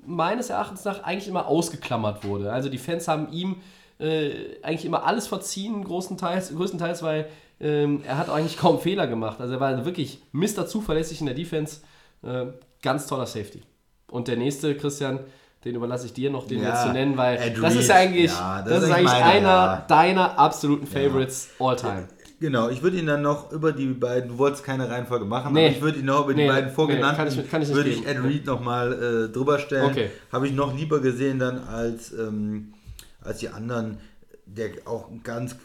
[0.06, 2.52] meines Erachtens nach eigentlich immer ausgeklammert wurde.
[2.52, 3.58] Also die Fans haben ihm
[4.00, 7.30] äh, eigentlich immer alles verziehen, großenteils, größtenteils, weil
[7.60, 9.40] ähm, er hat eigentlich kaum Fehler gemacht.
[9.40, 10.66] Also er war wirklich Mr.
[10.66, 11.82] zuverlässig in der Defense.
[12.24, 12.46] Äh,
[12.82, 13.62] ganz toller Safety.
[14.10, 15.20] Und der nächste, Christian,
[15.66, 17.80] den überlasse ich dir noch, den Ja, jetzt zu nennen, weil Ed das Reed.
[17.82, 19.86] ist ja eigentlich, Ja, das ist eigentlich einer ja.
[19.88, 22.08] deiner absoluten Favorites all time.
[22.40, 25.68] Genau, ich würde ihn dann noch über die beiden, du wolltest keine Reihenfolge machen, Nee.
[25.68, 27.70] aber ich würde ihn noch über die Nee, beiden nee, vorgenannten, kann ich- kann ich
[27.70, 28.06] nicht würde ich.
[28.06, 28.92] Ed Reed nochmal
[29.30, 29.86] äh, drüber stellen.
[29.86, 30.10] Okay.
[30.32, 32.74] Habe ich noch lieber gesehen dann als, ähm,
[33.22, 33.98] als die anderen,
[34.46, 35.56] der auch ganz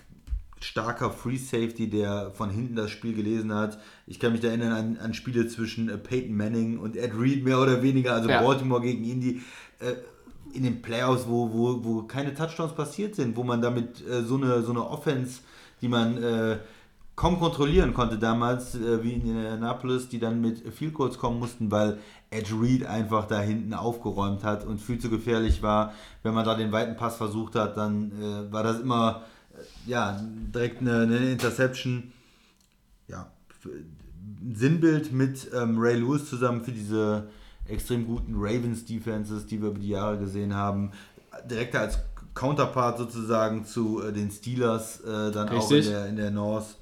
[0.60, 3.78] starker Free Safety, der von hinten das Spiel gelesen hat.
[4.06, 7.44] Ich kann mich da erinnern an, an Spiele zwischen äh, Peyton Manning und Ed Reed
[7.44, 8.42] mehr oder weniger, also Ja.
[8.42, 9.42] Baltimore gegen Indy.
[9.80, 9.94] Äh,
[10.54, 14.36] in den Playoffs, wo, wo, wo keine Touchdowns passiert sind, wo man damit äh, so,
[14.36, 15.40] eine, so eine Offense,
[15.80, 16.58] die man äh,
[17.16, 21.70] kaum kontrollieren konnte damals, äh, wie in Indianapolis, die dann mit Field Goals kommen mussten,
[21.70, 21.98] weil
[22.30, 25.92] Ed Reed einfach da hinten aufgeräumt hat und viel zu gefährlich war.
[26.22, 28.12] Wenn man da den weiten Pass versucht hat, dann
[28.50, 29.22] war das immer
[29.86, 32.12] ja, direkt eine, eine Interception.
[33.08, 33.30] Ja,
[34.52, 37.28] Sinnbild mit ähm, Ray Lewis zusammen für diese
[37.66, 40.92] extrem guten Ravens Defenses, die wir über die Jahre gesehen haben.
[41.48, 41.98] Direkt als
[42.34, 45.88] Counterpart sozusagen zu äh, den Steelers, äh, dann auch in Richtig.
[45.88, 46.76] der, in der North.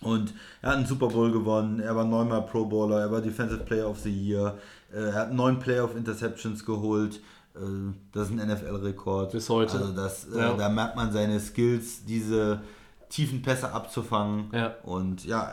[0.00, 3.60] Und er hat einen Super Bowl gewonnen, er war neunmal Pro Bowler, er war Defensive
[3.64, 4.58] Player of the Year,
[4.92, 7.20] äh, er hat neun Playoff Interceptions geholt.
[7.54, 9.32] Äh, Das ist ein NFL-Rekord.
[9.32, 9.78] Bis heute.
[9.78, 10.54] Also das, äh, Ja.
[10.54, 12.62] da merkt man seine Skills, diese
[13.08, 14.50] tiefen Pässe abzufangen.
[14.52, 14.74] Ja.
[14.84, 15.50] Und ja,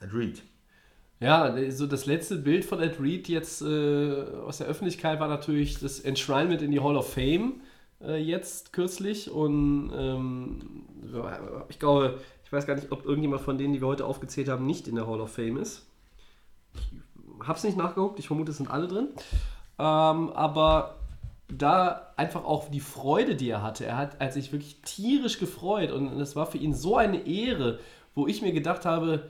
[0.00, 0.42] Ed Reed.
[1.20, 5.78] Ja, so das letzte Bild von Ed Reed jetzt äh, aus der Öffentlichkeit war natürlich
[5.78, 7.60] das Enshrinement in die Hall of Fame
[8.00, 10.84] äh, jetzt kürzlich und ähm,
[11.68, 14.66] ich glaube, ich weiß gar nicht, ob irgendjemand von denen, die wir heute aufgezählt haben,
[14.66, 15.86] nicht in der Hall of Fame ist.
[16.74, 19.06] Ich habe es nicht nachgeguckt, ich vermute, es sind alle drin.
[19.78, 20.96] Ähm, aber
[21.58, 23.84] da einfach auch die Freude, die er hatte.
[23.86, 27.78] Er hat hat sich wirklich tierisch gefreut und es war für ihn so eine Ehre,
[28.14, 29.28] wo ich mir gedacht habe,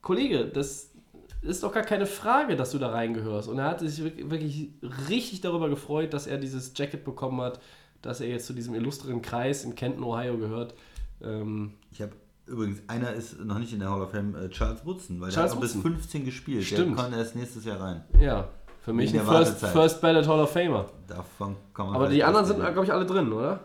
[0.00, 0.90] Kollege, das
[1.42, 3.48] ist doch gar keine Frage, dass du da reingehörst.
[3.48, 4.70] Und er hat sich wirk- wirklich
[5.08, 7.60] richtig darüber gefreut, dass er dieses Jacket bekommen hat,
[8.00, 10.74] dass er jetzt zu diesem illustren Kreis in Kenton, Ohio gehört.
[11.22, 12.12] Ähm, Ich habe
[12.46, 15.34] übrigens, einer ist noch nicht in der Hall of Fame, äh, Charles Woodson, weil Charles
[15.34, 15.92] der hat noch bis Woodson.
[15.92, 16.64] 15 gespielt.
[16.64, 16.98] Stimmt.
[16.98, 18.04] Der kann erst nächstes Jahr rein.
[18.20, 18.48] ja,
[18.82, 19.64] für mich In ein First.
[19.66, 20.86] First Ballot Hall of Famer.
[21.06, 23.60] Davon kann man Aber vielleicht die anderen sind, glaube ich, alle drin, oder?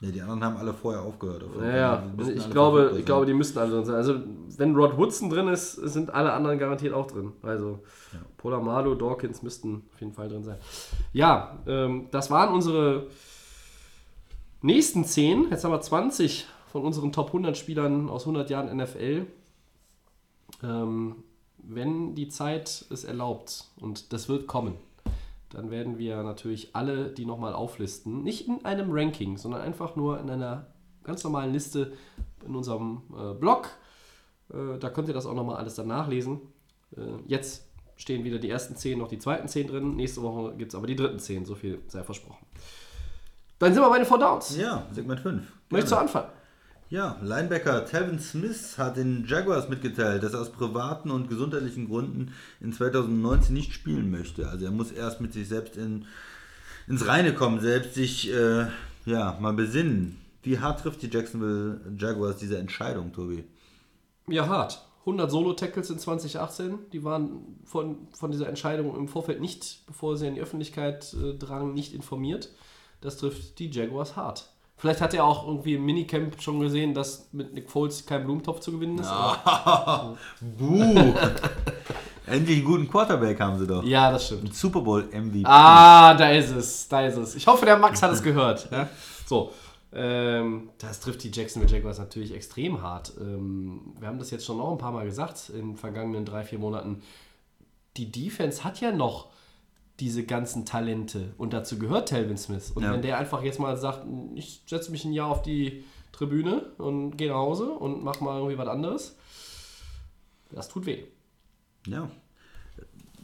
[0.00, 1.44] Nee, die anderen haben alle vorher aufgehört.
[1.60, 2.02] Ja, ja.
[2.32, 3.96] Ich glaube, ich glaube, die müssten alle drin sein.
[3.96, 4.14] Also,
[4.56, 7.32] wenn Rod Woodson drin ist, sind alle anderen garantiert auch drin.
[7.42, 7.80] Also,
[8.36, 10.56] Polamalo, Dawkins müssten auf jeden Fall drin sein.
[11.12, 13.08] Ja, ähm, das waren unsere
[14.62, 15.50] nächsten 10.
[15.50, 19.26] Jetzt haben wir 20 von unseren Top 100 Spielern aus 100 Jahren NFL.
[20.62, 21.16] Ähm,
[21.68, 24.74] wenn die Zeit es erlaubt, und das wird kommen,
[25.50, 28.22] dann werden wir natürlich alle die nochmal auflisten.
[28.22, 30.66] Nicht in einem Ranking, sondern einfach nur in einer
[31.04, 31.92] ganz normalen Liste
[32.44, 33.68] in unserem äh, Blog.
[34.50, 36.40] Äh, da könnt ihr das auch nochmal alles dann nachlesen.
[36.96, 37.66] Äh, jetzt
[37.96, 39.96] stehen wieder die ersten 10, noch die zweiten 10 drin.
[39.96, 42.46] Nächste Woche gibt es aber die dritten 10, so viel sei versprochen.
[43.58, 44.56] Dann sind wir bei den Four Downs.
[44.56, 45.52] Ja, Segment 5.
[45.70, 46.28] Möchtest du anfangen?
[46.90, 52.32] Ja, Linebacker Tevin Smith hat den Jaguars mitgeteilt, dass er aus privaten und gesundheitlichen Gründen
[52.60, 54.48] in 2019 nicht spielen möchte.
[54.48, 56.06] Also er muss erst mit sich selbst in,
[56.86, 58.68] ins Reine kommen, selbst sich äh,
[59.04, 60.18] ja, mal besinnen.
[60.42, 63.44] Wie hart trifft die Jacksonville Jaguars diese Entscheidung, Tobi?
[64.26, 64.82] Ja, hart.
[65.00, 70.26] 100 Solo-Tackles in 2018, die waren von, von dieser Entscheidung im Vorfeld nicht, bevor sie
[70.26, 72.50] in die Öffentlichkeit äh, drangen, nicht informiert.
[73.02, 74.50] Das trifft die Jaguars hart.
[74.78, 78.60] Vielleicht hat er auch irgendwie im Minicamp schon gesehen, dass mit Nick Foles kein Blumentopf
[78.60, 79.10] zu gewinnen ist.
[80.40, 81.14] Buh!
[82.26, 83.82] Endlich einen guten Quarterback haben sie doch.
[83.82, 84.44] Ja, das stimmt.
[84.44, 85.42] Ein Super Bowl MVP.
[85.44, 87.34] Ah, da ist es, da ist es.
[87.34, 88.68] Ich hoffe, der Max hat es gehört.
[88.70, 88.88] Ja?
[89.26, 89.52] So,
[89.92, 93.12] ähm, das trifft die Jacksonville Jaguars natürlich extrem hart.
[93.18, 96.44] Ähm, wir haben das jetzt schon noch ein paar Mal gesagt in den vergangenen drei,
[96.44, 97.02] vier Monaten.
[97.96, 99.28] Die Defense hat ja noch
[100.00, 102.70] diese ganzen Talente und dazu gehört Telvin Smith.
[102.70, 102.92] Und Ja.
[102.92, 107.16] wenn der einfach jetzt mal sagt, ich setze mich ein Jahr auf die Tribüne und
[107.16, 109.16] gehe nach Hause und mach mal irgendwie was anderes,
[110.50, 111.04] das tut weh.
[111.86, 112.08] Ja.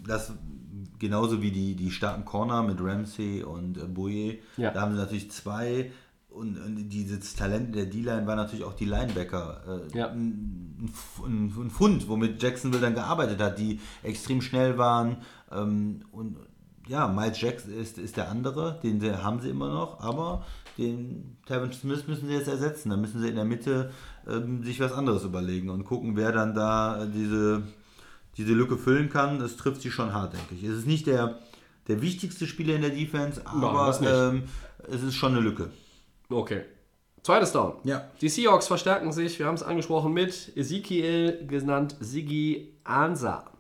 [0.07, 0.33] Das
[0.99, 4.39] genauso wie die, die starken Corner mit Ramsey und äh, Boye.
[4.57, 4.71] Ja.
[4.71, 5.93] Da haben sie natürlich zwei.
[6.29, 9.87] Und, und dieses Talent der D-Line war natürlich auch die Linebacker.
[9.93, 10.09] Äh, Ja.
[10.11, 10.91] ein,
[11.25, 15.19] ein, ein Fund, womit Jacksonville dann gearbeitet hat, die extrem schnell waren.
[15.53, 16.37] Ähm, und
[16.87, 20.45] ja, Miles Jackson ist, ist der andere, den haben sie immer noch, aber
[20.77, 22.91] den Tevin Smith müssen sie jetzt ersetzen.
[22.91, 23.93] Da müssen sie in der Mitte
[24.29, 27.63] ähm, sich was anderes überlegen und gucken, wer dann da äh, diese,
[28.37, 29.39] diese Lücke füllen kann.
[29.39, 30.65] Das trifft sie schon hart, denke ich.
[30.65, 31.39] Es ist nicht der,
[31.89, 34.11] der wichtigste Spieler in der Defense, aber nicht.
[34.13, 34.43] ähm,
[34.91, 35.71] es ist schon eine Lücke.
[36.29, 36.63] Okay.
[37.23, 37.77] Zweites Down.
[37.85, 38.11] Ja.
[38.21, 43.54] Die Seahawks verstärken sich, wir haben es angesprochen, mit Ezekiel, genannt Sigi Ansa.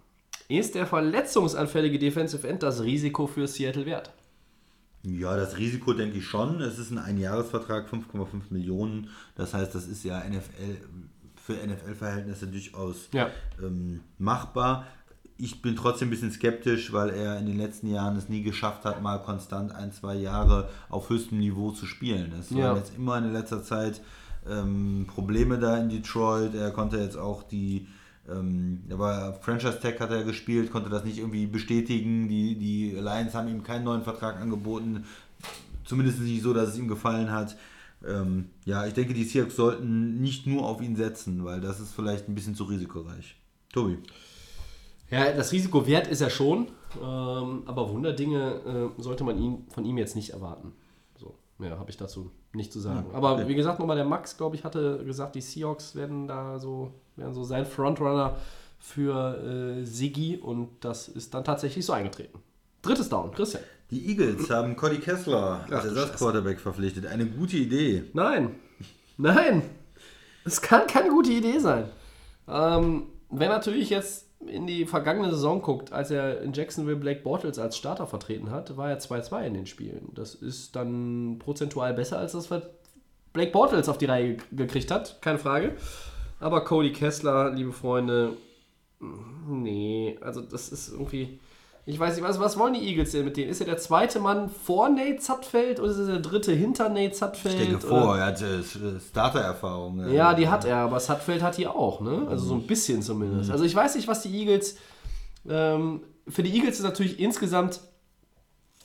[0.48, 4.10] Ist der verletzungsanfällige Defensive End das Risiko für Seattle wert?
[5.02, 6.60] Ja, das Risiko denke ich schon.
[6.60, 9.08] Es ist ein Einjahresvertrag, 5,5 Millionen.
[9.36, 10.78] Das heißt, das ist ja NFL
[11.36, 13.28] für NFL-Verhältnisse durchaus Ja.
[13.62, 14.86] ähm, machbar.
[15.36, 18.84] Ich bin trotzdem ein bisschen skeptisch, weil er in den letzten Jahren es nie geschafft
[18.86, 22.32] hat, mal konstant ein, zwei Jahre auf höchstem Niveau zu spielen.
[22.34, 22.68] Das Ja.
[22.68, 24.00] waren jetzt immer in letzter Zeit
[24.48, 26.54] ähm, Probleme da in Detroit.
[26.54, 27.88] Er konnte jetzt auch die,
[28.28, 32.28] ähm, aber Franchise Tag hat er gespielt, konnte das nicht irgendwie bestätigen.
[32.28, 35.04] Die, die Lions haben ihm keinen neuen Vertrag angeboten.
[35.84, 37.56] Zumindest nicht so, dass es ihm gefallen hat.
[38.06, 41.92] Ähm, ja, ich denke, die Seahawks sollten nicht nur auf ihn setzen, weil das ist
[41.92, 43.36] vielleicht ein bisschen zu risikoreich.
[43.72, 43.98] Tobi.
[45.10, 46.68] Ja, das Risiko wert ist er schon,
[47.00, 50.72] ähm, aber Wunderdinge äh, sollte man ihn, von ihm jetzt nicht erwarten.
[51.18, 53.06] So, mehr habe ich dazu nicht zu sagen.
[53.12, 53.48] aber okay.
[53.48, 57.34] wie gesagt, nochmal der Max, glaube ich, hatte gesagt, die Seahawks werden da so, werden
[57.34, 58.36] so sein Frontrunner
[58.78, 59.38] für
[59.80, 62.38] äh, Siggi und das ist dann tatsächlich so eingetreten.
[62.82, 63.62] Drittes Down, Christian.
[63.90, 67.06] Die Eagles haben Cody Kessler als Ersatzquarterback verpflichtet.
[67.06, 68.04] Eine gute Idee.
[68.12, 68.56] Nein.
[69.16, 69.62] Nein.
[70.44, 71.84] Es kann keine gute Idee sein.
[72.48, 77.58] Ähm, wenn natürlich jetzt in die vergangene Saison guckt, als er in Jacksonville Blake Bortles
[77.58, 80.10] als Starter vertreten hat, war er 2-2 in den Spielen.
[80.14, 82.62] Das ist dann prozentual besser, als das was
[83.32, 85.76] Blake Bortles auf die Reihe ge- gekriegt hat, keine Frage.
[86.40, 88.36] Aber Cody Kessler, liebe Freunde,
[89.48, 91.38] nee, also das ist irgendwie.
[91.86, 93.50] Ich weiß nicht, was, was wollen die Eagles denn mit denen?
[93.50, 97.14] Ist er der zweite Mann vor Nate Sudfeld oder ist er der dritte hinter Nate
[97.14, 97.60] Sudfeld?
[97.60, 98.00] Ich denke oder?
[98.00, 98.42] vor, er hat
[99.10, 100.10] Starter-Erfahrung.
[100.10, 102.26] Ja, die hat er, aber Sudfeld hat die auch, ne?
[102.30, 103.50] Also so ein bisschen zumindest.
[103.50, 104.78] Also ich weiß nicht, was die Eagles.
[105.46, 107.80] Ähm, für die Eagles ist natürlich insgesamt,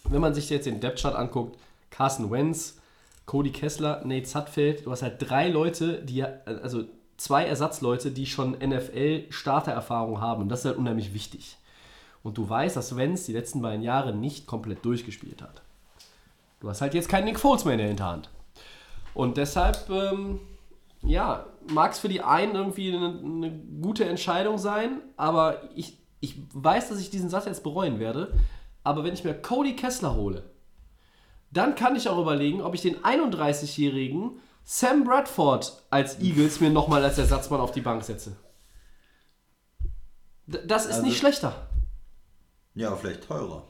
[0.09, 1.57] wenn man sich jetzt den Depth-Chart anguckt,
[1.89, 2.79] Carson Wentz,
[3.25, 6.83] Cody Kessler, Nate Sudfeld, du hast halt drei Leute, die, also
[7.19, 10.43] zwei Ersatzleute, die schon NFL-Startererfahrung haben.
[10.43, 11.57] Und das ist halt unheimlich wichtig.
[12.23, 15.61] Und du weißt, dass Wentz die letzten beiden Jahre nicht komplett durchgespielt hat.
[16.59, 18.29] Du hast halt jetzt keinen Nick Foles mehr in der Hinterhand.
[19.13, 20.39] Und deshalb, ähm,
[21.01, 23.51] ja, mag es für die einen irgendwie eine, eine
[23.81, 28.33] gute Entscheidung sein, aber ich, ich weiß, dass ich diesen Satz jetzt bereuen werde.
[28.83, 30.43] Aber wenn ich mir Cody Kessler hole,
[31.51, 34.39] dann kann ich auch überlegen, ob ich den 31-jährigen
[34.71, 38.35] Sam Bradford als Eagles mir nochmal als Ersatzmann auf die Bank setze.
[40.45, 41.55] D das ist Also- nicht schlechter.
[42.75, 43.63] Ja, vielleicht teurer.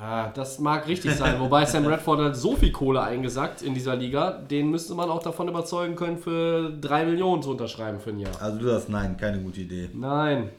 [0.00, 3.96] Ja, das mag richtig sein, wobei Sam Bradford hat so viel Kohle eingesackt in dieser
[3.96, 8.20] Liga, den müsste man auch davon überzeugen können, für 3 Millionen zu unterschreiben für ein
[8.20, 8.40] Jahr.
[8.40, 9.90] Also du sagst, nein, keine gute Idee.
[9.92, 10.50] Nein.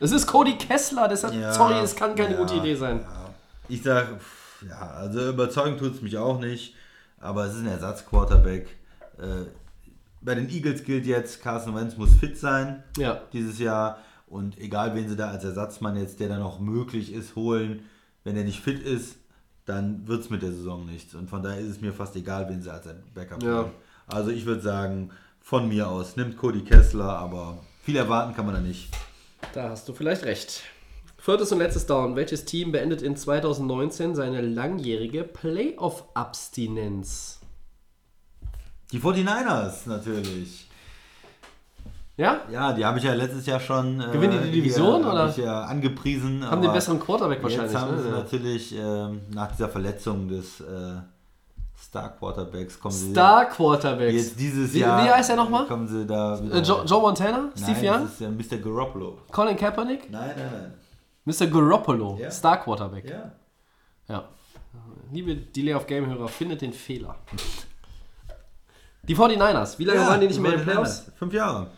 [0.00, 3.04] Es ist Cody Kessler, deshalb, Ja, sorry, es kann keine ja, gute Idee sein.
[3.68, 4.08] Ich sag,
[4.66, 6.74] ja, also überzeugen tut es mich auch nicht.
[7.20, 8.68] Aber es ist ein Ersatzquarterback.
[9.18, 9.46] Äh,
[10.20, 13.20] bei den Eagles gilt jetzt, Carson Wentz muss fit sein Ja.
[13.32, 13.98] dieses Jahr.
[14.26, 17.82] Und egal, wen sie da als Ersatzmann jetzt, der da noch möglich ist, holen,
[18.24, 19.16] wenn er nicht fit ist,
[19.64, 21.14] dann wird es mit der Saison nichts.
[21.14, 23.58] Und von daher ist es mir fast egal, wen sie als Backup Ja.
[23.62, 23.70] holen.
[24.06, 28.54] Also ich würde sagen, von mir aus, nimmt Cody Kessler, aber viel erwarten kann man
[28.54, 28.90] da nicht.
[29.54, 30.62] Da hast du vielleicht recht.
[31.28, 32.16] Viertes und letztes Down.
[32.16, 37.40] Welches Team beendet in 2019 seine langjährige Playoff-Abstinenz?
[38.92, 40.70] Die 49ers natürlich.
[42.16, 42.40] Ja?
[42.50, 44.00] Ja, die habe ich ja letztes Jahr schon.
[44.00, 45.28] äh, Gewinnen die die Division, hier, oder?
[45.28, 46.50] Ich ja angepriesen.
[46.50, 47.72] Haben den besseren Quarterback wahrscheinlich.
[47.72, 48.02] Jetzt haben ne?
[48.02, 50.94] sie natürlich ähm, nach dieser Verletzung des äh,
[51.78, 54.14] Star Quarterbacks kommen sie Star Quarterbacks.
[54.14, 55.04] jetzt dieses wie, Jahr.
[55.04, 55.66] Wie heißt er nochmal?
[55.66, 56.38] Kommen sie da.
[56.38, 57.50] Äh, Joe, Joe Montana?
[57.54, 58.04] Steve nein, Young?
[58.04, 58.56] Das ist ja Mr.
[58.62, 59.18] Garoppolo.
[59.30, 60.10] Colin Kaepernick?
[60.10, 60.87] Nein, nein, nein.
[61.28, 61.46] Mr.
[61.46, 62.18] Garoppolo.
[62.18, 62.30] Ja.
[62.30, 63.10] Star Quarterback.
[63.10, 63.32] Ja.
[64.08, 64.28] Ja.
[65.12, 67.16] Liebe Delay of Game-Hörer, findet den Fehler.
[69.02, 71.10] Die 49ers, wie lange waren die nicht mehr in den Playoffs?
[71.16, 71.68] Fünf Jahre.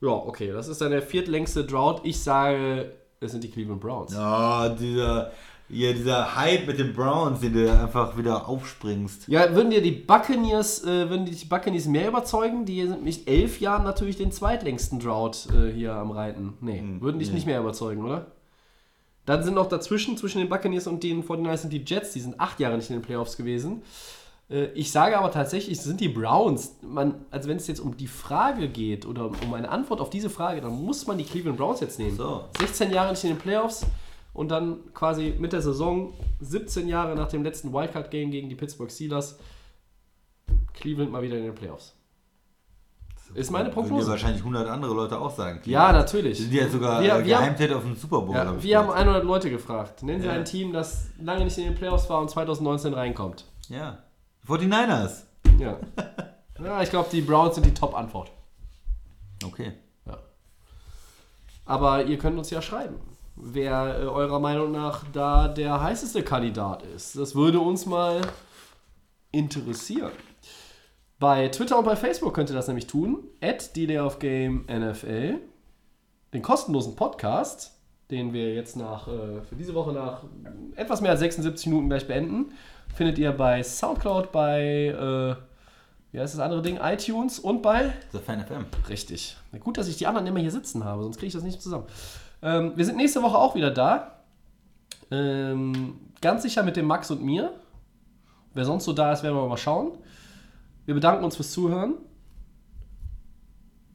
[0.00, 2.00] Ja, okay, das ist dann der viertlängste Drought.
[2.04, 4.12] Ich sage, es sind die Cleveland Browns.
[4.12, 5.32] Ja, dieser,
[5.68, 9.28] ja, dieser Hype mit den Browns, den du einfach wieder aufspringst.
[9.28, 12.66] Ja, würden dir die Buccaneers, äh, würden die Buccaneers mehr überzeugen?
[12.66, 16.54] Die sind mit elf Jahren natürlich den zweitlängsten Drought äh, hier am Reiten.
[16.60, 17.34] Nee, würden dich nee.
[17.34, 18.26] nicht mehr überzeugen, oder?
[19.26, 22.38] Dann sind noch dazwischen, zwischen den Buccaneers und den 49ers sind die Jets, die sind
[22.38, 23.82] acht Jahre nicht in den Playoffs gewesen.
[24.50, 26.76] Äh, ich sage aber tatsächlich, es sind die Browns.
[26.82, 30.30] Man, also wenn es jetzt um die Frage geht oder um eine Antwort auf diese
[30.30, 32.16] Frage, dann muss man die Cleveland Browns jetzt nehmen.
[32.16, 32.44] So.
[32.58, 33.86] 16 Jahre nicht in den Playoffs
[34.34, 38.90] und dann quasi mit der Saison 17 Jahre nach dem letzten Wildcard-Game gegen die Pittsburgh
[38.90, 39.38] Steelers
[40.74, 41.94] Cleveland mal wieder in den Playoffs.
[43.32, 44.10] Ist meine Prognose.
[44.10, 45.60] wahrscheinlich 100 andere Leute auch sagen.
[45.64, 46.36] Ja, natürlich.
[46.38, 48.34] Die sind ja sogar Wir- äh, wir haben- Geheimtäter auf dem Super Bowl.
[48.34, 49.06] Ja, wir haben gehört.
[49.06, 50.02] 100 Leute gefragt.
[50.02, 50.34] Nennen Sie Ja.
[50.34, 53.44] ein Team, das lange nicht in den Playoffs war und 2019 reinkommt.
[53.68, 53.98] Ja.
[54.46, 55.24] 49ers.
[55.58, 55.78] Ja.
[56.62, 58.30] ja ich glaube, die Browns sind die Top-Antwort.
[59.44, 59.72] Okay.
[60.06, 60.18] Ja.
[61.64, 62.96] Aber ihr könnt uns ja schreiben,
[63.36, 67.16] wer äh, eurer Meinung nach da der heißeste Kandidat ist.
[67.18, 68.20] Das würde uns mal
[69.32, 70.12] interessieren.
[71.18, 73.24] Bei Twitter und bei Facebook könnt ihr das nämlich tun.
[73.40, 75.38] At NFL.
[76.32, 77.78] Den kostenlosen Podcast,
[78.10, 80.24] den wir jetzt nach, äh, für diese Woche nach
[80.74, 82.52] etwas mehr als 76 Minuten gleich beenden,
[82.94, 85.36] findet ihr bei Soundcloud, bei, äh,
[86.10, 88.66] wie heißt das andere Ding, iTunes und bei The Fan FM.
[88.88, 89.36] Richtig.
[89.60, 91.86] Gut, dass ich die anderen immer hier sitzen habe, sonst kriege ich das nicht zusammen.
[92.42, 94.18] Ähm, wir sind nächste Woche auch wieder da.
[95.10, 97.52] Ähm, ganz sicher mit dem Max und mir.
[98.52, 99.92] Wer sonst so da ist, werden wir mal schauen.
[100.86, 101.94] Wir bedanken uns fürs Zuhören.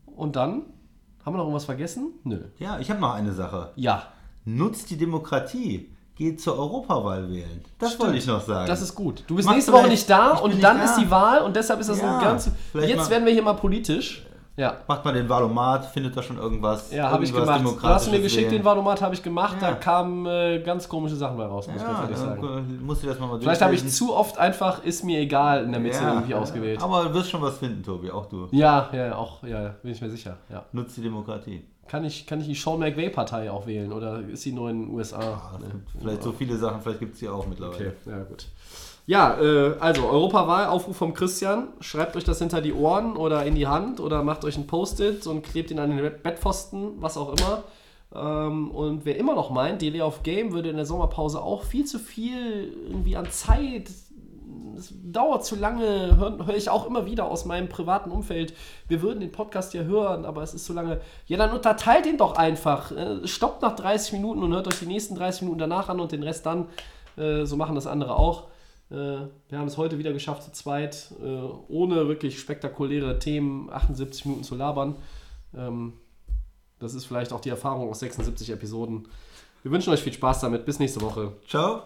[0.05, 0.63] Und dann
[1.25, 2.13] haben wir noch irgendwas vergessen?
[2.23, 2.39] Nö.
[2.57, 3.71] Ja, ich habe noch eine Sache.
[3.75, 4.03] Ja,
[4.45, 5.89] Nutzt die Demokratie.
[6.15, 7.61] Geht zur Europawahl wählen.
[7.77, 8.67] Das wollte ich noch sagen.
[8.67, 9.23] das ist gut.
[9.27, 10.83] Du bist Mach nächste Woche nicht da und nicht dann da.
[10.83, 12.51] ist die Wahl und deshalb ist das Ja, ein ganz.
[12.73, 14.25] Jetzt mal- werden wir hier mal politisch.
[14.59, 14.75] Ja.
[14.87, 16.91] Macht mal den Valomat, findet da schon irgendwas.
[16.91, 17.63] Ja, habe ich gemacht.
[17.63, 19.55] Du hast mir geschickt, den Valomat habe ich gemacht.
[19.61, 19.75] Da Ja.
[19.75, 22.79] kamen äh, ganz komische Sachen bei raus, muss ganz Ja, ehrlich sagen.
[22.85, 25.71] musst du das mal, mal Vielleicht habe ich zu oft einfach, ist mir egal, in
[25.71, 26.81] der Mitte Ja, irgendwie ausgewählt.
[26.81, 28.47] Aber du wirst schon was finden, Tobi, auch du.
[28.51, 30.35] Ja, ja, auch, ja, bin ich mir sicher.
[30.49, 30.65] Ja.
[30.73, 31.63] Nutzt die Demokratie.
[31.87, 34.93] Kann ich, kann ich die Sean McVay-Partei auch wählen oder ist sie nur in den
[34.93, 35.57] USA?
[35.59, 37.75] Gibt Vielleicht so viele Sachen, vielleicht gibt es die auch mittlerweile.
[37.87, 38.45] Okay, ja gut.
[39.09, 41.69] Ja, äh, also Europawahl, Aufruf vom Christian.
[41.79, 45.25] Schreibt euch das hinter die Ohren oder in die Hand oder macht euch ein Post-it
[45.25, 47.63] und klebt ihn an den Bettpfosten, was auch immer.
[48.13, 51.85] Ähm, und wer immer noch meint, Delay of Game würde in der Sommerpause auch viel
[51.85, 53.89] zu viel irgendwie an Zeit,
[54.77, 58.53] es dauert zu lange, höre hör ich auch immer wieder aus meinem privaten Umfeld.
[58.87, 61.01] Wir würden den Podcast ja hören, aber es ist zu lange.
[61.25, 62.91] Ja, dann unterteilt den doch einfach.
[62.91, 66.11] Äh, Stoppt nach 30 Minuten und hört euch die nächsten 30 Minuten danach an und
[66.11, 66.67] den Rest dann.
[67.17, 68.43] Äh, so machen das andere auch.
[68.91, 71.25] Äh, wir haben es heute wieder geschafft, zu zweit, äh,
[71.67, 74.95] ohne wirklich spektakuläre Themen 78 Minuten zu labern.
[75.55, 75.93] Ähm,
[76.79, 79.07] das ist vielleicht auch die Erfahrung aus 76 Episoden.
[79.63, 80.65] Wir wünschen euch viel Spaß damit.
[80.65, 81.33] Bis nächste Woche.
[81.47, 81.83] Ciao.